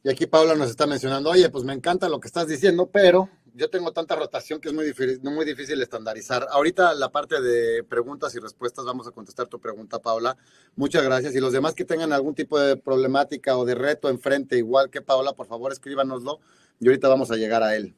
Y 0.03 0.09
aquí 0.09 0.27
Paula 0.27 0.53
nos 0.53 0.69
está 0.69 0.85
mencionando, 0.85 1.29
oye, 1.29 1.49
pues 1.49 1.63
me 1.63 1.73
encanta 1.73 2.09
lo 2.09 2.19
que 2.19 2.27
estás 2.27 2.47
diciendo, 2.47 2.89
pero 2.91 3.29
yo 3.53 3.69
tengo 3.69 3.91
tanta 3.93 4.15
rotación 4.15 4.59
que 4.59 4.69
es 4.69 4.73
muy 4.73 4.85
difícil, 4.85 5.21
muy 5.21 5.45
difícil 5.45 5.81
estandarizar. 5.81 6.47
Ahorita 6.49 6.93
la 6.95 7.09
parte 7.09 7.39
de 7.39 7.83
preguntas 7.83 8.33
y 8.35 8.39
respuestas, 8.39 8.83
vamos 8.85 9.07
a 9.07 9.11
contestar 9.11 9.47
tu 9.47 9.59
pregunta, 9.59 9.99
Paula. 9.99 10.35
Muchas 10.75 11.03
gracias. 11.03 11.35
Y 11.35 11.39
los 11.39 11.53
demás 11.53 11.75
que 11.75 11.85
tengan 11.85 12.13
algún 12.13 12.33
tipo 12.33 12.59
de 12.59 12.77
problemática 12.77 13.57
o 13.57 13.65
de 13.65 13.75
reto 13.75 14.09
enfrente, 14.09 14.57
igual 14.57 14.89
que 14.89 15.01
Paula, 15.01 15.33
por 15.33 15.47
favor, 15.47 15.71
escríbanoslo 15.71 16.39
y 16.79 16.87
ahorita 16.87 17.07
vamos 17.07 17.29
a 17.29 17.35
llegar 17.35 17.61
a 17.61 17.75
él. 17.75 17.95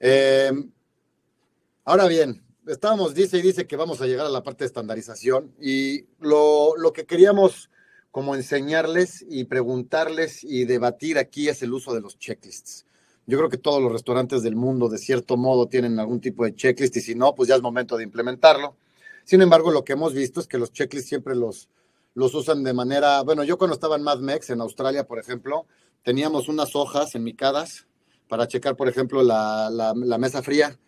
Eh, 0.00 0.52
ahora 1.84 2.06
bien, 2.08 2.44
estábamos, 2.66 3.14
dice 3.14 3.38
y 3.38 3.42
dice 3.42 3.66
que 3.66 3.76
vamos 3.76 4.00
a 4.00 4.06
llegar 4.06 4.26
a 4.26 4.30
la 4.30 4.42
parte 4.42 4.64
de 4.64 4.66
estandarización 4.66 5.54
y 5.60 6.06
lo, 6.18 6.76
lo 6.76 6.92
que 6.92 7.06
queríamos 7.06 7.70
como 8.10 8.34
enseñarles 8.34 9.24
y 9.28 9.44
preguntarles 9.44 10.42
y 10.42 10.64
debatir 10.64 11.18
aquí 11.18 11.48
es 11.48 11.62
el 11.62 11.72
uso 11.72 11.94
de 11.94 12.00
los 12.00 12.18
checklists. 12.18 12.86
Yo 13.26 13.38
creo 13.38 13.50
que 13.50 13.58
todos 13.58 13.82
los 13.82 13.90
restaurantes 13.90 14.42
del 14.42 14.54
mundo, 14.54 14.88
de 14.88 14.98
cierto 14.98 15.36
modo, 15.36 15.66
tienen 15.66 15.98
algún 15.98 16.20
tipo 16.20 16.44
de 16.44 16.54
checklist 16.54 16.96
y 16.96 17.00
si 17.00 17.14
no, 17.14 17.34
pues 17.34 17.48
ya 17.48 17.56
es 17.56 17.62
momento 17.62 17.96
de 17.96 18.04
implementarlo. 18.04 18.76
Sin 19.24 19.42
embargo, 19.42 19.72
lo 19.72 19.84
que 19.84 19.94
hemos 19.94 20.14
visto 20.14 20.40
es 20.40 20.46
que 20.46 20.58
los 20.58 20.72
checklists 20.72 21.08
siempre 21.08 21.34
los, 21.34 21.68
los 22.14 22.32
usan 22.34 22.62
de 22.62 22.72
manera, 22.72 23.22
bueno, 23.22 23.42
yo 23.42 23.58
cuando 23.58 23.74
estaba 23.74 23.96
en 23.96 24.02
Mad 24.02 24.20
Mex, 24.20 24.50
en 24.50 24.60
Australia, 24.60 25.06
por 25.06 25.18
ejemplo, 25.18 25.66
teníamos 26.04 26.48
unas 26.48 26.76
hojas 26.76 27.16
enmicadas 27.16 27.88
para 28.28 28.46
checar, 28.46 28.76
por 28.76 28.88
ejemplo, 28.88 29.24
la, 29.24 29.70
la, 29.70 29.92
la 29.96 30.18
mesa 30.18 30.42
fría 30.42 30.78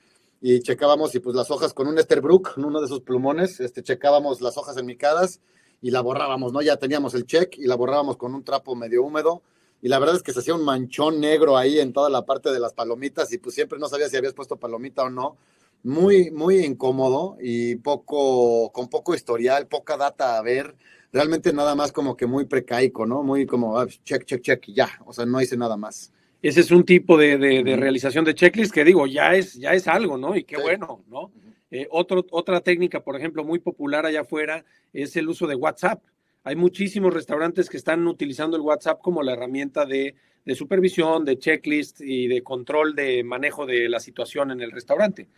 y 0.41 0.61
checábamos 0.61 1.15
y 1.17 1.21
pues 1.21 1.35
las 1.35 1.51
hojas 1.51 1.75
con 1.75 1.89
un 1.89 1.99
Esterbrook, 1.99 2.55
uno 2.59 2.79
de 2.79 2.87
esos 2.87 3.01
plumones, 3.01 3.59
este, 3.59 3.83
checábamos 3.83 4.41
las 4.41 4.57
hojas 4.57 4.77
enmicadas 4.77 5.41
y 5.83 5.91
la 5.91 6.01
borrábamos, 6.01 6.53
¿no? 6.53 6.63
Ya 6.63 6.77
teníamos 6.77 7.15
el 7.15 7.27
check 7.27 7.59
y 7.59 7.67
la 7.67 7.75
borrábamos 7.75 8.17
con 8.17 8.35
un 8.35 8.45
trapo 8.45 8.77
medio 8.77 9.03
húmedo 9.03 9.43
y 9.81 9.89
la 9.89 9.99
verdad 9.99 10.17
es 10.17 10.23
que 10.23 10.33
se 10.33 10.41
hacía 10.41 10.55
un 10.55 10.65
manchón 10.65 11.21
negro 11.21 11.57
ahí 11.57 11.79
en 11.79 11.93
toda 11.93 12.11
la 12.11 12.25
parte 12.25 12.51
de 12.51 12.59
las 12.59 12.73
palomitas 12.73 13.33
y 13.33 13.39
pues 13.39 13.55
siempre 13.55 13.79
no 13.79 13.89
sabía 13.89 14.09
si 14.09 14.17
habías 14.17 14.35
puesto 14.35 14.57
palomita 14.57 15.05
o 15.05 15.11
no. 15.11 15.37
Muy, 15.85 16.33
muy 16.33 16.65
incómodo 16.65 17.37
y 17.41 17.77
poco, 17.77 18.73
con 18.73 18.89
poco 18.89 19.15
historial, 19.15 19.69
poca 19.69 19.97
data 19.97 20.37
a 20.37 20.43
ver. 20.43 20.75
Realmente 21.13 21.53
nada 21.53 21.77
más 21.77 21.93
como 21.93 22.17
que 22.17 22.27
muy 22.27 22.47
precaico, 22.47 23.07
¿no? 23.07 23.23
Muy 23.23 23.47
como 23.47 23.79
ah, 23.79 23.87
check, 24.05 24.25
check, 24.25 24.43
check 24.43 24.69
y 24.69 24.75
ya. 24.75 24.89
O 25.07 25.13
sea, 25.13 25.25
no 25.25 25.41
hice 25.41 25.57
nada 25.57 25.77
más. 25.77 26.13
Ese 26.43 26.61
es 26.61 26.71
un 26.73 26.85
tipo 26.85 27.17
de, 27.17 27.39
de, 27.39 27.63
de 27.63 27.77
realización 27.77 28.25
de 28.25 28.35
checklist 28.35 28.73
que 28.73 28.85
digo, 28.85 29.07
ya 29.07 29.35
es, 29.35 29.55
ya 29.55 29.73
es 29.73 29.87
algo, 29.87 30.19
¿no? 30.19 30.37
Y 30.37 30.45
qué 30.45 30.57
sí. 30.57 30.63
bueno, 30.63 31.05
¿no? 31.09 31.31
Eh, 31.71 31.87
otro, 31.91 32.25
otra 32.31 32.61
técnica, 32.61 33.01
por 33.01 33.17
ejemplo, 33.17 33.45
muy 33.45 33.59
popular 33.59 34.07
allá 34.07 34.23
afuera 34.23 34.65
es 34.93 35.17
el 35.17 35.29
uso 35.29 35.47
de 35.47 35.55
WhatsApp. 35.55 36.03
Hay 36.49 36.57
muchísimos 36.57 37.13
restaurantes 37.13 37.69
que 37.69 37.77
están 37.77 38.07
utilizando 38.07 38.57
el 38.57 38.63
WhatsApp 38.63 39.03
como 39.03 39.23
la 39.23 39.35
herramienta 39.35 39.85
de, 39.85 40.15
supervisión, 40.55 41.27
de 41.27 41.39
checklist 41.39 42.01
y 42.01 42.27
de 42.27 42.43
control 42.43 42.95
de 42.95 43.23
manejo 43.23 43.67
de 43.67 43.87
la 43.91 44.01
situación 44.01 44.51
en 44.51 44.63
el 44.63 44.73
restaurante, 44.73 45.29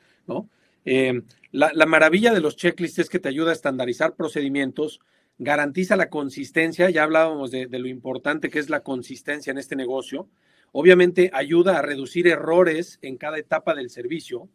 la, 1.50 1.72
la, 1.74 1.86
maravilla 1.86 2.32
de 2.32 2.40
los 2.40 2.54
checklists 2.54 3.00
es 3.00 3.08
que 3.08 3.18
te 3.18 3.28
ayuda 3.28 3.50
a 3.50 3.54
estandarizar 3.54 4.14
procedimientos, 4.14 5.00
garantiza 5.36 5.96
la 5.96 6.10
consistencia, 6.10 6.88
ya 6.90 7.02
hablábamos 7.02 7.50
de, 7.50 7.66
de, 7.66 7.80
lo 7.80 7.88
importante 7.88 8.48
que 8.48 8.60
es 8.60 8.70
la 8.70 8.84
consistencia 8.84 9.50
en 9.50 9.58
este 9.58 9.74
negocio, 9.74 10.28
obviamente 10.70 11.32
ayuda 11.34 11.80
a 11.80 11.82
reducir 11.82 12.28
errores 12.28 13.00
en 13.02 13.16
cada 13.16 13.36
etapa 13.38 13.74
del 13.74 13.90
servicio, 13.90 14.48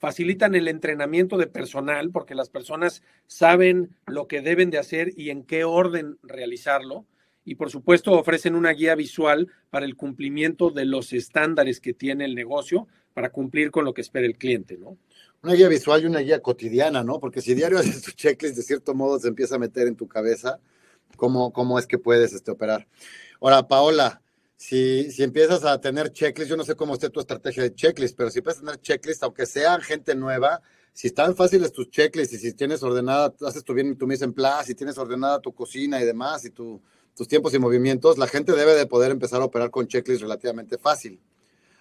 facilitan 0.00 0.54
el 0.54 0.66
entrenamiento 0.66 1.36
de 1.36 1.46
personal 1.46 2.10
porque 2.10 2.34
las 2.34 2.48
personas 2.48 3.02
saben 3.26 3.94
lo 4.06 4.26
que 4.26 4.40
deben 4.40 4.70
de 4.70 4.78
hacer 4.78 5.12
y 5.14 5.28
en 5.28 5.44
qué 5.44 5.64
orden 5.64 6.18
realizarlo, 6.22 7.04
y 7.44 7.54
por 7.56 7.70
supuesto 7.70 8.12
ofrecen 8.12 8.54
una 8.54 8.70
guía 8.70 8.94
visual 8.94 9.48
para 9.68 9.84
el 9.84 9.96
cumplimiento 9.96 10.70
de 10.70 10.86
los 10.86 11.12
estándares 11.12 11.80
que 11.80 11.92
tiene 11.92 12.24
el 12.24 12.34
negocio 12.34 12.88
para 13.12 13.30
cumplir 13.30 13.70
con 13.70 13.84
lo 13.84 13.92
que 13.92 14.00
espera 14.00 14.26
el 14.26 14.38
cliente, 14.38 14.78
¿no? 14.78 14.96
Una 15.42 15.54
guía 15.54 15.68
visual 15.68 16.02
y 16.02 16.06
una 16.06 16.20
guía 16.20 16.40
cotidiana, 16.40 17.04
¿no? 17.04 17.18
Porque 17.20 17.42
si 17.42 17.54
diario 17.54 17.78
haces 17.78 18.02
tu 18.02 18.12
checklist, 18.12 18.56
de 18.56 18.62
cierto 18.62 18.94
modo 18.94 19.18
se 19.18 19.28
empieza 19.28 19.56
a 19.56 19.58
meter 19.58 19.86
en 19.86 19.96
tu 19.96 20.06
cabeza 20.06 20.60
cómo, 21.16 21.52
cómo 21.52 21.78
es 21.78 21.86
que 21.86 21.98
puedes 21.98 22.32
este, 22.32 22.50
operar. 22.50 22.86
Ahora, 23.40 23.66
Paola, 23.68 24.22
si, 24.60 25.10
si 25.10 25.22
empiezas 25.22 25.64
a 25.64 25.80
tener 25.80 26.12
checklist, 26.12 26.50
yo 26.50 26.56
no 26.56 26.64
sé 26.64 26.76
cómo 26.76 26.92
esté 26.92 27.08
tu 27.08 27.18
estrategia 27.18 27.62
de 27.62 27.74
checklist, 27.74 28.14
pero 28.14 28.28
si 28.28 28.40
empiezas 28.40 28.62
a 28.62 28.66
tener 28.66 28.80
checklist, 28.82 29.22
aunque 29.22 29.46
sean 29.46 29.80
gente 29.80 30.14
nueva, 30.14 30.60
si 30.92 31.06
están 31.06 31.34
fáciles 31.34 31.72
tus 31.72 31.88
checklists 31.88 32.34
y 32.34 32.38
si 32.38 32.52
tienes 32.52 32.82
ordenada, 32.82 33.34
haces 33.40 33.64
tu 33.64 33.72
bien 33.72 33.96
tu 33.96 34.06
mise 34.06 34.26
en 34.26 34.34
place, 34.34 34.66
si 34.66 34.74
tienes 34.74 34.98
ordenada 34.98 35.40
tu 35.40 35.54
cocina 35.54 35.98
y 35.98 36.04
demás, 36.04 36.44
y 36.44 36.50
tu, 36.50 36.82
tus 37.16 37.26
tiempos 37.26 37.54
y 37.54 37.58
movimientos, 37.58 38.18
la 38.18 38.26
gente 38.26 38.52
debe 38.52 38.74
de 38.74 38.84
poder 38.84 39.10
empezar 39.12 39.40
a 39.40 39.46
operar 39.46 39.70
con 39.70 39.88
checklist 39.88 40.20
relativamente 40.20 40.76
fácil. 40.76 41.18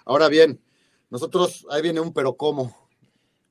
Ahora 0.06 0.30
bien, 0.30 0.62
nosotros, 1.10 1.68
ahí 1.70 1.82
viene 1.82 2.00
un 2.00 2.14
pero 2.14 2.38
cómo. 2.38 2.74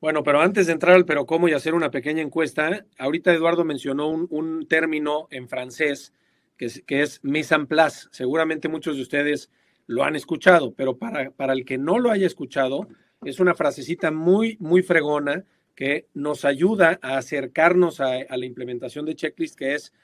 Bueno, 0.01 0.23
pero 0.23 0.41
antes 0.41 0.69
de 0.69 0.73
entrar 0.73 0.97
al 0.97 1.05
pero 1.05 1.27
cómo 1.27 1.51
y 1.51 1.53
hacer 1.53 1.75
una 1.75 1.91
pequeña 1.91 2.23
encuesta, 2.23 2.87
ahorita 2.99 3.35
Eduardo 3.35 3.67
mencionó 3.67 4.09
un, 4.09 4.27
un 4.31 4.67
término 4.67 5.29
en 5.31 5.51
francés 5.51 6.15
que 6.59 6.67
es, 6.67 6.83
que 6.87 7.03
es 7.03 7.21
place. 7.69 8.09
Seguramente 8.11 8.69
muchos 8.69 8.97
de 8.97 9.03
ustedes 9.03 9.51
lo 9.87 10.05
han 10.05 10.17
escuchado, 10.17 10.75
pero 10.75 10.99
para, 10.99 11.31
para 11.31 11.55
el 11.55 11.65
que 11.65 11.79
no 11.79 11.99
lo 11.99 12.11
haya 12.11 12.27
escuchado, 12.27 12.89
es 13.25 13.41
una 13.41 13.55
frasecita 13.55 14.11
muy, 14.11 14.59
muy 14.61 14.83
fregona 14.83 15.45
que 15.75 16.09
nos 16.13 16.45
ayuda 16.45 16.99
a 17.01 17.17
acercarnos 17.17 18.01
a, 18.01 18.17
a 18.29 18.37
la 18.37 18.45
implementación 18.45 19.07
de 19.07 19.15
checklist, 19.15 19.57
que 19.57 19.75
es 19.75 19.95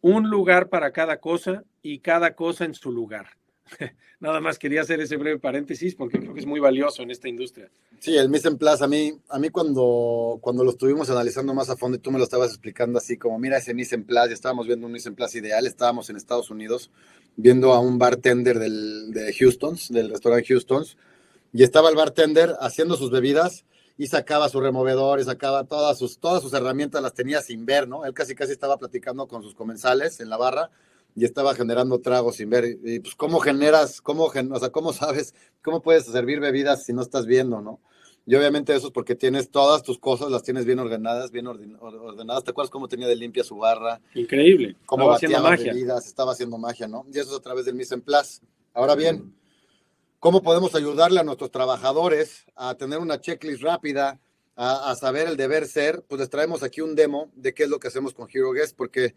un 0.00 0.30
lugar 0.30 0.68
para 0.68 0.92
cada 0.92 1.18
cosa 1.18 1.64
y 1.82 1.98
cada 1.98 2.34
cosa 2.34 2.64
en 2.64 2.74
su 2.74 2.92
lugar. 2.92 3.26
Nada 4.20 4.40
más 4.40 4.58
quería 4.58 4.82
hacer 4.82 5.00
ese 5.00 5.16
breve 5.16 5.38
paréntesis 5.38 5.94
porque 5.94 6.18
creo 6.18 6.34
que 6.34 6.40
es 6.40 6.46
muy 6.46 6.60
valioso 6.60 7.02
en 7.02 7.10
esta 7.10 7.28
industria. 7.28 7.70
Sí, 7.98 8.16
el 8.16 8.28
mise 8.28 8.48
en 8.48 8.58
place, 8.58 8.84
a 8.84 8.86
mí, 8.86 9.12
a 9.28 9.38
mí 9.38 9.50
cuando, 9.50 10.38
cuando 10.40 10.64
lo 10.64 10.70
estuvimos 10.70 11.10
analizando 11.10 11.54
más 11.54 11.70
a 11.70 11.76
fondo 11.76 11.96
y 11.96 12.00
tú 12.00 12.10
me 12.10 12.18
lo 12.18 12.24
estabas 12.24 12.50
explicando 12.50 12.98
así 12.98 13.16
como, 13.16 13.38
mira 13.38 13.58
ese 13.58 13.74
mise 13.74 13.94
en 13.94 14.04
place, 14.04 14.28
ya 14.28 14.34
estábamos 14.34 14.66
viendo 14.66 14.86
un 14.86 14.92
mise 14.92 15.08
en 15.08 15.14
place 15.14 15.38
ideal, 15.38 15.66
estábamos 15.66 16.10
en 16.10 16.16
Estados 16.16 16.50
Unidos 16.50 16.90
viendo 17.36 17.72
a 17.72 17.80
un 17.80 17.98
bartender 17.98 18.58
del, 18.58 19.12
de 19.12 19.32
Houston's, 19.34 19.88
del 19.90 20.10
restaurante 20.10 20.46
Houston's, 20.48 20.96
y 21.52 21.62
estaba 21.62 21.88
el 21.88 21.96
bartender 21.96 22.54
haciendo 22.60 22.96
sus 22.96 23.10
bebidas 23.10 23.64
y 23.96 24.08
sacaba 24.08 24.48
su 24.48 24.60
removedor 24.60 25.20
y 25.20 25.24
sacaba 25.24 25.64
todas 25.64 25.98
sus, 25.98 26.18
todas 26.18 26.42
sus 26.42 26.52
herramientas, 26.52 27.02
las 27.02 27.14
tenía 27.14 27.40
sin 27.40 27.64
ver, 27.64 27.88
¿no? 27.88 28.04
Él 28.04 28.12
casi 28.12 28.34
casi 28.34 28.52
estaba 28.52 28.76
platicando 28.76 29.28
con 29.28 29.42
sus 29.42 29.54
comensales 29.54 30.20
en 30.20 30.28
la 30.28 30.36
barra 30.36 30.70
y 31.14 31.24
estaba 31.24 31.54
generando 31.54 32.00
tragos 32.00 32.36
sin 32.36 32.50
ver. 32.50 32.78
Y, 32.82 33.00
pues, 33.00 33.14
¿cómo 33.14 33.38
generas, 33.40 34.00
cómo, 34.00 34.24
o 34.24 34.58
sea, 34.58 34.70
cómo 34.70 34.92
sabes, 34.92 35.34
cómo 35.62 35.80
puedes 35.80 36.06
servir 36.06 36.40
bebidas 36.40 36.84
si 36.84 36.92
no 36.92 37.02
estás 37.02 37.26
viendo, 37.26 37.60
no? 37.60 37.80
Y 38.26 38.34
obviamente 38.36 38.74
eso 38.74 38.86
es 38.86 38.92
porque 38.92 39.14
tienes 39.14 39.50
todas 39.50 39.82
tus 39.82 39.98
cosas, 39.98 40.30
las 40.30 40.42
tienes 40.42 40.64
bien 40.64 40.78
ordenadas, 40.78 41.30
bien 41.30 41.46
ordenadas. 41.46 42.42
¿Te 42.42 42.52
acuerdas 42.52 42.70
cómo 42.70 42.88
tenía 42.88 43.06
de 43.06 43.16
limpia 43.16 43.44
su 43.44 43.56
barra? 43.56 44.00
Increíble. 44.14 44.76
Cómo 44.86 45.02
estaba 45.02 45.16
haciendo 45.16 45.42
magia. 45.42 45.72
Bebidas, 45.74 46.06
estaba 46.06 46.32
haciendo 46.32 46.56
magia, 46.56 46.88
¿no? 46.88 47.04
Y 47.12 47.18
eso 47.18 47.32
es 47.32 47.38
a 47.38 47.42
través 47.42 47.66
del 47.66 47.74
mise 47.74 47.94
en 47.94 48.00
place. 48.00 48.40
Ahora 48.72 48.94
bien, 48.94 49.34
¿cómo 50.20 50.42
podemos 50.42 50.74
ayudarle 50.74 51.20
a 51.20 51.22
nuestros 51.22 51.50
trabajadores 51.50 52.46
a 52.56 52.74
tener 52.76 52.98
una 52.98 53.20
checklist 53.20 53.62
rápida, 53.62 54.18
a, 54.56 54.90
a 54.90 54.94
saber 54.94 55.28
el 55.28 55.36
deber 55.36 55.66
ser? 55.66 56.02
Pues 56.08 56.18
les 56.18 56.30
traemos 56.30 56.62
aquí 56.62 56.80
un 56.80 56.94
demo 56.94 57.30
de 57.34 57.52
qué 57.52 57.64
es 57.64 57.68
lo 57.68 57.78
que 57.78 57.88
hacemos 57.88 58.14
con 58.14 58.26
Hero 58.32 58.52
Guest, 58.52 58.74
porque 58.74 59.14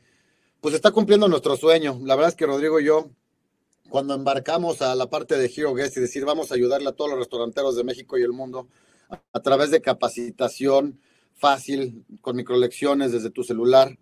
pues 0.62 0.76
está 0.76 0.92
cumpliendo 0.92 1.28
nuestro 1.28 1.56
sueño. 1.58 2.00
La 2.04 2.16
verdad 2.16 2.30
es 2.32 2.36
que 2.36 2.46
Rodrigo 2.46 2.80
y 2.80 2.86
yo, 2.86 3.10
cuando 3.90 4.14
embarcamos 4.14 4.82
a 4.82 4.96
la 4.96 5.10
parte 5.10 5.38
de 5.38 5.52
Hero 5.56 5.74
Guest 5.74 5.98
y 5.98 6.02
decir 6.02 6.26
vamos 6.26 6.52
a 6.52 6.56
ayudarle 6.56 6.90
a 6.90 6.94
todos 6.94 7.10
los 7.12 7.20
restauranteros 7.20 7.76
de 7.76 7.84
México 7.84 8.18
y 8.18 8.24
el 8.24 8.34
mundo 8.34 8.68
a, 9.10 9.22
a 9.34 9.42
través 9.42 9.72
de 9.72 9.82
capacitación 9.82 11.00
fácil, 11.36 12.04
con 12.22 12.36
microlecciones 12.36 13.12
desde 13.12 13.30
tu 13.30 13.44
celular. 13.44 13.98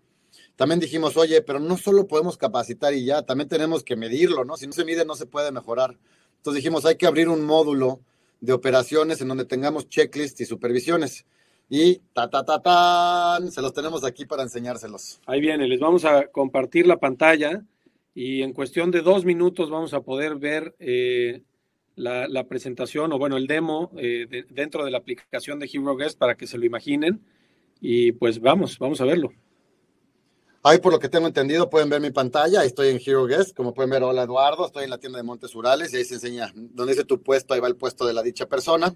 También 0.56 0.80
dijimos, 0.80 1.18
oye, 1.18 1.42
pero 1.42 1.60
no 1.60 1.78
solo 1.78 2.08
podemos 2.08 2.38
capacitar 2.38 2.94
y 2.94 3.06
ya, 3.06 3.24
también 3.24 3.50
tenemos 3.50 3.84
que 3.84 3.96
medirlo, 3.96 4.46
¿no? 4.46 4.56
Si 4.56 4.68
no 4.68 4.74
se 4.74 4.86
mide, 4.86 5.06
no 5.06 5.16
se 5.16 5.26
puede 5.26 5.52
mejorar. 5.52 5.98
Entonces 6.38 6.64
dijimos, 6.64 6.86
hay 6.86 6.96
que 6.96 7.08
abrir 7.08 7.28
un 7.28 7.44
módulo 7.44 8.00
de 8.40 8.54
operaciones 8.54 9.20
en 9.22 9.28
donde 9.28 9.46
tengamos 9.46 9.90
checklists 9.90 10.40
y 10.42 10.46
supervisiones 10.46 11.26
y 11.70 11.98
ta, 12.14 12.30
ta, 12.30 12.46
ta, 12.46 12.62
tan, 12.62 13.52
se 13.52 13.62
los 13.62 13.74
tenemos 13.74 14.04
aquí 14.04 14.26
para 14.26 14.44
enseñárselos. 14.44 15.20
Ahí 15.26 15.42
viene, 15.42 15.68
les 15.68 15.80
vamos 15.80 16.06
a 16.06 16.28
compartir 16.28 16.86
la 16.86 16.98
pantalla 16.98 17.64
y 18.14 18.44
en 18.44 18.54
cuestión 18.54 18.92
de 18.92 19.02
dos 19.02 19.26
minutos 19.26 19.70
vamos 19.70 19.94
a 19.94 20.02
poder 20.02 20.36
ver 20.36 20.76
eh, 20.80 21.42
la, 21.96 22.28
la, 22.28 22.46
presentación 22.46 23.12
o 23.14 23.18
bueno, 23.18 23.36
el 23.38 23.48
demo 23.48 23.92
eh, 23.98 24.28
de, 24.30 24.44
dentro 24.50 24.86
de 24.86 24.92
la 24.92 25.00
aplicación 25.00 25.60
de 25.60 25.70
Hero 25.72 25.96
Guest 25.96 26.20
para 26.20 26.36
que 26.36 26.48
se 26.48 26.58
lo 26.58 26.66
imaginen. 26.66 27.22
Y 27.82 28.14
pues 28.14 28.40
vamos, 28.40 28.78
vamos 28.80 29.02
a 29.02 29.06
verlo. 29.06 29.32
Ahí 30.64 30.80
por 30.80 30.92
lo 30.92 31.00
que 31.00 31.10
tengo 31.10 31.28
entendido 31.28 31.70
pueden 31.70 31.90
ver 31.90 32.02
mi 32.02 32.10
pantalla, 32.10 32.62
ahí 32.62 32.68
estoy 32.68 32.90
en 32.90 33.00
Hero 33.04 33.26
Guest, 33.26 33.56
como 33.56 33.74
pueden 33.74 33.92
ver, 33.92 34.02
hola 34.02 34.24
Eduardo, 34.24 34.66
estoy 34.66 34.86
en 34.86 34.90
la 34.90 34.98
tienda 34.98 35.18
de 35.18 35.24
Montes 35.24 35.54
Urales 35.54 35.94
y 35.94 35.98
ahí 35.98 36.06
se 36.06 36.16
enseña, 36.16 36.52
donde 36.56 36.94
dice 36.94 37.06
tu 37.06 37.22
puesto, 37.22 37.54
ahí 37.54 37.60
va 37.60 37.68
el 37.68 37.76
puesto 37.76 38.08
de 38.08 38.14
la 38.14 38.24
dicha 38.24 38.48
persona 38.48 38.96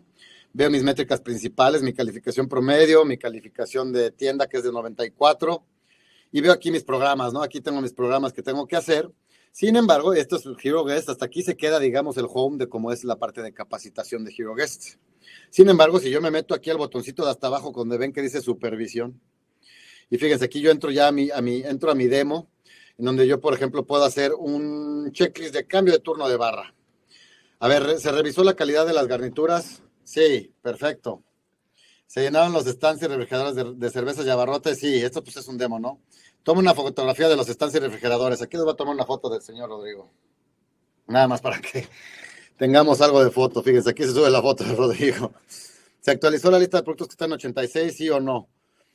veo 0.53 0.69
mis 0.69 0.83
métricas 0.83 1.21
principales, 1.21 1.81
mi 1.81 1.93
calificación 1.93 2.47
promedio, 2.47 3.05
mi 3.05 3.17
calificación 3.17 3.93
de 3.93 4.11
tienda 4.11 4.47
que 4.47 4.57
es 4.57 4.63
de 4.63 4.71
94 4.71 5.63
y 6.31 6.41
veo 6.41 6.51
aquí 6.51 6.71
mis 6.71 6.83
programas, 6.83 7.33
¿no? 7.33 7.41
Aquí 7.41 7.61
tengo 7.61 7.81
mis 7.81 7.93
programas 7.93 8.33
que 8.33 8.43
tengo 8.43 8.67
que 8.67 8.75
hacer. 8.75 9.09
Sin 9.51 9.75
embargo, 9.75 10.13
esto 10.13 10.35
es 10.35 10.43
Hero 10.63 10.83
Guest, 10.83 11.09
hasta 11.09 11.25
aquí 11.25 11.41
se 11.41 11.57
queda, 11.57 11.79
digamos, 11.79 12.17
el 12.17 12.27
home 12.31 12.57
de 12.57 12.69
cómo 12.69 12.91
es 12.91 13.03
la 13.03 13.17
parte 13.17 13.41
de 13.41 13.53
capacitación 13.53 14.23
de 14.23 14.33
Hero 14.37 14.53
Guest. 14.53 14.95
Sin 15.49 15.69
embargo, 15.69 15.99
si 15.99 16.09
yo 16.09 16.21
me 16.21 16.31
meto 16.31 16.53
aquí 16.53 16.69
al 16.69 16.77
botoncito 16.77 17.25
de 17.25 17.31
hasta 17.31 17.47
abajo 17.47 17.71
donde 17.71 17.97
ven 17.97 18.13
que 18.13 18.21
dice 18.21 18.41
supervisión, 18.41 19.19
y 20.09 20.17
fíjense, 20.17 20.45
aquí 20.45 20.61
yo 20.61 20.71
entro 20.71 20.91
ya 20.91 21.07
a 21.07 21.11
mi, 21.11 21.29
a 21.29 21.41
mi, 21.41 21.61
entro 21.61 21.91
a 21.91 21.95
mi 21.95 22.07
demo, 22.07 22.49
en 22.97 23.05
donde 23.05 23.27
yo, 23.27 23.39
por 23.39 23.53
ejemplo, 23.53 23.85
puedo 23.85 24.03
hacer 24.03 24.33
un 24.33 25.11
checklist 25.11 25.53
de 25.53 25.65
cambio 25.65 25.93
de 25.93 25.99
turno 25.99 26.27
de 26.27 26.35
barra. 26.35 26.73
A 27.59 27.67
ver, 27.67 27.99
se 27.99 28.11
revisó 28.11 28.43
la 28.43 28.55
calidad 28.55 28.85
de 28.85 28.93
las 28.93 29.07
garnituras, 29.07 29.83
Sí, 30.09 30.51
perfecto. 30.63 31.23
Se 32.07 32.21
llenaron 32.21 32.51
los 32.51 32.65
stands 32.65 33.03
y 33.03 33.05
refrigeradores 33.05 33.79
de, 33.79 33.89
cervezas 33.91 34.25
y 34.25 34.29
abarrotes. 34.31 34.79
Sí, 34.79 34.95
esto 35.03 35.23
pues 35.23 35.37
es 35.37 35.47
un 35.47 35.59
demo, 35.59 35.79
¿no? 35.79 36.01
Toma 36.41 36.61
una 36.61 36.73
fotografía 36.73 37.29
de 37.29 37.35
los 37.35 37.45
stands 37.45 37.75
y 37.75 37.79
refrigeradores. 37.79 38.41
Aquí 38.41 38.57
les 38.57 38.63
voy 38.63 38.73
a 38.73 38.75
tomar 38.75 38.95
una 38.95 39.05
foto 39.05 39.29
del 39.29 39.43
señor 39.43 39.69
Rodrigo. 39.69 40.09
Nada 41.05 41.27
más 41.27 41.41
para 41.41 41.61
que 41.61 41.87
tengamos 42.57 43.01
algo 43.01 43.23
de 43.23 43.29
foto. 43.29 43.61
Fíjense, 43.61 43.91
aquí 43.91 44.01
se 44.01 44.13
sube 44.13 44.31
la 44.31 44.41
foto 44.41 44.63
de 44.63 44.73
Rodrigo. 44.73 45.31
Se 46.01 46.09
actualizó 46.09 46.49
la 46.49 46.57
lista 46.57 46.77
de 46.77 46.83
productos 46.83 47.09
que 47.09 47.13
están 47.13 47.29
en 47.29 47.33
86, 47.33 47.95
sí 47.95 48.09
o 48.09 48.19
no. 48.19 48.49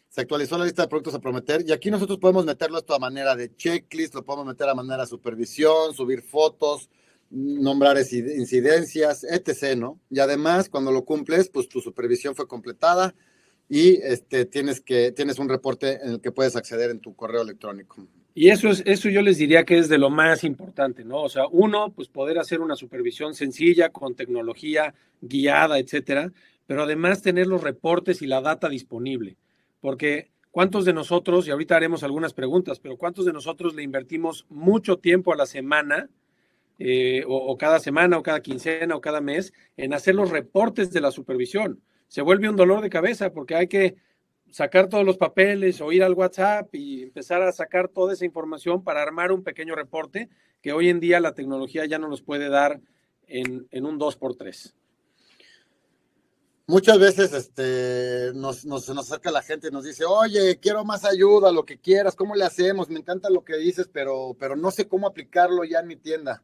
Se 0.09 0.21
actualizó 0.23 0.59
la 0.59 0.65
lista 0.65 0.83
de 0.83 0.89
productos 0.89 1.15
a 1.15 1.21
prometer 1.21 1.65
y 1.65 1.71
aquí 1.71 1.93
nosotros 1.93 2.19
podemos 2.19 2.45
meterlo 2.45 2.79
esto 2.79 2.93
a 2.93 2.99
manera 2.99 3.37
de 3.37 3.55
checklist, 3.55 4.17
lo 4.17 4.25
podemos 4.25 4.47
meter 4.47 4.69
a 4.69 4.75
manera 4.75 5.05
de 5.05 5.09
supervisión, 5.09 5.95
subir 5.95 6.23
fotos, 6.23 6.91
nombrar 7.31 7.97
incidencias, 7.99 9.25
etc., 9.25 9.77
¿no? 9.77 10.01
Y 10.11 10.21
además, 10.21 10.69
cuando 10.69 10.93
lo 10.93 11.05
cumples, 11.05 11.49
pues 11.49 11.69
tu 11.69 11.81
supervisión 11.81 12.35
fue 12.35 12.47
completada 12.47 13.15
y 13.69 13.97
este, 14.03 14.45
tienes, 14.45 14.81
que, 14.81 15.13
tienes 15.13 15.39
un 15.39 15.49
reporte 15.49 16.01
en 16.03 16.13
el 16.13 16.21
que 16.21 16.33
puedes 16.33 16.57
acceder 16.57 16.91
en 16.91 17.01
tu 17.01 17.15
correo 17.15 17.43
electrónico. 17.43 18.07
Y 18.35 18.51
eso 18.51 18.69
es, 18.69 18.83
eso 18.85 19.09
yo 19.09 19.23
les 19.23 19.39
diría 19.39 19.65
que 19.65 19.79
es 19.79 19.89
de 19.89 19.99
lo 19.99 20.11
más 20.11 20.45
importante, 20.45 21.05
¿no? 21.05 21.23
O 21.23 21.29
sea, 21.29 21.47
uno, 21.51 21.93
pues 21.93 22.09
poder 22.09 22.39
hacer 22.39 22.61
una 22.61 22.77
supervisión 22.77 23.35
sencilla 23.35 23.91
con 23.91 24.17
tecnología 24.17 24.95
guiada, 25.21 25.79
etcétera, 25.79 26.33
pero 26.67 26.83
además 26.83 27.23
tener 27.23 27.47
los 27.47 27.63
reportes 27.63 28.23
y 28.23 28.27
la 28.27 28.41
data 28.41 28.69
disponible. 28.69 29.37
Porque 29.81 30.31
¿cuántos 30.51 30.85
de 30.85 30.93
nosotros, 30.93 31.47
y 31.47 31.51
ahorita 31.51 31.77
haremos 31.77 32.03
algunas 32.03 32.33
preguntas, 32.33 32.81
pero 32.81 32.97
cuántos 32.97 33.25
de 33.25 33.33
nosotros 33.33 33.75
le 33.75 33.83
invertimos 33.83 34.47
mucho 34.49 34.99
tiempo 34.99 35.33
a 35.33 35.37
la 35.37 35.47
semana 35.47 36.09
eh, 36.79 37.25
o, 37.27 37.57
cada 37.57 37.79
semana 37.79 38.19
o 38.19 38.23
cada 38.23 38.41
quincena 38.41 38.97
o 38.97 39.01
cada 39.01 39.21
mes 39.21 39.53
en 39.77 39.95
hacer 39.95 40.15
los 40.15 40.31
reportes 40.31 40.91
de 40.91 41.01
la 41.01 41.11
supervisión. 41.11 41.81
Se 42.09 42.23
vuelve 42.23 42.49
un 42.49 42.57
dolor 42.57 42.81
de 42.81 42.91
cabeza 42.91 43.33
porque 43.33 43.55
hay 43.55 43.69
que 43.69 43.97
sacar 44.51 44.89
todos 44.89 45.05
los 45.05 45.17
papeles 45.17 45.81
o 45.81 45.93
ir 45.93 46.03
al 46.03 46.15
WhatsApp 46.15 46.75
y 46.75 47.05
empezar 47.05 47.43
a 47.43 47.53
sacar 47.53 47.89
toda 47.89 48.13
esa 48.13 48.25
información 48.25 48.83
para 48.83 49.03
armar 49.03 49.33
un 49.33 49.43
pequeño 49.43 49.75
reporte 49.75 50.29
que 50.63 50.73
hoy 50.73 50.89
en 50.89 51.01
día 51.01 51.21
la 51.21 51.35
tecnología 51.35 51.87
ya 51.87 51.99
no 51.99 52.09
nos 52.09 52.23
puede 52.23 52.49
dar 52.49 52.81
en, 53.27 53.67
en 53.71 53.87
un 53.87 53.99
2x3. 53.99 54.75
Muchas 56.67 56.99
veces 56.99 57.35
este, 57.35 58.33
nos, 58.35 58.65
nos, 58.65 58.89
nos 58.89 59.07
acerca 59.07 59.31
la 59.31 59.43
gente 59.43 59.69
y 59.69 59.71
nos 59.71 59.85
dice, 59.85 60.07
oye, 60.07 60.59
quiero 60.59 60.83
más 60.83 61.05
ayuda, 61.05 61.53
lo 61.53 61.65
que 61.67 61.79
quieras, 61.79 62.17
¿cómo 62.17 62.35
le 62.35 62.45
hacemos? 62.45 62.89
Me 62.89 63.01
encanta 63.01 63.29
lo 63.29 63.45
que 63.45 63.57
dices, 63.59 63.89
pero, 63.93 64.35
pero 64.39 64.57
no 64.57 64.71
sé 64.71 64.89
cómo 64.89 65.07
aplicarlo 65.07 65.65
ya 65.65 65.81
en 65.81 65.89
mi 65.89 65.97
tienda. 65.97 66.43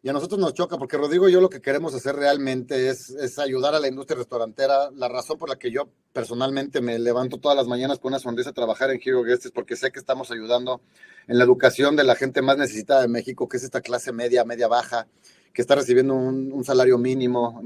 Y 0.00 0.08
a 0.08 0.12
nosotros 0.12 0.38
nos 0.38 0.54
choca, 0.54 0.78
porque 0.78 0.96
Rodrigo 0.96 1.28
y 1.28 1.32
yo 1.32 1.40
lo 1.40 1.50
que 1.50 1.60
queremos 1.60 1.92
hacer 1.92 2.14
realmente 2.14 2.88
es, 2.88 3.10
es 3.10 3.36
ayudar 3.40 3.74
a 3.74 3.80
la 3.80 3.88
industria 3.88 4.18
restaurantera. 4.18 4.92
La 4.92 5.08
razón 5.08 5.38
por 5.38 5.48
la 5.48 5.56
que 5.56 5.72
yo 5.72 5.88
personalmente 6.12 6.80
me 6.80 7.00
levanto 7.00 7.38
todas 7.38 7.56
las 7.56 7.66
mañanas 7.66 7.98
con 7.98 8.12
una 8.12 8.20
sonrisa 8.20 8.50
a 8.50 8.52
trabajar 8.52 8.90
en 8.90 9.00
Hero 9.04 9.24
Guest 9.24 9.46
es 9.46 9.50
porque 9.50 9.74
sé 9.74 9.90
que 9.90 9.98
estamos 9.98 10.30
ayudando 10.30 10.80
en 11.26 11.36
la 11.36 11.42
educación 11.42 11.96
de 11.96 12.04
la 12.04 12.14
gente 12.14 12.42
más 12.42 12.56
necesitada 12.56 13.00
de 13.00 13.08
México, 13.08 13.48
que 13.48 13.56
es 13.56 13.64
esta 13.64 13.80
clase 13.80 14.12
media, 14.12 14.44
media 14.44 14.68
baja, 14.68 15.08
que 15.52 15.62
está 15.62 15.74
recibiendo 15.74 16.14
un, 16.14 16.64
salario 16.64 16.96
mínimo 16.96 17.60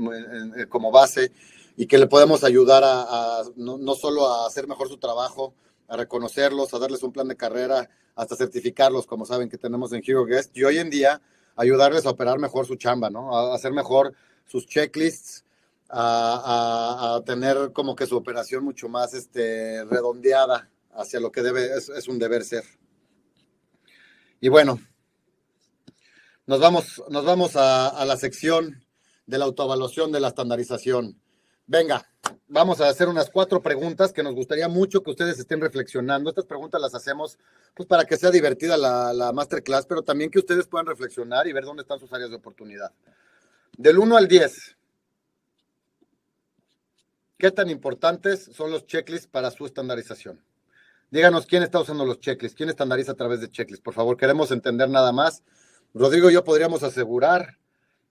eh, 0.57 0.67
como 0.71 0.91
base 0.91 1.33
y 1.77 1.87
que 1.87 1.99
le 1.99 2.07
podemos 2.07 2.45
ayudar 2.45 2.83
a, 2.83 3.43
no, 3.57 3.77
no, 3.77 3.95
solo 3.95 4.27
a 4.27 4.47
hacer 4.47 4.67
mejor 4.67 4.89
su 4.89 4.97
trabajo, 4.97 5.53
a 5.87 5.99
reconocerlos, 5.99 6.73
a 6.73 6.79
darles 6.79 7.03
un 7.03 7.13
plan 7.13 7.29
de 7.29 7.37
carrera, 7.37 7.91
hasta 8.15 8.37
certificarlos, 8.37 9.07
como 9.07 9.27
saben 9.27 9.51
que 9.51 9.59
tenemos 9.59 9.93
en 9.93 10.03
Hero 10.07 10.25
Guest, 10.25 10.57
y 10.57 10.65
hoy 10.65 10.79
en 10.79 10.89
día 10.89 11.21
ayudarles 11.57 12.07
a 12.07 12.11
operar 12.11 12.39
mejor 12.39 12.67
su 12.67 12.77
chamba, 12.77 13.11
¿no? 13.11 13.37
A 13.37 13.55
hacer 13.55 13.73
mejor 13.73 14.15
sus 14.47 14.67
checklists, 14.67 15.45
a, 15.89 17.23
tener 17.27 17.73
como 17.73 17.95
que 17.95 18.07
su 18.07 18.17
operación 18.17 18.65
mucho 18.65 18.89
más 18.89 19.15
este, 19.15 19.85
redondeada 19.85 20.71
hacia 20.95 21.21
lo 21.21 21.31
que 21.31 21.43
debe, 21.43 21.77
es, 21.77 21.89
es 21.89 22.09
un 22.09 22.19
deber 22.19 22.45
ser. 22.45 22.65
Y 24.41 24.49
bueno, 24.49 24.81
nos 26.47 26.61
vamos, 26.61 27.03
nos 27.11 27.25
vamos 27.25 27.57
a, 27.57 27.89
a 27.89 28.05
la 28.05 28.17
sección 28.17 28.85
de 29.27 29.39
la 29.39 29.45
autoevaluación 29.45 30.13
de 30.13 30.21
la 30.21 30.29
estandarización. 30.29 31.22
Venga, 31.73 32.07
vamos 32.49 32.83
a 32.83 32.89
hacer 32.91 33.09
unas 33.09 33.31
cuatro 33.31 33.63
preguntas 33.63 34.13
que 34.13 34.23
nos 34.23 34.35
gustaría 34.35 34.69
mucho 34.69 35.03
que 35.03 35.09
ustedes 35.09 35.39
estén 35.39 35.59
reflexionando. 35.59 36.29
Estas 36.29 36.45
preguntas 36.45 36.79
las 36.79 36.95
hacemos 36.95 37.39
pues 37.73 37.89
para 37.89 38.05
que 38.05 38.19
sea 38.19 38.31
divertida 38.31 38.77
la, 38.77 39.15
la 39.15 39.33
masterclass, 39.33 39.87
pero 39.87 40.03
también 40.03 40.31
que 40.31 40.39
ustedes 40.39 40.67
puedan 40.67 40.85
reflexionar 40.85 41.47
y 41.47 41.55
ver 41.55 41.65
dónde 41.65 41.81
están 41.81 41.99
sus 41.99 42.13
áreas 42.13 42.29
de 42.29 42.37
oportunidad. 42.37 42.93
Del 43.79 43.99
1 43.99 44.19
al 44.19 44.29
10, 44.29 44.77
¿qué 47.39 47.51
tan 47.51 47.71
importantes 47.71 48.51
son 48.53 48.71
los 48.71 48.85
checklists 48.85 49.27
para 49.27 49.51
su 49.51 49.65
estandarización? 49.65 50.45
Díganos 51.11 51.47
quién 51.47 51.63
está 51.63 51.81
usando 51.81 52.05
los 52.05 52.21
checklists, 52.21 52.55
quién 52.55 52.69
estandariza 52.69 53.13
a 53.13 53.17
través 53.17 53.41
de 53.41 53.49
checklists. 53.49 53.83
Por 53.83 53.95
favor, 53.95 54.19
queremos 54.19 54.51
entender 54.51 54.91
nada 54.91 55.11
más. 55.11 55.43
Rodrigo 55.95 56.29
y 56.29 56.35
yo 56.35 56.45
podríamos 56.45 56.83
asegurar 56.83 57.57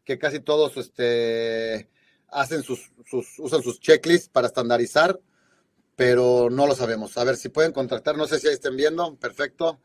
que 0.04 0.18
casi 0.18 0.40
todos 0.40 0.78
este, 0.78 1.92
hacen 2.32 2.64
sus, 2.64 2.92
sus, 3.06 3.40
usan 3.40 3.62
sus 3.62 3.80
checklists 3.80 4.30
para 4.30 4.48
estandarizar, 4.48 5.20
pero 5.96 6.50
no 6.50 6.66
lo 6.66 6.74
sabemos. 6.76 7.18
A 7.18 7.24
ver 7.24 7.36
si 7.36 7.50
pueden 7.50 7.74
contactar, 7.74 8.18
no 8.18 8.28
sé 8.28 8.40
si 8.40 8.48
ahí 8.48 8.54
estén 8.54 8.76
viendo, 8.76 9.16
perfecto. 9.16 9.80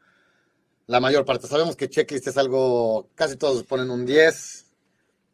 La 0.87 1.01
mayor 1.01 1.25
parte, 1.25 1.49
sabemos 1.49 1.77
que 1.77 1.91
checklist 1.91 2.29
es 2.29 2.37
algo, 2.37 3.09
casi 3.15 3.37
todos 3.37 3.65
ponen 3.65 3.91
un 3.91 4.07
10 4.07 4.67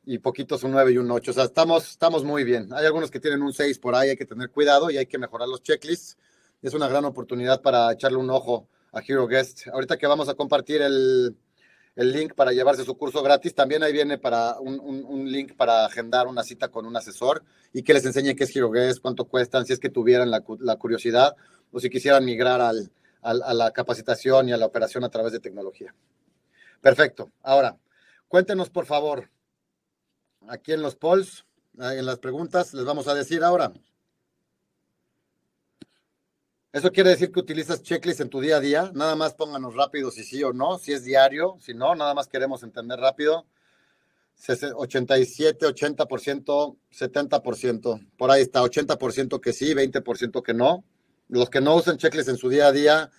y 0.07 0.19
poquitos 0.19 0.65
un 0.65 0.73
9 0.73 0.93
y 0.93 0.99
un 0.99 1.11
8, 1.11 1.31
o 1.31 1.35
sea, 1.35 1.45
estamos, 1.45 1.91
estamos 1.91 2.25
muy 2.25 2.43
bien. 2.43 2.73
Hay 2.73 2.87
algunos 2.87 3.11
que 3.11 3.21
tienen 3.21 3.43
un 3.43 3.53
6 3.53 3.79
por 3.79 3.95
ahí, 3.95 4.11
hay 4.11 4.17
que 4.17 4.25
tener 4.25 4.51
cuidado 4.51 4.91
y 4.91 4.97
hay 4.97 5.07
que 5.07 5.19
mejorar 5.19 5.49
los 5.49 5.63
checklists. 5.63 6.17
Es 6.63 6.75
una 6.75 6.89
gran 6.89 7.05
oportunidad 7.05 7.61
para 7.61 7.93
echarle 7.93 8.19
un 8.19 8.31
ojo 8.31 8.69
a 8.93 9.01
Hero 9.07 9.27
Guest. 9.27 9.69
Ahorita 9.69 9.99
que 9.99 10.07
vamos 10.07 10.29
a 10.29 10.35
compartir 10.35 10.81
el, 10.81 11.37
el 11.95 12.13
link 12.13 12.35
para 12.35 12.53
llevarse 12.53 12.85
su 12.85 12.97
curso 12.97 13.23
gratis. 13.23 13.55
También 13.55 13.83
ahí 13.83 13.93
viene 13.93 14.19
para 14.19 14.59
un, 14.61 14.81
un, 14.81 15.31
link 15.31 15.55
para 15.57 15.85
agendar 15.85 16.27
una 16.27 16.43
cita 16.43 16.69
con 16.69 16.87
un 16.87 16.97
asesor 16.97 17.45
y 17.73 17.83
que 17.83 17.95
les 17.95 18.05
enseñe 18.05 18.35
qué 18.35 18.45
es 18.45 18.57
HeroGuest, 18.57 19.01
cuánto 19.01 19.27
cuestan, 19.27 19.67
si 19.67 19.73
es 19.73 19.79
que 19.79 19.91
tuvieran 19.91 20.31
la, 20.31 20.43
la 20.61 20.77
curiosidad 20.77 21.37
o 21.71 21.81
si 21.81 21.91
quisieran 21.91 22.25
migrar 22.25 22.61
al, 22.61 22.91
al, 23.21 23.43
a 23.43 23.55
la 23.55 23.71
capacitación 23.73 24.49
y 24.49 24.53
a 24.53 24.57
la 24.57 24.67
operación 24.67 25.05
a 25.05 25.11
través 25.11 25.33
de 25.33 25.41
tecnología. 25.41 25.95
Perfecto. 26.81 27.31
Ahora, 27.43 27.79
cuéntenos 28.29 28.71
por 28.71 28.87
favor, 28.87 29.31
aquí 30.49 30.73
en 30.73 30.83
los 30.83 30.97
polls, 30.97 31.47
en 31.79 32.05
las 32.05 32.19
preguntas, 32.19 32.75
les 32.75 32.85
vamos 32.85 33.09
a 33.09 33.15
decir 33.15 33.43
ahora. 33.45 33.73
Eso 36.73 36.91
quiere 36.91 37.11
decir 37.11 37.31
que 37.31 37.41
utilizas 37.41 37.83
checklist 37.83 38.21
en 38.21 38.31
tu 38.31 38.41
día 38.41 38.57
a 38.57 38.61
día. 38.61 38.91
Nada 38.95 39.15
más 39.15 39.35
pónganos 39.35 39.75
rápido 39.75 40.11
si 40.11 40.25
sí 40.25 40.43
o 40.43 40.55
no, 40.55 40.79
si 40.79 40.93
es 40.95 41.05
diario, 41.05 41.57
si 41.61 41.75
no, 41.75 41.95
nada 41.95 42.15
más 42.15 42.29
queremos 42.29 42.63
entender 42.63 42.99
rápido. 42.99 43.47
87, 44.75 45.67
80%, 45.67 46.77
70%. 46.91 48.09
Por 48.17 48.31
ahí 48.31 48.41
está, 48.41 48.63
80% 48.63 49.41
que 49.41 49.53
sí, 49.53 49.75
20% 49.75 50.43
que 50.43 50.55
no. 50.55 50.83
Los 51.29 51.51
que 51.51 51.61
no 51.61 51.77
usan 51.77 51.99
checklist 51.99 52.31
en 52.31 52.39
su 52.39 52.49
día 52.49 52.69
a 52.69 52.73
día, 52.73 53.11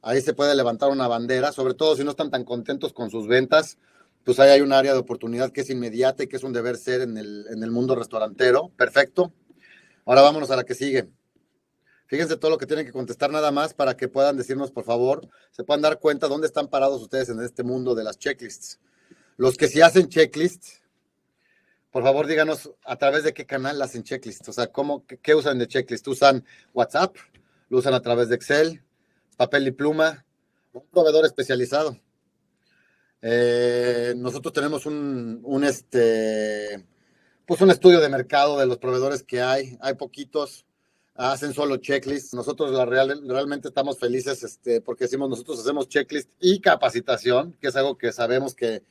ahí 0.00 0.22
se 0.22 0.32
puede 0.32 0.54
levantar 0.54 0.90
una 0.90 1.06
bandera, 1.06 1.52
sobre 1.52 1.74
todo 1.74 1.94
si 1.96 2.04
no 2.04 2.12
están 2.12 2.30
tan 2.30 2.44
contentos 2.44 2.94
con 2.94 3.10
sus 3.10 3.28
ventas, 3.28 3.76
pues 4.24 4.40
ahí 4.40 4.50
hay 4.50 4.62
un 4.62 4.72
área 4.72 4.94
de 4.94 4.98
oportunidad 4.98 5.52
que 5.52 5.60
es 5.60 5.70
inmediata 5.70 6.22
y 6.22 6.28
que 6.28 6.36
es 6.36 6.44
un 6.44 6.54
deber 6.54 6.78
ser 6.78 7.02
en 7.02 7.18
el, 7.18 7.46
en 7.50 7.62
el 7.62 7.70
mundo 7.70 7.94
restaurantero. 7.94 8.70
Perfecto. 8.70 9.34
Ahora 10.06 10.22
vámonos 10.22 10.50
a 10.50 10.56
la 10.56 10.64
que 10.64 10.74
sigue. 10.74 11.10
Fíjense 12.12 12.36
todo 12.36 12.50
lo 12.50 12.58
que 12.58 12.66
tienen 12.66 12.84
que 12.84 12.92
contestar 12.92 13.30
nada 13.30 13.50
más 13.50 13.72
para 13.72 13.96
que 13.96 14.06
puedan 14.06 14.36
decirnos, 14.36 14.70
por 14.70 14.84
favor, 14.84 15.26
se 15.50 15.64
puedan 15.64 15.80
dar 15.80 15.98
cuenta 15.98 16.28
dónde 16.28 16.46
están 16.46 16.68
parados 16.68 17.00
ustedes 17.00 17.30
en 17.30 17.40
este 17.40 17.62
mundo 17.62 17.94
de 17.94 18.04
las 18.04 18.18
checklists. 18.18 18.80
Los 19.38 19.56
que 19.56 19.66
sí 19.66 19.80
hacen 19.80 20.10
checklists, 20.10 20.82
por 21.90 22.02
favor 22.02 22.26
díganos 22.26 22.70
a 22.84 22.96
través 22.96 23.24
de 23.24 23.32
qué 23.32 23.46
canal 23.46 23.80
hacen 23.80 24.02
checklists. 24.02 24.46
O 24.46 24.52
sea, 24.52 24.66
¿cómo, 24.66 25.06
qué, 25.06 25.34
usan 25.34 25.58
de 25.58 25.66
checklist? 25.66 26.06
¿Usan 26.06 26.44
WhatsApp? 26.74 27.16
¿Lo 27.70 27.78
usan 27.78 27.94
a 27.94 28.02
través 28.02 28.28
de 28.28 28.34
Excel? 28.34 28.84
¿Papel 29.38 29.68
y 29.68 29.70
pluma? 29.70 30.26
Un 30.74 30.86
proveedor 30.88 31.24
especializado. 31.24 31.98
Eh, 33.22 34.12
nosotros 34.18 34.52
tenemos 34.52 34.84
un, 34.84 35.40
un, 35.44 35.64
este, 35.64 36.86
pues 37.46 37.62
un 37.62 37.70
estudio 37.70 38.00
de 38.00 38.10
mercado 38.10 38.58
de 38.58 38.66
los 38.66 38.76
proveedores 38.76 39.22
que 39.22 39.40
hay. 39.40 39.78
Hay 39.80 39.94
poquitos 39.94 40.66
hacen 41.14 41.52
solo 41.52 41.76
checklist. 41.76 42.34
Nosotros 42.34 42.70
la 42.72 42.84
real, 42.84 43.22
realmente 43.26 43.68
estamos 43.68 43.98
felices 43.98 44.42
este, 44.42 44.80
porque 44.80 45.04
decimos 45.04 45.28
nosotros 45.28 45.60
hacemos 45.60 45.88
checklist 45.88 46.30
y 46.40 46.60
capacitación, 46.60 47.56
que 47.60 47.68
es 47.68 47.76
algo 47.76 47.96
que 47.96 48.12
sabemos 48.12 48.54
que 48.54 48.82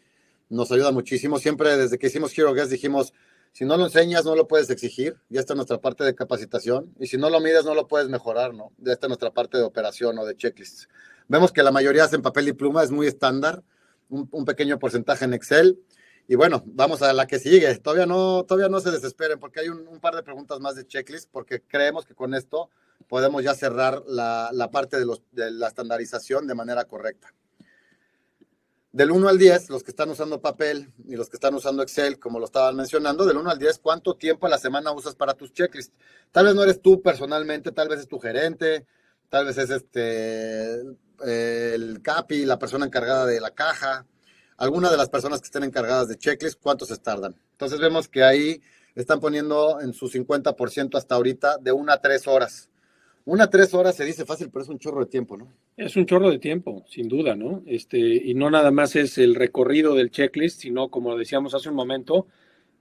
nos 0.50 0.72
ayuda 0.72 0.92
muchísimo. 0.92 1.40
Siempre 1.40 1.78
desde 1.78 1.98
que 1.98 2.08
hicimos 2.08 2.38
Hero 2.38 2.54
Guest 2.54 2.72
dijimos, 2.72 3.14
si 3.54 3.66
no 3.66 3.76
lo 3.76 3.86
enseñas, 3.86 4.24
no 4.24 4.36
lo 4.36 4.48
puedes 4.48 4.70
exigir. 4.70 5.18
Ya 5.30 5.42
está 5.42 5.56
nuestra 5.56 5.80
parte 5.80 6.04
de 6.04 6.16
capacitación. 6.16 6.94
Y 7.00 7.08
si 7.08 7.18
no 7.18 7.30
lo 7.30 7.40
mides, 7.40 7.66
no 7.66 7.76
lo 7.76 7.88
puedes 7.88 8.08
mejorar, 8.08 8.54
¿no? 8.54 8.72
Ya 8.78 8.94
está 8.94 9.08
nuestra 9.08 9.32
parte 9.32 9.58
de 9.58 9.64
operación 9.64 10.18
o 10.20 10.26
de 10.26 10.36
checklist. 10.36 10.90
Vemos 11.28 11.52
que 11.52 11.64
la 11.64 11.72
mayoría 11.72 12.06
hacen 12.06 12.22
papel 12.22 12.48
y 12.48 12.54
pluma, 12.54 12.84
es 12.84 12.92
muy 12.92 13.08
estándar. 13.08 13.64
Un 14.10 14.44
pequeño 14.44 14.78
porcentaje 14.78 15.24
en 15.24 15.34
Excel. 15.34 15.80
Y 16.28 16.36
bueno, 16.36 16.64
vamos 16.66 17.02
a 17.02 17.14
la 17.14 17.28
que 17.28 17.40
sigue. 17.40 17.76
Todavía 17.78 18.06
no, 18.06 18.44
todavía 18.44 18.70
no 18.70 18.80
se 18.80 18.92
desesperen 18.92 19.40
porque 19.40 19.62
hay 19.62 19.70
un, 19.70 20.00
par 20.00 20.16
de 20.16 20.24
preguntas 20.24 20.60
más 20.60 20.76
de 20.76 20.86
checklist 20.86 21.30
porque 21.32 21.62
creemos 21.62 22.06
que 22.06 22.16
con 22.16 22.34
esto 22.34 22.70
podemos 23.08 23.44
ya 23.44 23.54
cerrar 23.54 24.04
la, 24.08 24.50
la 24.54 24.72
parte 24.72 24.98
de, 24.98 25.06
los, 25.06 25.22
de, 25.32 25.52
la 25.52 25.68
estandarización 25.68 26.48
de 26.48 26.56
manera 26.56 26.86
correcta. 26.86 27.34
Del 28.94 29.12
1 29.12 29.30
al 29.30 29.38
10, 29.38 29.70
los 29.70 29.84
que 29.84 29.92
están 29.92 30.10
usando 30.10 30.42
papel 30.42 30.92
y 31.08 31.16
los 31.16 31.30
que 31.30 31.38
están 31.38 31.54
usando 31.54 31.82
Excel, 31.82 32.20
como 32.20 32.40
lo 32.40 32.46
estaban 32.46 32.76
mencionando, 32.76 33.26
del 33.26 33.38
1 33.38 33.50
al 33.50 33.58
10, 33.58 33.80
¿cuánto 33.80 34.16
tiempo 34.16 34.48
a 34.48 34.50
la 34.50 34.58
semana 34.58 34.92
usas 34.92 35.16
para 35.16 35.34
tus 35.34 35.54
checklists? 35.54 35.94
Tal 36.32 36.46
vez 36.46 36.56
no 36.56 36.64
eres 36.64 36.82
tú 36.82 37.02
personalmente, 37.02 37.72
tal 37.72 37.88
vez 37.88 38.02
es 38.02 38.08
tu 38.10 38.20
gerente, 38.20 38.86
tal 39.30 39.46
vez 39.46 39.58
es 39.58 39.70
este, 39.70 40.82
el 41.24 42.02
CAPI, 42.02 42.46
la 42.46 42.60
persona 42.60 42.86
encargada 42.86 43.26
de 43.26 43.40
la 43.40 43.52
caja, 43.52 44.06
alguna 44.62 44.92
de 44.92 44.98
las 44.98 45.10
personas 45.10 45.42
que 45.42 45.46
estén 45.46 45.64
encargadas 45.64 46.08
de 46.08 46.20
checklist, 46.20 46.62
cuánto 46.62 46.86
se 46.86 46.96
tardan. 46.98 47.36
Entonces 47.54 47.80
vemos 47.80 48.08
que 48.08 48.24
ahí 48.24 48.62
están 48.94 49.20
poniendo 49.20 49.82
en 49.82 49.92
su 49.92 50.08
50% 50.08 50.96
hasta 50.98 51.16
ahorita 51.16 51.58
de 51.58 51.72
una 51.72 51.94
a 51.94 52.02
tres 52.02 52.28
horas. 52.28 52.70
Una 53.26 53.46
a 53.46 53.50
tres 53.50 53.74
horas 53.74 53.96
se 53.96 54.06
dice 54.06 54.24
fácil, 54.24 54.52
pero 54.52 54.62
es 54.62 54.70
un 54.70 54.78
chorro 54.78 55.00
de 55.00 55.10
tiempo, 55.10 55.36
¿no? 55.36 55.52
Es 55.78 55.96
un 55.96 56.06
chorro 56.06 56.30
de 56.30 56.38
tiempo, 56.38 56.86
sin 56.88 57.08
duda, 57.08 57.36
¿no? 57.36 57.64
Este, 57.66 57.98
y 57.98 58.36
no 58.36 58.52
nada 58.52 58.70
más 58.70 58.96
es 58.96 59.18
el 59.18 59.34
recorrido 59.34 59.96
del 59.96 60.12
checklist, 60.12 60.62
sino, 60.62 60.90
como 60.90 61.18
decíamos 61.18 61.56
hace 61.56 61.70
un 61.70 61.76
momento, 61.76 62.28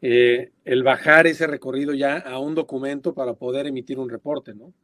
eh, 0.03 0.51
el 0.67 0.83
bajar 0.83 1.27
ese 1.27 1.47
recorrido 1.47 1.95
ya 1.95 2.19
a 2.19 2.39
un 2.41 2.55
documento 2.55 3.15
para 3.15 3.33
poder 3.33 3.67
emitir 3.67 3.99
un 3.99 4.11
reporte, 4.11 4.55
¿no? 4.55 4.75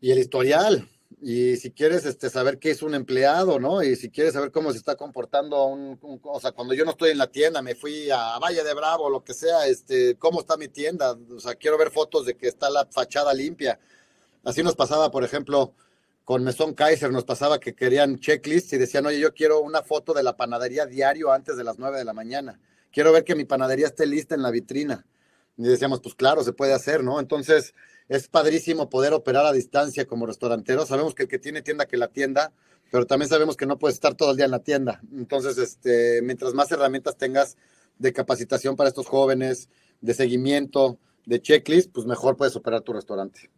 Y 0.00 0.10
el 0.10 0.18
historial, 0.18 0.88
y 1.20 1.56
si 1.56 1.72
quieres 1.72 2.04
este, 2.04 2.30
saber 2.30 2.58
qué 2.58 2.70
es 2.70 2.82
un 2.82 2.94
empleado, 2.94 3.58
¿no? 3.58 3.82
Y 3.82 3.96
si 3.96 4.10
quieres 4.10 4.34
saber 4.34 4.52
cómo 4.52 4.70
se 4.72 4.78
está 4.78 4.94
comportando 4.96 5.64
un, 5.66 5.98
un, 6.02 6.20
o 6.22 6.40
sea, 6.40 6.52
cuando 6.52 6.74
yo 6.74 6.84
no 6.84 6.92
estoy 6.92 7.10
en 7.10 7.18
la 7.18 7.26
tienda, 7.26 7.62
me 7.62 7.74
fui 7.74 8.10
a 8.10 8.38
Valle 8.38 8.62
de 8.62 8.74
Bravo, 8.74 9.10
lo 9.10 9.24
que 9.24 9.34
sea, 9.34 9.66
este, 9.66 10.16
cómo 10.16 10.40
está 10.40 10.56
mi 10.56 10.68
tienda, 10.68 11.16
o 11.34 11.40
sea, 11.40 11.54
quiero 11.54 11.78
ver 11.78 11.90
fotos 11.90 12.26
de 12.26 12.36
que 12.36 12.46
está 12.46 12.70
la 12.70 12.86
fachada 12.86 13.34
limpia. 13.34 13.80
Así 14.44 14.62
nos 14.62 14.76
pasaba, 14.76 15.10
por 15.10 15.24
ejemplo, 15.24 15.74
con 16.24 16.44
Mesón 16.44 16.74
Kaiser, 16.74 17.10
nos 17.10 17.24
pasaba 17.24 17.58
que 17.58 17.74
querían 17.74 18.18
checklists 18.18 18.74
y 18.74 18.78
decían, 18.78 19.06
oye, 19.06 19.18
yo 19.18 19.32
quiero 19.32 19.60
una 19.60 19.82
foto 19.82 20.12
de 20.12 20.22
la 20.22 20.36
panadería 20.36 20.86
diario 20.86 21.32
antes 21.32 21.56
de 21.56 21.64
las 21.64 21.78
nueve 21.78 21.98
de 21.98 22.04
la 22.04 22.12
mañana. 22.12 22.60
Quiero 22.92 23.12
ver 23.12 23.24
que 23.24 23.34
mi 23.34 23.44
panadería 23.44 23.86
esté 23.86 24.06
lista 24.06 24.34
en 24.34 24.42
la 24.42 24.50
vitrina. 24.50 25.06
Y 25.56 25.62
decíamos, 25.62 26.00
pues 26.00 26.14
claro, 26.14 26.44
se 26.44 26.52
puede 26.52 26.74
hacer, 26.74 27.02
¿no? 27.02 27.18
Entonces, 27.18 27.74
es 28.08 28.28
padrísimo 28.28 28.88
poder 28.88 29.12
operar 29.12 29.44
a 29.46 29.52
distancia 29.52 30.06
como 30.06 30.26
restaurantero. 30.26 30.86
Sabemos 30.86 31.14
que 31.14 31.24
el 31.24 31.28
que 31.28 31.38
tiene 31.38 31.62
tienda 31.62 31.86
que 31.86 31.96
la 31.96 32.08
tienda, 32.08 32.52
pero 32.90 33.06
también 33.06 33.28
sabemos 33.28 33.56
que 33.56 33.66
no 33.66 33.78
puedes 33.78 33.94
estar 33.94 34.14
todo 34.14 34.30
el 34.30 34.36
día 34.36 34.46
en 34.46 34.50
la 34.50 34.60
tienda. 34.60 35.00
Entonces, 35.12 35.58
este, 35.58 36.22
mientras 36.22 36.54
más 36.54 36.72
herramientas 36.72 37.16
tengas 37.16 37.56
de 37.98 38.12
capacitación 38.12 38.76
para 38.76 38.88
estos 38.88 39.06
jóvenes, 39.06 39.68
de 40.00 40.14
seguimiento, 40.14 40.98
de 41.26 41.42
checklist, 41.42 41.92
pues 41.92 42.06
mejor 42.06 42.36
puedes 42.36 42.56
operar 42.56 42.80
tu 42.80 42.92
restaurante. 42.92 43.50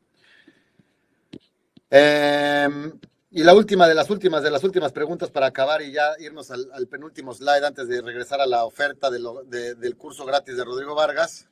Em, 1.91 2.93
y 3.31 3.45
la 3.45 3.55
última 3.55 3.87
de 3.87 3.95
las 3.95 4.11
últimas, 4.11 4.43
de 4.43 4.51
las 4.51 4.65
últimas 4.65 4.93
preguntas 4.93 5.31
para 5.31 5.47
acabar 5.47 5.83
y 5.83 5.93
ya 5.93 6.15
irnos 6.19 6.51
al, 6.51 6.89
penúltimo 6.89 7.33
slide 7.35 7.65
antes 7.65 7.87
de 7.87 8.01
regresar 8.01 8.41
a 8.41 8.47
la 8.47 8.65
oferta 8.65 9.11
del 9.11 9.97
curso 9.97 10.25
gratis 10.25 10.57
de 10.57 10.65
Rodrigo 10.65 10.95
Vargas, 10.97 11.49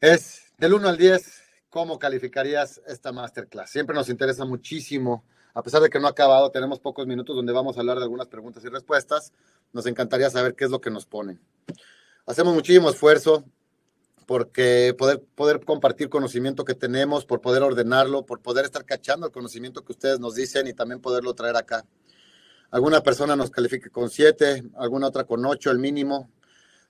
es 0.00 0.45
del 0.58 0.72
1 0.72 0.88
al 0.88 0.96
10, 0.96 1.42
¿cómo 1.68 1.98
calificarías 1.98 2.80
esta 2.86 3.12
masterclass? 3.12 3.70
Siempre 3.70 3.94
nos 3.94 4.08
interesa 4.08 4.46
muchísimo, 4.46 5.24
a 5.52 5.62
pesar 5.62 5.82
de 5.82 5.90
que 5.90 6.00
no 6.00 6.06
ha 6.06 6.10
acabado, 6.10 6.50
tenemos 6.50 6.80
pocos 6.80 7.06
minutos 7.06 7.36
donde 7.36 7.52
vamos 7.52 7.76
a 7.76 7.80
hablar 7.80 7.98
de 7.98 8.04
algunas 8.04 8.28
preguntas 8.28 8.64
y 8.64 8.68
respuestas, 8.68 9.34
nos 9.74 9.84
encantaría 9.84 10.30
saber 10.30 10.54
qué 10.54 10.64
es 10.64 10.70
lo 10.70 10.80
que 10.80 10.90
nos 10.90 11.04
ponen. 11.04 11.40
Hacemos 12.24 12.54
muchísimo 12.54 12.88
esfuerzo, 12.88 13.44
porque 14.24 14.94
poder, 14.96 15.22
poder 15.34 15.62
compartir 15.62 16.08
conocimiento 16.08 16.64
que 16.64 16.74
tenemos, 16.74 17.26
por 17.26 17.42
poder 17.42 17.62
ordenarlo, 17.62 18.24
por 18.24 18.40
poder 18.40 18.64
estar 18.64 18.84
cachando 18.86 19.26
el 19.26 19.32
conocimiento 19.32 19.84
que 19.84 19.92
ustedes 19.92 20.20
nos 20.20 20.34
dicen 20.34 20.66
y 20.66 20.72
también 20.72 21.00
poderlo 21.00 21.34
traer 21.34 21.56
acá. 21.56 21.84
Alguna 22.70 23.02
persona 23.02 23.36
nos 23.36 23.50
califique 23.50 23.90
con 23.90 24.08
7, 24.08 24.64
alguna 24.76 25.08
otra 25.08 25.24
con 25.24 25.44
8, 25.44 25.70
el 25.70 25.78
mínimo. 25.78 26.30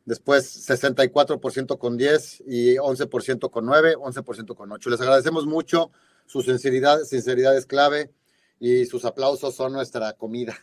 Después 0.06 0.68
64% 0.68 1.78
con 1.78 1.96
10 1.96 2.44
y 2.46 2.76
11% 2.76 3.50
con 3.50 3.66
9, 3.66 3.96
11% 3.96 4.54
con 4.54 4.70
8. 4.70 4.90
Les 4.90 5.00
agradecemos 5.00 5.46
mucho, 5.46 5.90
su 6.26 6.42
sinceridad, 6.42 7.00
sinceridad 7.02 7.56
es 7.56 7.66
clave 7.66 8.12
y 8.60 8.86
sus 8.86 9.04
aplausos 9.04 9.56
son 9.56 9.72
nuestra 9.72 10.12
comida. 10.12 10.56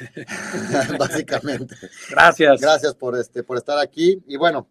Básicamente. 0.98 1.76
Gracias. 2.10 2.60
Gracias 2.62 2.94
por, 2.94 3.18
este, 3.18 3.42
por 3.42 3.58
estar 3.58 3.78
aquí. 3.78 4.22
Y 4.26 4.38
bueno, 4.38 4.68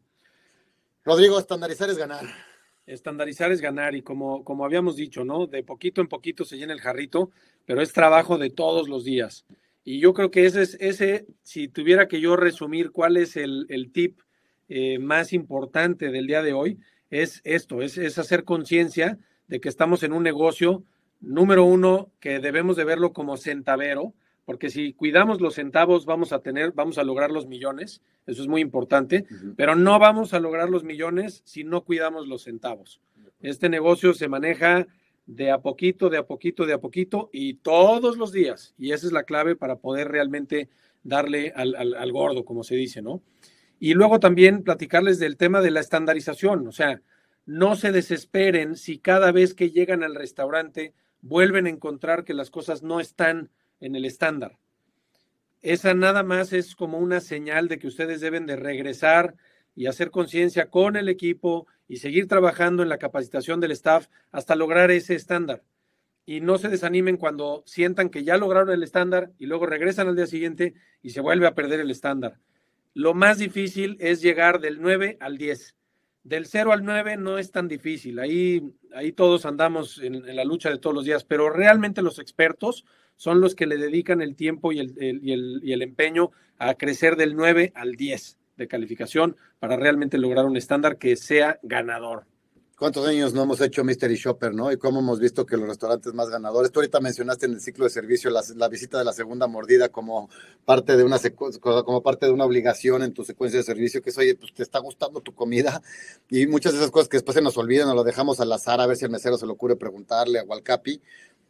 Rodrigo, 1.04 1.38
estandarizar 1.38 1.92
es 1.92 1.98
ganar. 1.98 2.26
Estandarizar 2.88 3.52
es 3.52 3.62
ganar 3.62 3.94
y 3.94 4.02
como, 4.02 4.44
como 4.44 4.66
habíamos 4.66 4.96
dicho, 4.96 5.24
¿no? 5.24 5.46
De 5.46 5.64
poquito 5.64 6.02
en 6.02 6.08
poquito 6.08 6.44
se 6.44 6.58
llena 6.58 6.74
el 6.74 6.82
jarrito, 6.82 7.30
pero 7.66 7.84
es 7.84 7.94
trabajo 7.94 8.40
de 8.40 8.50
todos 8.50 8.90
los 8.90 9.04
días. 9.06 9.46
Y 9.84 10.00
yo 10.00 10.14
creo 10.14 10.32
que 10.32 10.46
ese 10.46 10.62
es, 10.62 10.78
ese, 10.80 11.26
si 11.44 11.68
tuviera 11.68 12.08
que 12.08 12.22
yo 12.22 12.36
resumir 12.36 12.92
cuál 12.92 13.18
es 13.18 13.36
el, 13.36 13.68
tip 13.94 14.20
eh, 14.70 15.00
más 15.00 15.34
importante 15.34 16.12
del 16.12 16.28
día 16.28 16.44
de 16.44 16.54
hoy, 16.54 16.80
es 17.10 17.42
esto, 17.44 17.82
es, 17.82 17.98
es 17.98 18.18
hacer 18.18 18.44
conciencia 18.44 19.18
de 19.48 19.60
que 19.60 19.70
estamos 19.70 20.04
en 20.04 20.14
un 20.14 20.24
negocio, 20.24 20.84
número 21.20 21.66
uno, 21.66 22.12
que 22.20 22.40
debemos 22.40 22.78
de 22.78 22.86
verlo 22.86 23.12
como 23.12 23.38
centavero, 23.38 24.14
porque 24.46 24.70
si 24.70 24.94
cuidamos 24.94 25.40
los 25.40 25.56
centavos 25.56 26.06
vamos 26.06 26.34
a 26.34 26.40
tener, 26.40 26.72
vamos 26.72 26.98
a 26.98 27.04
lograr 27.04 27.32
los 27.32 27.48
millones, 27.48 28.02
eso 28.26 28.42
es 28.42 28.48
muy 28.48 28.62
importante, 28.62 29.26
pero 29.56 29.76
no 29.76 30.00
vamos 30.00 30.34
a 30.34 30.40
lograr 30.40 30.70
los 30.70 30.84
millones 30.84 31.42
si 31.46 31.64
no 31.64 31.84
cuidamos 31.84 32.28
los 32.28 32.44
centavos. 32.44 33.02
Este 33.40 33.70
negocio 33.70 34.14
se 34.14 34.28
maneja 34.28 34.88
de 35.32 35.50
a 35.50 35.62
poquito, 35.62 36.10
de 36.10 36.18
a 36.18 36.26
poquito, 36.26 36.66
de 36.66 36.74
a 36.74 36.82
poquito 36.82 37.30
y 37.32 37.54
todos 37.54 38.18
los 38.18 38.34
días, 38.34 38.76
y 38.78 38.92
esa 38.92 39.08
es 39.08 39.14
la 39.14 39.24
clave 39.24 39.56
para 39.56 39.78
poder 39.78 40.10
realmente 40.10 40.70
darle 41.04 41.54
al, 41.56 41.76
al 41.76 42.12
gordo, 42.12 42.44
como 42.44 42.66
se 42.66 42.76
dice, 42.76 43.02
¿no? 43.02 43.24
Y 43.80 43.94
luego 43.94 44.20
también 44.20 44.64
platicarles 44.64 45.20
del 45.20 45.38
tema 45.38 45.62
de 45.62 45.72
la 45.72 45.80
estandarización, 45.80 46.68
o 46.68 46.74
sea, 46.74 47.02
no 47.46 47.78
se 47.78 47.94
desesperen 47.94 48.76
si 48.76 49.00
cada 49.00 49.32
vez 49.32 49.54
que 49.54 49.72
llegan 49.72 50.04
al 50.04 50.16
restaurante 50.16 50.94
vuelven 51.22 51.66
a 51.66 51.70
encontrar 51.70 52.26
que 52.26 52.34
las 52.34 52.50
cosas 52.50 52.84
no 52.84 53.00
están 53.00 53.50
en 53.80 53.96
el 53.96 54.04
estándar. 54.04 54.58
Esa 55.62 55.94
nada 55.94 56.24
más 56.24 56.52
es 56.52 56.76
como 56.76 56.98
una 56.98 57.22
señal 57.22 57.70
de 57.70 57.80
que 57.80 57.88
ustedes 57.88 58.20
deben 58.20 58.46
de 58.48 58.58
regresar 58.58 59.36
y 59.76 59.88
hacer 59.88 60.12
conciencia 60.12 60.70
con 60.70 60.96
el 60.96 61.10
equipo 61.10 61.68
y 61.88 61.98
seguir 61.98 62.28
trabajando 62.28 62.84
en 62.84 62.90
la 62.90 62.98
capacitación 62.98 63.60
del 63.60 63.72
staff 63.72 64.08
hasta 64.32 64.56
lograr 64.56 64.92
ese 64.92 65.16
estándar. 65.16 65.64
Y 66.26 66.40
no 66.40 66.58
se 66.58 66.70
desanimen 66.70 67.18
cuando 67.18 67.64
sientan 67.66 68.10
que 68.10 68.24
ya 68.24 68.38
lograron 68.38 68.70
el 68.70 68.84
estándar 68.84 69.32
y 69.38 69.46
luego 69.48 69.66
regresan 69.66 70.08
al 70.08 70.16
día 70.16 70.28
siguiente 70.28 70.74
y 71.02 71.10
se 71.10 71.22
vuelve 71.22 71.48
a 71.48 71.56
perder 71.56 71.80
el 71.80 71.92
estándar. 71.92 72.38
Lo 72.94 73.14
más 73.14 73.38
difícil 73.40 73.98
es 74.00 74.22
llegar 74.22 74.60
del 74.60 74.82
9 74.82 75.18
al 75.20 75.38
10. 75.38 75.76
Del 76.24 76.46
0 76.46 76.72
al 76.74 76.86
9 76.86 77.18
no 77.18 77.38
es 77.38 77.52
tan 77.52 77.68
difícil. 77.68 78.20
Ahí, 78.20 78.62
ahí 78.94 79.12
todos 79.12 79.46
andamos 79.46 80.00
en, 80.02 80.36
la 80.36 80.44
lucha 80.44 80.70
de 80.70 80.78
todos 80.78 80.96
los 80.96 81.06
días, 81.06 81.24
pero 81.24 81.50
realmente 81.50 82.02
los 82.02 82.20
expertos 82.20 82.86
son 83.16 83.42
los 83.42 83.56
que 83.56 83.66
le 83.66 83.78
dedican 83.78 84.22
el 84.22 84.36
tiempo 84.36 84.72
y 84.72 84.80
el, 84.80 84.96
y 85.00 85.72
el, 85.74 85.82
empeño 85.82 86.32
a 86.58 86.76
crecer 86.76 87.16
del 87.16 87.36
9 87.36 87.72
al 87.76 87.96
10 87.96 88.38
de 88.64 88.68
calificación 88.68 89.36
para 89.60 89.76
realmente 89.76 90.18
lograr 90.18 90.46
un 90.46 90.58
estándar 90.58 90.98
que 90.98 91.16
sea 91.16 91.60
ganador. 91.64 92.26
¿Cuántos 92.82 93.08
años 93.08 93.32
no 93.36 93.44
hemos 93.44 93.62
hecho 93.62 93.84
Mystery 93.84 94.16
Shopper, 94.16 94.56
no? 94.56 94.72
Y 94.72 94.78
cómo 94.78 95.02
hemos 95.02 95.20
visto 95.20 95.46
que 95.46 95.56
los 95.56 95.68
restaurantes 95.68 96.16
más 96.16 96.32
ganadores. 96.32 96.72
Tú 96.72 96.80
ahorita 96.80 97.00
mencionaste 97.00 97.46
en 97.46 97.54
el 97.54 97.62
ciclo 97.62 97.84
de 97.84 97.92
servicio 97.92 98.32
la, 98.32 98.68
visita 98.70 98.98
de 98.98 99.06
la 99.06 99.14
segunda 99.14 99.46
mordida 99.46 99.90
como 99.90 100.32
parte 100.66 100.98
de 100.98 101.04
una 101.04 101.20
como 101.60 102.02
parte 102.02 102.26
de 102.26 102.32
una 102.32 102.44
obligación 102.44 103.04
en 103.04 103.14
tu 103.14 103.24
secuencia 103.24 103.60
de 103.60 103.64
servicio, 103.64 104.02
que 104.02 104.10
es, 104.10 104.18
oye, 104.18 104.34
pues 104.34 104.52
te 104.56 104.64
está 104.64 104.80
gustando 104.80 105.22
tu 105.22 105.36
comida. 105.36 105.80
Y 106.28 106.48
muchas 106.48 106.72
de 106.72 106.80
esas 106.80 106.90
cosas 106.90 107.08
que 107.08 107.18
después 107.18 107.36
se 107.36 107.44
nos 107.44 107.56
olvidan 107.56 107.88
o 107.88 107.94
lo 107.94 108.04
dejamos 108.04 108.40
al 108.40 108.52
azar 108.52 108.82
a 108.82 108.88
ver 108.88 108.98
si 108.98 109.06
al 109.06 109.12
mesero 109.12 109.38
se 109.38 109.46
le 109.46 109.52
ocurre 109.52 109.76
preguntarle 109.76 110.40
a 110.40 110.44
Walcapi 110.44 111.00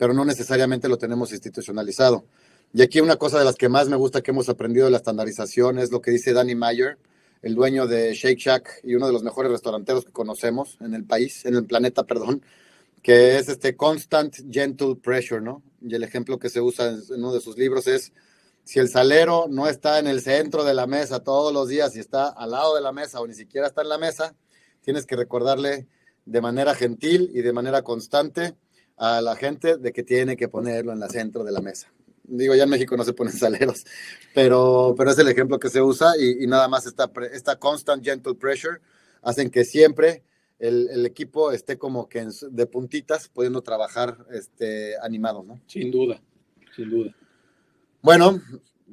pero 0.01 0.16
no 0.16 0.26
necesariamente 0.26 0.89
lo 0.89 0.97
tenemos 0.97 1.32
institucionalizado. 1.32 2.26
Y 2.74 2.82
aquí 2.82 3.01
una 3.01 3.17
cosa 3.17 3.38
de 3.38 3.43
las 3.43 3.55
que 3.55 3.67
más 3.67 3.89
me 3.89 3.97
gusta 3.97 4.22
que 4.22 4.32
hemos 4.32 4.47
aprendido 4.47 4.86
de 4.86 4.91
la 4.91 4.97
estandarización 4.97 5.78
es 5.78 5.91
lo 5.91 6.01
que 6.01 6.11
dice 6.11 6.32
Danny 6.32 6.55
Meyer, 6.55 6.97
el 7.41 7.53
dueño 7.53 7.86
de 7.86 8.13
Shake 8.13 8.39
Shack 8.39 8.80
y 8.84 8.95
uno 8.95 9.07
de 9.07 9.13
los 9.13 9.24
mejores 9.24 9.51
restauranteros 9.51 10.05
que 10.05 10.13
conocemos 10.13 10.78
en 10.80 10.93
el 10.93 11.03
país, 11.03 11.45
en 11.45 11.55
el 11.55 11.65
planeta, 11.65 12.05
perdón, 12.05 12.41
que 13.03 13.38
es 13.38 13.49
este 13.49 13.76
constant 13.76 14.36
gentle 14.49 14.95
pressure, 14.95 15.41
¿no? 15.41 15.63
Y 15.82 15.95
el 15.95 16.03
ejemplo 16.03 16.39
que 16.39 16.49
se 16.49 16.61
usa 16.61 16.91
en 16.91 17.01
uno 17.09 17.34
de 17.34 17.41
sus 17.41 17.57
libros 17.57 17.88
es, 17.88 18.13
si 18.63 18.80
el 18.80 18.88
salero 18.88 19.47
no 19.49 19.67
está 19.67 19.99
en 19.99 20.07
el 20.07 20.22
centro 20.22 20.63
de 20.63 20.74
la 20.74 20.88
mesa 20.88 21.22
todos 21.22 21.51
los 21.51 21.67
días 21.67 21.93
y 21.97 21.99
está 21.99 22.30
al 22.30 22.51
lado 22.51 22.76
de 22.76 22.82
la 22.82 22.93
mesa 22.93 23.19
o 23.19 23.28
ni 23.28 23.34
siquiera 23.34 23.67
está 23.67 23.82
en 23.82 23.89
la 23.89 23.97
mesa, 23.97 24.34
tienes 24.80 25.05
que 25.05 25.17
recordarle 25.17 25.88
de 26.26 26.41
manera 26.41 26.74
gentil 26.74 27.32
y 27.34 27.41
de 27.41 27.51
manera 27.51 27.82
constante 27.82 28.55
a 28.95 29.19
la 29.19 29.36
gente 29.36 29.76
de 29.76 29.91
que 29.91 30.03
tiene 30.03 30.38
que 30.38 30.47
ponerlo 30.47 30.93
en 30.93 31.03
el 31.03 31.09
centro 31.09 31.43
de 31.43 31.51
la 31.51 31.59
mesa. 31.59 31.91
Digo, 32.24 32.55
ya 32.55 32.63
en 32.63 32.69
México 32.69 32.95
no 32.95 33.03
se 33.03 33.13
ponen 33.13 33.34
saleros, 33.38 33.86
pero, 34.34 34.95
pero 34.97 35.11
es 35.11 35.17
el 35.19 35.28
ejemplo 35.28 35.59
que 35.59 35.69
se 35.69 35.82
usa 35.82 36.13
y, 36.17 36.47
nada 36.47 36.67
más 36.67 36.86
esta, 36.86 37.11
esta 37.32 37.57
constant 37.57 38.03
gentle 38.03 38.36
pressure 38.36 38.80
hacen 39.22 39.49
que 39.49 39.65
siempre 39.65 40.24
el, 40.59 40.89
el 40.89 41.05
equipo 41.05 41.51
esté 41.51 41.78
como 41.78 42.07
que 42.07 42.28
de 42.49 42.65
puntitas 42.67 43.30
pudiendo 43.30 43.61
trabajar 43.61 44.17
este, 44.32 44.95
animado, 45.01 45.43
¿no? 45.43 45.59
Sin 45.67 45.91
duda, 45.91 46.22
sin 46.76 46.89
duda. 46.89 47.15
Bueno, 48.01 48.41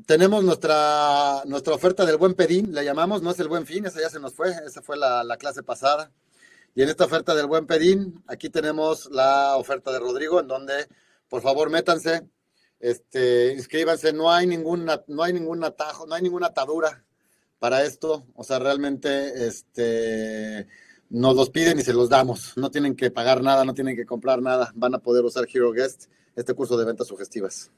tenemos 0.07 0.45
nuestra, 0.45 1.43
nuestra 1.47 1.75
oferta 1.75 2.05
del 2.05 2.17
buen 2.17 2.35
pedín, 2.35 2.75
la 2.75 2.83
llamamos, 2.83 3.23
no 3.23 3.31
es 3.31 3.41
el 3.41 3.49
buen 3.49 3.67
fin, 3.67 3.87
esa 3.87 4.01
ya 4.01 4.11
se 4.11 4.21
nos 4.21 4.35
fue, 4.35 4.51
esa 4.67 4.83
fue 4.83 4.97
la, 4.97 5.25
la 5.25 5.37
clase 5.37 5.63
pasada. 5.63 6.11
Y 6.79 6.83
en 6.83 6.89
esta 6.91 7.07
oferta 7.07 7.35
del 7.35 7.49
Buen 7.49 7.67
Pedín, 7.67 8.23
aquí 8.29 8.51
tenemos 8.51 9.11
la 9.11 9.57
oferta 9.57 9.91
de 9.91 9.99
Rodrigo, 9.99 10.39
en 10.39 10.47
donde, 10.47 10.87
por 11.29 11.43
favor, 11.43 11.71
métanse, 11.71 12.29
este, 12.81 13.53
inscríbanse, 13.53 14.13
no 14.13 14.31
hay 14.31 14.47
no 14.47 15.23
hay 15.23 15.33
ningún 15.33 15.65
atajo, 15.65 16.07
no 16.07 16.15
hay 16.15 16.23
ninguna 16.23 16.49
atadura 16.49 17.05
para 17.59 17.85
esto, 17.85 18.25
o 18.35 18.45
sea, 18.45 18.59
realmente, 18.59 19.47
este, 19.47 20.67
nos 21.11 21.35
los 21.35 21.51
piden 21.51 21.79
y 21.79 21.83
se 21.83 21.93
los 21.93 22.09
damos, 22.09 22.57
no 22.57 22.71
tienen 22.71 22.95
que 22.95 23.11
pagar 23.11 23.43
nada, 23.43 23.65
no 23.65 23.75
tienen 23.75 23.97
que 23.97 24.07
comprar 24.07 24.41
nada, 24.41 24.73
van 24.75 24.95
a 24.95 24.99
poder 24.99 25.25
usar 25.25 25.47
Hero 25.53 25.73
Guest, 25.73 26.05
este 26.37 26.55
curso 26.55 26.77
de 26.77 26.85
ventas 26.85 27.09
sugestivas. 27.09 27.73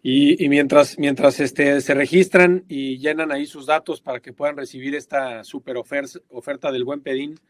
Y, 0.00 0.48
mientras, 0.48 0.96
mientras 0.98 1.40
este, 1.40 1.80
se 1.80 1.94
registran 1.94 2.64
y 2.68 2.98
llenan 2.98 3.32
ahí 3.32 3.46
sus 3.46 3.66
datos 3.66 4.00
para 4.00 4.20
que 4.20 4.32
puedan 4.32 4.56
recibir 4.56 4.94
esta 4.94 5.42
super 5.42 5.76
oferta, 5.76 6.20
oferta 6.28 6.70
del 6.70 6.84
Buen 6.84 7.00
Pedín, 7.00 7.40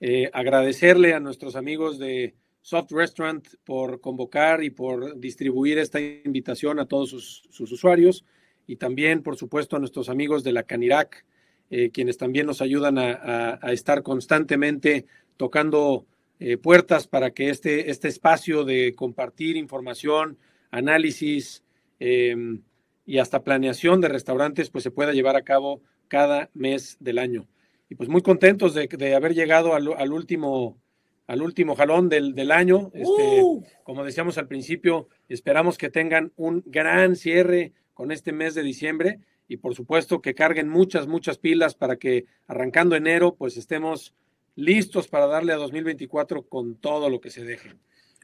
eh, 0.00 0.28
agradecerle 0.32 1.14
a 1.14 1.20
nuestros 1.20 1.54
amigos 1.54 1.98
de 1.98 2.34
Soft 2.64 2.92
Restaurant 2.92 3.46
por 3.62 4.00
convocar 4.00 4.64
y 4.64 4.70
por 4.70 5.20
distribuir 5.20 5.76
esta 5.76 6.00
invitación 6.00 6.78
a 6.80 6.86
todos 6.86 7.10
sus, 7.10 7.70
usuarios 7.70 8.24
y 8.66 8.76
también, 8.76 9.22
por 9.22 9.36
supuesto, 9.36 9.76
a 9.76 9.78
nuestros 9.78 10.08
amigos 10.08 10.42
de 10.44 10.52
la 10.52 10.62
Canirac, 10.62 11.26
eh, 11.68 11.90
quienes 11.90 12.16
también 12.16 12.46
nos 12.46 12.62
ayudan 12.62 12.96
a, 12.96 13.60
estar 13.70 14.02
constantemente 14.02 15.04
tocando 15.36 16.06
eh, 16.40 16.56
puertas 16.56 17.06
para 17.06 17.32
que 17.32 17.50
este, 17.50 17.90
este 17.90 18.08
espacio 18.08 18.64
de 18.64 18.94
compartir 18.94 19.58
información, 19.58 20.38
análisis 20.70 21.62
em, 22.00 22.62
y 23.04 23.18
hasta 23.18 23.44
planeación 23.44 24.00
de 24.00 24.08
restaurantes 24.08 24.70
pues 24.70 24.84
se 24.84 24.90
pueda 24.90 25.12
llevar 25.12 25.36
a 25.36 25.44
cabo 25.44 25.82
cada 26.08 26.48
mes 26.54 26.96
del 26.98 27.18
año. 27.18 27.46
pues 27.94 28.08
muy 28.08 28.22
contentos 28.22 28.72
de, 28.72 29.14
haber 29.14 29.34
llegado 29.34 29.74
al, 29.74 30.12
último, 30.14 30.78
al 31.26 31.42
último 31.42 31.74
jalón 31.76 32.08
del, 32.08 32.34
del 32.34 32.50
año. 32.50 32.90
Este, 32.94 33.42
¡Uh! 33.42 33.64
Como 33.82 34.04
decíamos 34.04 34.38
al 34.38 34.48
principio, 34.48 35.08
esperamos 35.28 35.78
que 35.78 35.90
tengan 35.90 36.32
un 36.36 36.62
gran 36.66 37.16
cierre 37.16 37.72
con 37.94 38.10
este 38.10 38.32
mes 38.32 38.54
de 38.54 38.62
diciembre 38.62 39.20
y 39.48 39.58
por 39.58 39.74
supuesto 39.74 40.20
que 40.20 40.34
carguen 40.34 40.68
muchas, 40.68 41.06
muchas 41.06 41.38
pilas 41.38 41.74
para 41.74 41.96
que 41.96 42.26
arrancando 42.46 42.96
enero 42.96 43.34
pues 43.34 43.56
estemos 43.56 44.14
listos 44.56 45.08
para 45.08 45.26
darle 45.26 45.52
a 45.52 45.56
2024 45.56 46.42
con 46.42 46.76
todo 46.76 47.10
lo 47.10 47.20
que 47.20 47.30
se 47.30 47.44
deje. 47.44 47.74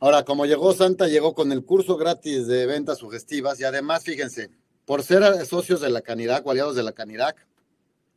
Ahora, 0.00 0.24
como 0.24 0.46
llegó 0.46 0.72
Santa, 0.72 1.08
llegó 1.08 1.34
con 1.34 1.52
el 1.52 1.64
curso 1.64 1.96
gratis 1.96 2.46
de 2.46 2.66
ventas 2.66 2.98
sugestivas 2.98 3.60
y 3.60 3.64
además, 3.64 4.04
fíjense, 4.04 4.48
por 4.86 5.02
ser 5.02 5.22
socios 5.44 5.80
de 5.82 5.90
la 5.90 6.00
Canidad 6.00 6.42
o 6.44 6.50
aliados 6.50 6.74
de 6.74 6.82
la 6.82 6.92
Canidad, 6.92 7.36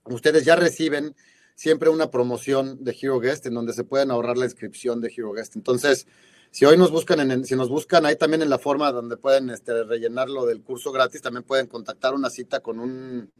ustedes 0.05 0.45
ya 0.45 0.55
reciben 0.55 1.13
siempre 1.55 1.89
una 1.89 2.11
promoción 2.11 2.83
de 2.83 2.95
Hero 2.99 3.19
Guest 3.19 3.45
en 3.45 3.53
donde 3.53 3.73
se 3.73 3.83
pueden 3.83 4.11
ahorrar 4.11 4.37
la 4.37 4.45
inscripción 4.45 5.01
de 5.01 5.11
Hero 5.15 5.33
Guest. 5.33 5.55
Entonces, 5.55 6.07
si 6.51 6.65
hoy 6.65 6.77
nos 6.77 6.91
buscan, 6.91 7.19
en, 7.19 7.45
si 7.45 7.55
nos 7.55 7.69
buscan 7.69 8.05
ahí 8.05 8.15
también 8.15 8.41
en 8.41 8.49
la 8.49 8.59
forma 8.59 8.91
donde 8.91 9.17
pueden 9.17 9.49
este, 9.49 9.83
rellenar 9.83 10.29
lo 10.29 10.45
del 10.45 10.61
curso 10.61 10.91
gratis, 10.91 11.21
también 11.21 11.43
pueden 11.43 11.67
contactar 11.67 12.13
una 12.13 12.29
cita 12.29 12.59
con 12.59 12.79
un, 12.79 13.31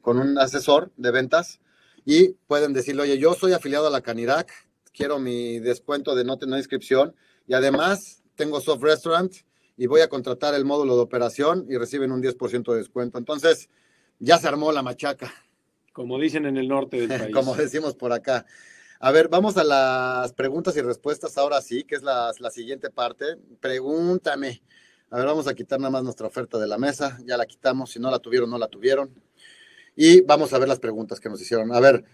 con 0.00 0.18
un 0.18 0.38
asesor 0.38 0.90
de 0.96 1.10
ventas 1.10 1.60
y 2.04 2.30
pueden 2.46 2.72
decirle, 2.72 3.02
oye, 3.02 3.18
yo 3.18 3.34
soy 3.34 3.52
afiliado 3.52 3.86
a 3.86 3.90
la 3.90 4.00
Canirac, 4.00 4.52
quiero 4.92 5.18
mi 5.18 5.60
descuento 5.60 6.14
de 6.14 6.24
no 6.24 6.38
tener 6.38 6.58
inscripción 6.58 7.14
y 7.46 7.54
además 7.54 8.22
tengo 8.34 8.60
soft 8.60 8.82
restaurant 8.82 9.32
y 9.76 9.86
voy 9.86 10.00
a 10.00 10.08
contratar 10.08 10.54
el 10.54 10.64
módulo 10.64 10.96
de 10.96 11.02
operación 11.02 11.66
y 11.68 11.76
reciben 11.76 12.12
un 12.12 12.22
10% 12.22 12.72
de 12.72 12.78
descuento. 12.78 13.18
Entonces, 13.18 13.68
ya 14.18 14.38
se 14.38 14.48
armó 14.48 14.72
la 14.72 14.82
machaca. 14.82 15.32
Como 15.96 16.18
dicen 16.18 16.44
en 16.44 16.58
el 16.58 16.68
norte 16.68 17.06
del 17.06 17.08
país. 17.20 17.34
Como 17.34 17.54
decimos 17.54 17.94
por 17.94 18.12
acá. 18.12 18.44
A 19.00 19.10
ver, 19.12 19.28
vamos 19.28 19.56
a 19.56 19.64
las 19.64 20.34
preguntas 20.34 20.76
y 20.76 20.82
respuestas 20.82 21.38
ahora 21.38 21.62
sí, 21.62 21.84
que 21.84 21.94
es 21.94 22.02
la, 22.02 22.34
siguiente 22.50 22.90
parte. 22.90 23.24
Pregúntame. 23.60 24.62
A 25.08 25.16
ver, 25.16 25.24
vamos 25.24 25.48
a 25.48 25.54
quitar 25.54 25.80
nada 25.80 25.90
más 25.90 26.04
nuestra 26.04 26.26
oferta 26.26 26.58
de 26.58 26.66
la 26.66 26.76
mesa. 26.76 27.18
Ya 27.24 27.38
la 27.38 27.46
quitamos. 27.46 27.92
Si 27.92 27.98
no 27.98 28.10
la 28.10 28.18
tuvieron, 28.18 28.50
no 28.50 28.58
la 28.58 28.68
tuvieron. 28.68 29.10
Y 29.96 30.20
vamos 30.20 30.52
a 30.52 30.58
ver 30.58 30.68
las 30.68 30.80
preguntas 30.80 31.18
que 31.18 31.30
nos 31.30 31.40
hicieron. 31.40 31.72
A 31.72 31.80
ver. 31.80 32.04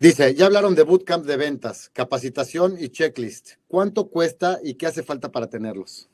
Dice, 0.00 0.34
ya 0.34 0.46
hablaron 0.46 0.74
de 0.74 0.82
bootcamp 0.82 1.24
de 1.24 1.36
ventas, 1.36 1.88
capacitación 1.92 2.76
y 2.80 2.88
checklist. 2.88 3.52
¿Cuánto 3.68 4.08
cuesta 4.08 4.58
y 4.64 4.74
qué 4.74 4.86
hace 4.86 5.04
falta 5.04 5.30
para 5.30 5.48
tenerlos? 5.48 6.08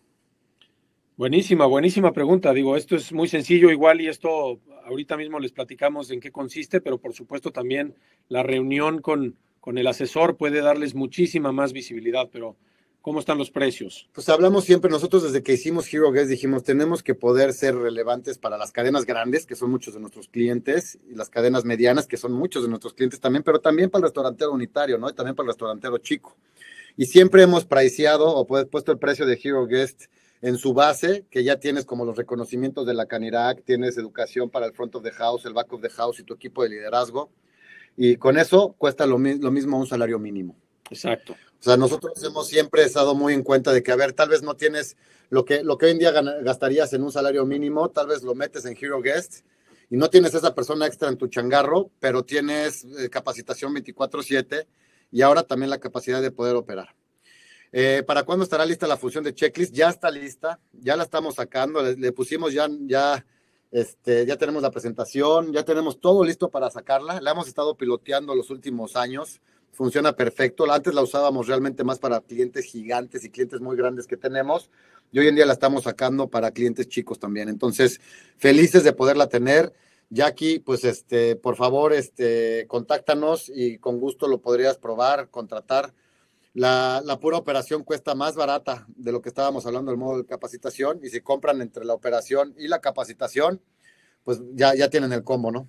Buenísima, 1.16 1.66
buenísima 1.66 2.12
pregunta. 2.12 2.52
Digo, 2.52 2.76
esto 2.76 2.96
es 2.96 3.12
muy 3.12 3.28
sencillo 3.28 3.70
igual 3.70 4.00
y 4.00 4.08
esto 4.08 4.58
ahorita 4.84 5.16
mismo 5.16 5.38
les 5.38 5.52
platicamos 5.52 6.10
en 6.10 6.18
qué 6.18 6.32
consiste, 6.32 6.80
pero 6.80 6.98
por 6.98 7.14
supuesto 7.14 7.52
también 7.52 7.94
la 8.28 8.42
reunión 8.42 9.00
con, 9.00 9.36
con 9.60 9.78
el 9.78 9.86
asesor 9.86 10.36
puede 10.36 10.60
darles 10.60 10.96
muchísima 10.96 11.52
más 11.52 11.72
visibilidad, 11.72 12.28
pero 12.32 12.56
¿cómo 13.00 13.20
están 13.20 13.38
los 13.38 13.52
precios? 13.52 14.08
Pues 14.12 14.28
hablamos 14.28 14.64
siempre, 14.64 14.90
nosotros 14.90 15.22
desde 15.22 15.44
que 15.44 15.52
hicimos 15.52 15.86
Hero 15.94 16.10
Guest 16.10 16.30
dijimos, 16.30 16.64
tenemos 16.64 17.04
que 17.04 17.14
poder 17.14 17.52
ser 17.52 17.76
relevantes 17.76 18.36
para 18.36 18.58
las 18.58 18.72
cadenas 18.72 19.06
grandes, 19.06 19.46
que 19.46 19.54
son 19.54 19.70
muchos 19.70 19.94
de 19.94 20.00
nuestros 20.00 20.26
clientes, 20.26 20.98
y 21.08 21.14
las 21.14 21.30
cadenas 21.30 21.64
medianas, 21.64 22.08
que 22.08 22.16
son 22.16 22.32
muchos 22.32 22.64
de 22.64 22.68
nuestros 22.68 22.92
clientes 22.92 23.20
también, 23.20 23.44
pero 23.44 23.60
también 23.60 23.88
para 23.88 24.00
el 24.00 24.06
restaurantero 24.06 24.50
unitario, 24.50 24.98
¿no? 24.98 25.08
Y 25.08 25.12
también 25.12 25.36
para 25.36 25.44
el 25.44 25.50
restaurantero 25.50 25.96
chico. 25.98 26.36
Y 26.96 27.06
siempre 27.06 27.44
hemos 27.44 27.64
priceado 27.64 28.34
o 28.34 28.44
puesto 28.46 28.90
el 28.90 28.98
precio 28.98 29.26
de 29.26 29.38
Hero 29.40 29.64
Guest 29.68 30.06
en 30.42 30.58
su 30.58 30.74
base, 30.74 31.24
que 31.30 31.42
ya 31.42 31.58
tienes 31.58 31.84
como 31.84 32.04
los 32.04 32.16
reconocimientos 32.16 32.86
de 32.86 32.94
la 32.94 33.06
Canirac, 33.06 33.64
tienes 33.64 33.96
educación 33.96 34.50
para 34.50 34.66
el 34.66 34.72
front 34.72 34.94
of 34.94 35.02
the 35.02 35.10
house, 35.12 35.44
el 35.46 35.54
back 35.54 35.72
of 35.72 35.80
the 35.80 35.90
house 35.90 36.20
y 36.20 36.24
tu 36.24 36.34
equipo 36.34 36.62
de 36.62 36.70
liderazgo. 36.70 37.30
Y 37.96 38.16
con 38.16 38.38
eso 38.38 38.74
cuesta 38.76 39.06
lo, 39.06 39.18
lo 39.18 39.50
mismo 39.50 39.78
un 39.78 39.86
salario 39.86 40.18
mínimo. 40.18 40.56
Exacto. 40.90 41.32
O 41.32 41.62
sea, 41.64 41.76
nosotros 41.76 42.22
hemos 42.22 42.48
siempre 42.48 42.82
estado 42.82 43.14
muy 43.14 43.32
en 43.32 43.42
cuenta 43.42 43.72
de 43.72 43.82
que, 43.82 43.90
a 43.90 43.96
ver, 43.96 44.12
tal 44.12 44.28
vez 44.28 44.42
no 44.42 44.54
tienes 44.54 44.96
lo 45.30 45.44
que, 45.44 45.62
lo 45.62 45.78
que 45.78 45.86
hoy 45.86 45.92
en 45.92 45.98
día 45.98 46.10
gastarías 46.12 46.92
en 46.92 47.02
un 47.02 47.10
salario 47.10 47.46
mínimo, 47.46 47.90
tal 47.90 48.08
vez 48.08 48.22
lo 48.22 48.34
metes 48.34 48.66
en 48.66 48.76
Hero 48.78 49.00
Guest 49.00 49.46
y 49.90 49.96
no 49.96 50.10
tienes 50.10 50.34
esa 50.34 50.54
persona 50.54 50.86
extra 50.86 51.08
en 51.08 51.16
tu 51.16 51.28
changarro, 51.28 51.90
pero 52.00 52.24
tienes 52.24 52.84
eh, 52.84 53.08
capacitación 53.08 53.74
24/7 53.74 54.66
y 55.10 55.22
ahora 55.22 55.44
también 55.44 55.70
la 55.70 55.78
capacidad 55.78 56.20
de 56.20 56.30
poder 56.30 56.56
operar. 56.56 56.94
Eh, 57.76 58.04
¿Para 58.06 58.22
cuándo 58.22 58.44
estará 58.44 58.64
lista 58.64 58.86
la 58.86 58.96
función 58.96 59.24
de 59.24 59.34
checklist? 59.34 59.74
Ya 59.74 59.88
está 59.88 60.08
lista, 60.08 60.60
ya 60.72 60.94
la 60.94 61.02
estamos 61.02 61.34
sacando, 61.34 61.82
le, 61.82 62.12
pusimos 62.12 62.52
ya, 62.52 62.68
ya, 62.82 63.26
este, 63.72 64.24
ya 64.26 64.36
tenemos 64.36 64.62
la 64.62 64.70
presentación, 64.70 65.52
ya 65.52 65.64
tenemos 65.64 65.98
todo 65.98 66.22
listo 66.22 66.50
para 66.50 66.70
sacarla. 66.70 67.20
La 67.20 67.32
hemos 67.32 67.48
estado 67.48 67.76
piloteando 67.76 68.32
los 68.36 68.50
últimos 68.50 68.94
años, 68.94 69.40
funciona 69.72 70.12
perfecto. 70.12 70.70
Antes 70.70 70.94
la 70.94 71.02
usábamos 71.02 71.48
realmente 71.48 71.82
más 71.82 71.98
para 71.98 72.20
clientes 72.20 72.64
gigantes 72.64 73.24
y 73.24 73.30
clientes 73.30 73.60
muy 73.60 73.76
grandes 73.76 74.06
que 74.06 74.16
tenemos, 74.16 74.70
y 75.10 75.18
hoy 75.18 75.26
en 75.26 75.34
día 75.34 75.44
la 75.44 75.54
estamos 75.54 75.82
sacando 75.82 76.28
para 76.28 76.52
clientes 76.52 76.86
chicos 76.86 77.18
también. 77.18 77.48
Entonces, 77.48 78.00
felices 78.36 78.84
de 78.84 78.92
poderla 78.92 79.28
tener. 79.28 79.72
Jackie, 80.10 80.60
pues 80.60 80.84
este, 80.84 81.34
por 81.34 81.56
favor, 81.56 81.92
este, 81.92 82.68
contáctanos 82.68 83.50
y 83.52 83.78
con 83.78 83.98
gusto 83.98 84.28
lo 84.28 84.40
podrías 84.40 84.78
probar, 84.78 85.28
contratar 85.28 85.92
la, 86.54 87.18
pura 87.20 87.36
operación 87.36 87.82
cuesta 87.82 88.14
más 88.14 88.36
barata 88.36 88.86
de 88.96 89.12
lo 89.12 89.20
que 89.20 89.28
estábamos 89.28 89.66
hablando 89.66 89.90
del 89.90 89.98
modo 89.98 90.18
de 90.18 90.26
capacitación 90.26 91.00
y 91.02 91.08
si 91.08 91.20
compran 91.20 91.60
entre 91.60 91.84
la 91.84 91.94
operación 91.94 92.54
y 92.56 92.68
la 92.68 92.80
capacitación, 92.80 93.60
pues 94.22 94.40
ya, 94.54 94.74
ya 94.74 94.88
tienen 94.88 95.12
el 95.12 95.24
combo, 95.24 95.50
¿no? 95.50 95.68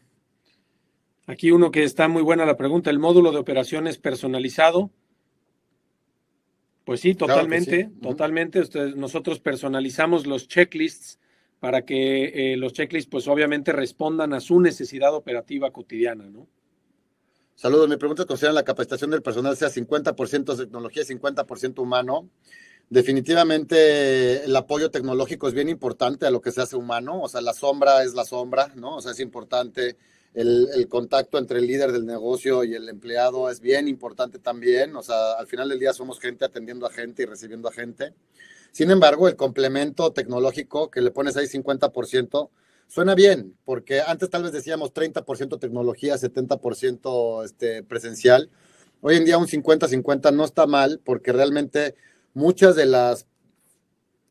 Aquí 1.25 1.49
uno 1.49 1.71
que 1.71 1.83
está 1.83 2.07
muy 2.07 2.21
buena 2.21 2.45
la 2.45 2.55
pregunta, 2.55 2.91
¿el 2.91 2.99
módulo 2.99 3.31
de 3.31 3.39
operaciones 3.39 3.97
personalizado? 3.97 4.91
Pues 6.85 6.99
sí, 6.99 7.15
totalmente, 7.15 7.89
totalmente. 7.99 8.61
nosotros 8.95 9.39
personalizamos 9.39 10.27
los 10.27 10.47
checklists 10.47 11.19
para 11.59 11.83
que 11.83 12.53
eh, 12.53 12.57
los 12.57 12.73
checklists 12.73 13.09
pues 13.09 13.27
obviamente 13.27 13.71
respondan 13.71 14.33
a 14.33 14.39
su 14.39 14.59
necesidad 14.59 15.15
operativa 15.15 15.71
cotidiana, 15.71 16.29
¿no? 16.29 16.47
Saludos, 17.55 17.87
mi 17.87 17.95
pregunta 17.95 18.25
considera 18.25 18.51
la 18.51 18.63
capacitación 18.63 19.11
del 19.11 19.21
personal 19.21 19.55
sea 19.55 19.69
50% 19.69 20.57
tecnología 20.57 21.03
y 21.03 21.05
50% 21.05 21.79
humano. 21.79 22.29
Definitivamente 22.89 24.43
el 24.43 24.53
apoyo 24.57 24.91
tecnológico 24.91 25.47
es 25.47 25.53
bien 25.53 25.69
importante 25.69 26.25
a 26.25 26.31
lo 26.31 26.41
que 26.41 26.51
se 26.51 26.61
hace 26.61 26.75
humano, 26.75 27.21
o 27.21 27.29
sea, 27.29 27.39
la 27.39 27.53
sombra 27.53 28.03
es 28.03 28.13
la 28.13 28.25
sombra, 28.25 28.73
¿no? 28.75 28.97
O 28.97 29.01
sea, 29.01 29.13
es 29.13 29.21
importante 29.21 29.95
el, 30.33 30.67
el, 30.75 30.89
contacto 30.89 31.37
entre 31.37 31.59
el 31.59 31.67
líder 31.67 31.93
del 31.93 32.05
negocio 32.05 32.65
y 32.65 32.75
el 32.75 32.89
empleado 32.89 33.49
es 33.49 33.61
bien 33.61 33.87
importante 33.87 34.37
también, 34.37 34.93
o 34.97 35.01
sea, 35.01 35.33
al 35.39 35.47
final 35.47 35.69
del 35.69 35.79
día 35.79 35.93
somos 35.93 36.19
gente 36.19 36.43
atendiendo 36.43 36.85
a 36.85 36.91
gente 36.91 37.23
y 37.23 37.25
recibiendo 37.25 37.69
a 37.69 37.71
gente. 37.71 38.13
Sin 38.73 38.91
embargo, 38.91 39.29
el 39.29 39.37
complemento 39.37 40.11
tecnológico 40.11 40.91
que 40.91 40.99
le 40.99 41.11
pones 41.11 41.37
ahí 41.37 41.45
50%, 41.45 42.49
Suena 42.87 43.15
bien, 43.15 43.57
porque 43.65 44.01
antes 44.01 44.29
tal 44.29 44.43
vez 44.43 44.51
decíamos 44.51 44.93
30% 44.93 45.59
tecnología, 45.59 46.15
70% 46.15 47.43
este, 47.43 47.83
presencial. 47.83 48.49
Hoy 49.01 49.17
en 49.17 49.25
día 49.25 49.37
un 49.37 49.47
50-50 49.47 50.33
no 50.33 50.45
está 50.45 50.65
mal, 50.65 51.01
porque 51.03 51.33
realmente 51.33 51.95
muchas 52.33 52.75
de 52.75 52.85
las 52.85 53.27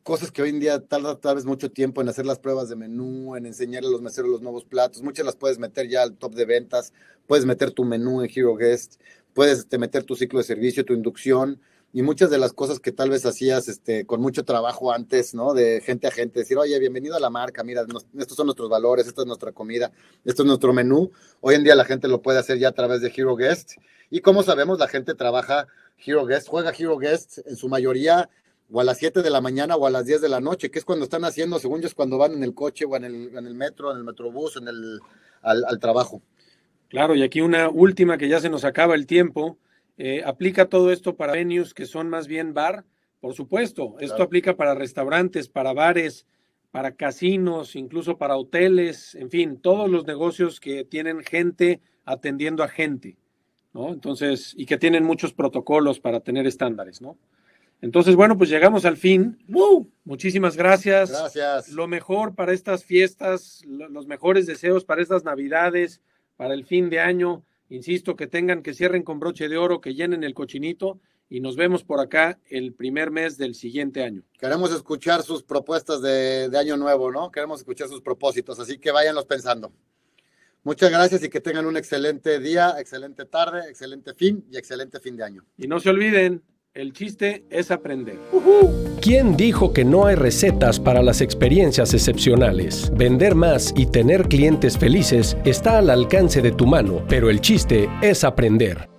cosas 0.03 0.31
que 0.31 0.41
hoy 0.41 0.49
en 0.49 0.59
día 0.59 0.79
tarda 0.81 1.19
tal 1.19 1.35
vez 1.35 1.45
mucho 1.45 1.71
tiempo 1.71 1.99
en 1.99 2.09
hacer 2.09 2.25
las 2.25 2.39
pruebas 2.39 2.69
de 2.69 2.75
menú, 2.75 3.35
en 3.35 3.45
enseñarle 3.45 3.89
a 3.89 3.91
los 3.91 4.03
meseros 4.03 4.29
los 4.29 4.41
nuevos 4.41 4.63
platos, 4.63 5.01
muchas 5.01 5.25
las 5.25 5.35
puedes 5.35 5.57
meter 5.57 5.87
ya 5.87 6.03
al 6.03 6.15
top 6.15 6.35
de 6.35 6.45
ventas, 6.45 6.93
puedes 7.25 7.45
meter 7.45 7.71
tu 7.71 7.83
menú 7.83 8.21
en 8.21 8.29
Hero 8.33 8.55
Guest, 8.55 9.01
puedes 9.33 9.59
este, 9.59 9.79
meter 9.79 10.03
tu 10.03 10.15
ciclo 10.15 10.37
de 10.37 10.45
servicio, 10.45 10.85
tu 10.85 10.93
inducción, 10.93 11.59
y 11.95 12.01
muchas 12.01 12.29
de 12.29 12.37
las 12.37 12.51
cosas 12.51 12.81
que 12.81 12.91
tal 12.91 13.09
vez 13.09 13.25
hacías 13.25 13.69
este, 13.69 14.05
con 14.05 14.19
mucho 14.19 14.43
trabajo 14.43 14.91
antes, 14.91 15.33
¿no? 15.33 15.53
De 15.53 15.79
gente 15.79 16.07
a 16.07 16.11
gente, 16.11 16.39
decir, 16.39 16.57
oye, 16.57 16.77
bienvenido 16.77 17.15
a 17.15 17.21
la 17.21 17.29
marca, 17.29 17.63
mira, 17.63 17.85
estos 18.19 18.35
son 18.35 18.47
nuestros 18.47 18.69
valores, 18.69 19.07
esta 19.07 19.21
es 19.21 19.27
nuestra 19.27 19.53
comida, 19.53 19.93
esto 20.25 20.43
es 20.43 20.45
nuestro 20.45 20.73
menú. 20.73 21.13
Hoy 21.39 21.55
en 21.55 21.63
día 21.63 21.73
la 21.73 21.85
gente 21.85 22.09
lo 22.09 22.21
puede 22.21 22.37
hacer 22.37 22.59
ya 22.59 22.67
a 22.67 22.71
través 22.73 22.99
de 22.99 23.13
Hero 23.15 23.37
Guest. 23.37 23.75
Y 24.09 24.19
como 24.19 24.43
sabemos, 24.43 24.77
la 24.77 24.89
gente 24.89 25.15
trabaja 25.15 25.67
Hero 26.05 26.25
Guest, 26.25 26.49
juega 26.49 26.73
Hero 26.77 26.97
Guest 26.97 27.37
en 27.45 27.55
su 27.55 27.69
mayoría 27.69 28.29
o 28.69 28.81
a 28.81 28.83
las 28.83 28.97
7 28.97 29.21
de 29.21 29.29
la 29.29 29.39
mañana 29.39 29.77
o 29.77 29.87
a 29.87 29.89
las 29.89 30.05
10 30.05 30.19
de 30.19 30.27
la 30.27 30.41
noche, 30.41 30.69
que 30.69 30.79
es 30.79 30.83
cuando 30.83 31.05
están 31.05 31.23
haciendo, 31.23 31.59
según 31.59 31.79
yo, 31.79 31.87
es 31.87 31.95
cuando 31.95 32.17
van 32.17 32.33
en 32.33 32.43
el 32.43 32.53
coche 32.53 32.83
o 32.83 32.93
en 32.97 33.05
el, 33.05 33.37
en 33.37 33.47
el 33.47 33.55
metro, 33.55 33.91
en 33.91 33.99
el 33.99 34.03
metrobús, 34.03 34.57
en 34.57 34.67
el, 34.67 34.99
al 35.41 35.79
trabajo. 35.79 36.21
Claro, 36.89 37.15
y 37.15 37.23
aquí 37.23 37.39
una 37.39 37.69
última 37.69 38.17
que 38.17 38.27
ya 38.27 38.41
se 38.41 38.49
nos 38.49 38.65
acaba 38.65 38.95
el 38.95 39.07
tiempo. 39.07 39.57
Eh, 39.97 40.21
¿Aplica 40.25 40.67
todo 40.67 40.91
esto 40.91 41.15
para 41.15 41.33
venues 41.33 41.73
que 41.73 41.85
son 41.85 42.09
más 42.09 42.27
bien 42.27 42.53
bar? 42.53 42.85
Por 43.19 43.33
supuesto, 43.33 43.95
esto 43.99 44.21
aplica 44.21 44.55
para 44.55 44.75
restaurantes, 44.75 45.49
para 45.49 45.73
bares, 45.73 46.27
para 46.71 46.95
casinos, 46.95 47.75
incluso 47.75 48.17
para 48.17 48.35
hoteles, 48.35 49.15
en 49.15 49.29
fin, 49.29 49.57
todos 49.61 49.89
los 49.89 50.05
negocios 50.05 50.59
que 50.59 50.83
tienen 50.83 51.23
gente 51.23 51.81
atendiendo 52.03 52.63
a 52.63 52.67
gente, 52.67 53.17
¿no? 53.73 53.93
Entonces, 53.93 54.53
y 54.57 54.65
que 54.65 54.77
tienen 54.77 55.03
muchos 55.03 55.33
protocolos 55.33 55.99
para 55.99 56.19
tener 56.19 56.45
estándares, 56.45 57.01
¿no? 57.01 57.17
Entonces, 57.81 58.15
bueno, 58.15 58.37
pues 58.37 58.49
llegamos 58.49 58.85
al 58.85 58.97
fin. 58.97 59.37
Muchísimas 60.03 60.55
gracias. 60.57 61.11
Gracias. 61.11 61.69
Lo 61.69 61.87
mejor 61.87 62.35
para 62.35 62.53
estas 62.53 62.83
fiestas, 62.83 63.63
los 63.65 64.07
mejores 64.07 64.45
deseos 64.45 64.85
para 64.85 65.01
estas 65.01 65.23
navidades, 65.23 66.01
para 66.35 66.53
el 66.53 66.65
fin 66.65 66.89
de 66.89 66.99
año. 66.99 67.43
Insisto, 67.69 68.15
que 68.15 68.27
tengan, 68.27 68.61
que 68.61 68.73
cierren 68.73 69.03
con 69.03 69.19
broche 69.19 69.49
de 69.49 69.57
oro, 69.57 69.81
que 69.81 69.95
llenen 69.95 70.23
el 70.23 70.33
cochinito 70.33 70.99
y 71.29 71.39
nos 71.39 71.55
vemos 71.55 71.83
por 71.83 71.99
acá 71.99 72.39
el 72.49 72.73
primer 72.73 73.09
mes 73.11 73.37
del 73.37 73.55
siguiente 73.55 74.03
año. 74.03 74.23
Queremos 74.39 74.71
escuchar 74.71 75.23
sus 75.23 75.43
propuestas 75.43 76.01
de, 76.01 76.49
de 76.49 76.57
año 76.57 76.77
nuevo, 76.77 77.11
¿no? 77.11 77.31
Queremos 77.31 77.59
escuchar 77.59 77.87
sus 77.87 78.01
propósitos, 78.01 78.59
así 78.59 78.77
que 78.77 78.91
váyanlos 78.91 79.25
pensando. 79.25 79.73
Muchas 80.63 80.89
gracias 80.89 81.23
y 81.23 81.29
que 81.29 81.41
tengan 81.41 81.67
un 81.67 81.77
excelente 81.77 82.39
día, 82.39 82.75
excelente 82.79 83.25
tarde, 83.25 83.69
excelente 83.69 84.15
fin 84.15 84.45
y 84.49 84.57
excelente 84.57 84.99
fin 84.99 85.15
de 85.15 85.23
año. 85.23 85.45
Y 85.57 85.67
no 85.67 85.79
se 85.79 85.91
olviden, 85.91 86.43
el 86.75 86.91
chiste 86.91 87.45
es 87.49 87.71
aprender. 87.71 88.19
¿Quién 89.01 89.37
dijo 89.37 89.71
que 89.71 89.85
no 89.85 90.07
hay 90.07 90.15
recetas 90.15 90.77
para 90.77 91.01
las 91.01 91.21
experiencias 91.21 91.93
excepcionales? 91.93 92.91
Vender 92.93 93.33
más 93.33 93.73
y 93.77 93.85
tener 93.85 94.27
clientes 94.27 94.77
felices 94.77 95.37
está 95.45 95.77
al 95.77 95.89
alcance 95.89 96.41
de 96.41 96.51
tu 96.51 96.67
mano, 96.67 97.01
pero 97.07 97.29
el 97.29 97.39
chiste 97.39 97.89
es 98.01 98.25
aprender. 98.25 98.94